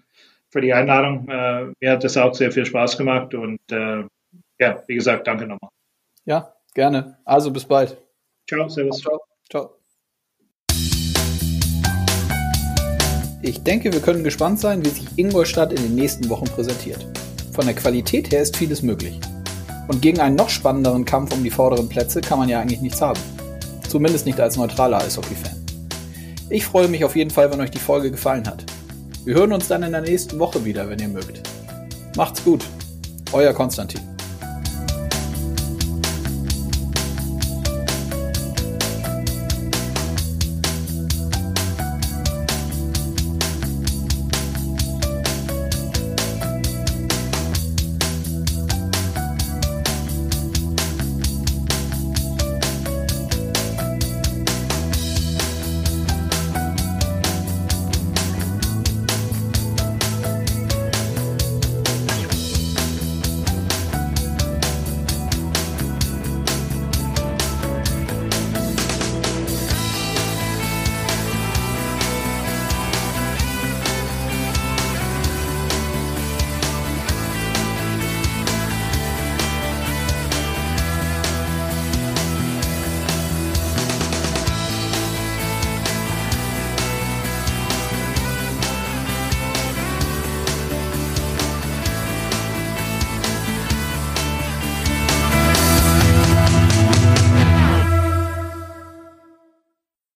für 0.48 0.60
die 0.60 0.72
Einladung. 0.72 1.28
Äh, 1.28 1.72
mir 1.80 1.92
hat 1.92 2.04
das 2.04 2.16
auch 2.16 2.34
sehr 2.34 2.50
viel 2.50 2.66
Spaß 2.66 2.98
gemacht 2.98 3.34
und 3.34 3.60
äh, 3.70 4.04
ja, 4.58 4.82
wie 4.86 4.94
gesagt, 4.94 5.26
danke 5.26 5.46
nochmal. 5.46 5.70
Ja, 6.24 6.54
gerne. 6.74 7.18
Also 7.24 7.50
bis 7.50 7.64
bald. 7.64 7.96
Ciao, 8.48 8.68
servus. 8.68 9.00
Ciao. 9.00 9.20
Ciao. 9.50 9.81
Ich 13.44 13.64
denke, 13.64 13.92
wir 13.92 13.98
können 13.98 14.22
gespannt 14.22 14.60
sein, 14.60 14.84
wie 14.84 14.90
sich 14.90 15.06
Ingolstadt 15.16 15.72
in 15.72 15.82
den 15.82 15.96
nächsten 15.96 16.28
Wochen 16.30 16.44
präsentiert. 16.44 17.04
Von 17.50 17.66
der 17.66 17.74
Qualität 17.74 18.30
her 18.30 18.40
ist 18.40 18.56
vieles 18.56 18.82
möglich. 18.82 19.18
Und 19.88 20.00
gegen 20.00 20.20
einen 20.20 20.36
noch 20.36 20.48
spannenderen 20.48 21.04
Kampf 21.04 21.34
um 21.34 21.42
die 21.42 21.50
vorderen 21.50 21.88
Plätze 21.88 22.20
kann 22.20 22.38
man 22.38 22.48
ja 22.48 22.60
eigentlich 22.60 22.80
nichts 22.80 23.02
haben. 23.02 23.18
Zumindest 23.88 24.26
nicht 24.26 24.40
als 24.40 24.56
neutraler 24.56 24.98
Eishockey-Fan. 24.98 25.60
Ich 26.50 26.64
freue 26.64 26.86
mich 26.86 27.04
auf 27.04 27.16
jeden 27.16 27.30
Fall, 27.30 27.50
wenn 27.50 27.60
euch 27.60 27.72
die 27.72 27.80
Folge 27.80 28.12
gefallen 28.12 28.46
hat. 28.46 28.64
Wir 29.24 29.34
hören 29.34 29.52
uns 29.52 29.66
dann 29.66 29.82
in 29.82 29.90
der 29.90 30.02
nächsten 30.02 30.38
Woche 30.38 30.64
wieder, 30.64 30.88
wenn 30.88 31.00
ihr 31.00 31.08
mögt. 31.08 31.42
Macht's 32.16 32.44
gut. 32.44 32.64
Euer 33.32 33.52
Konstantin. 33.52 34.11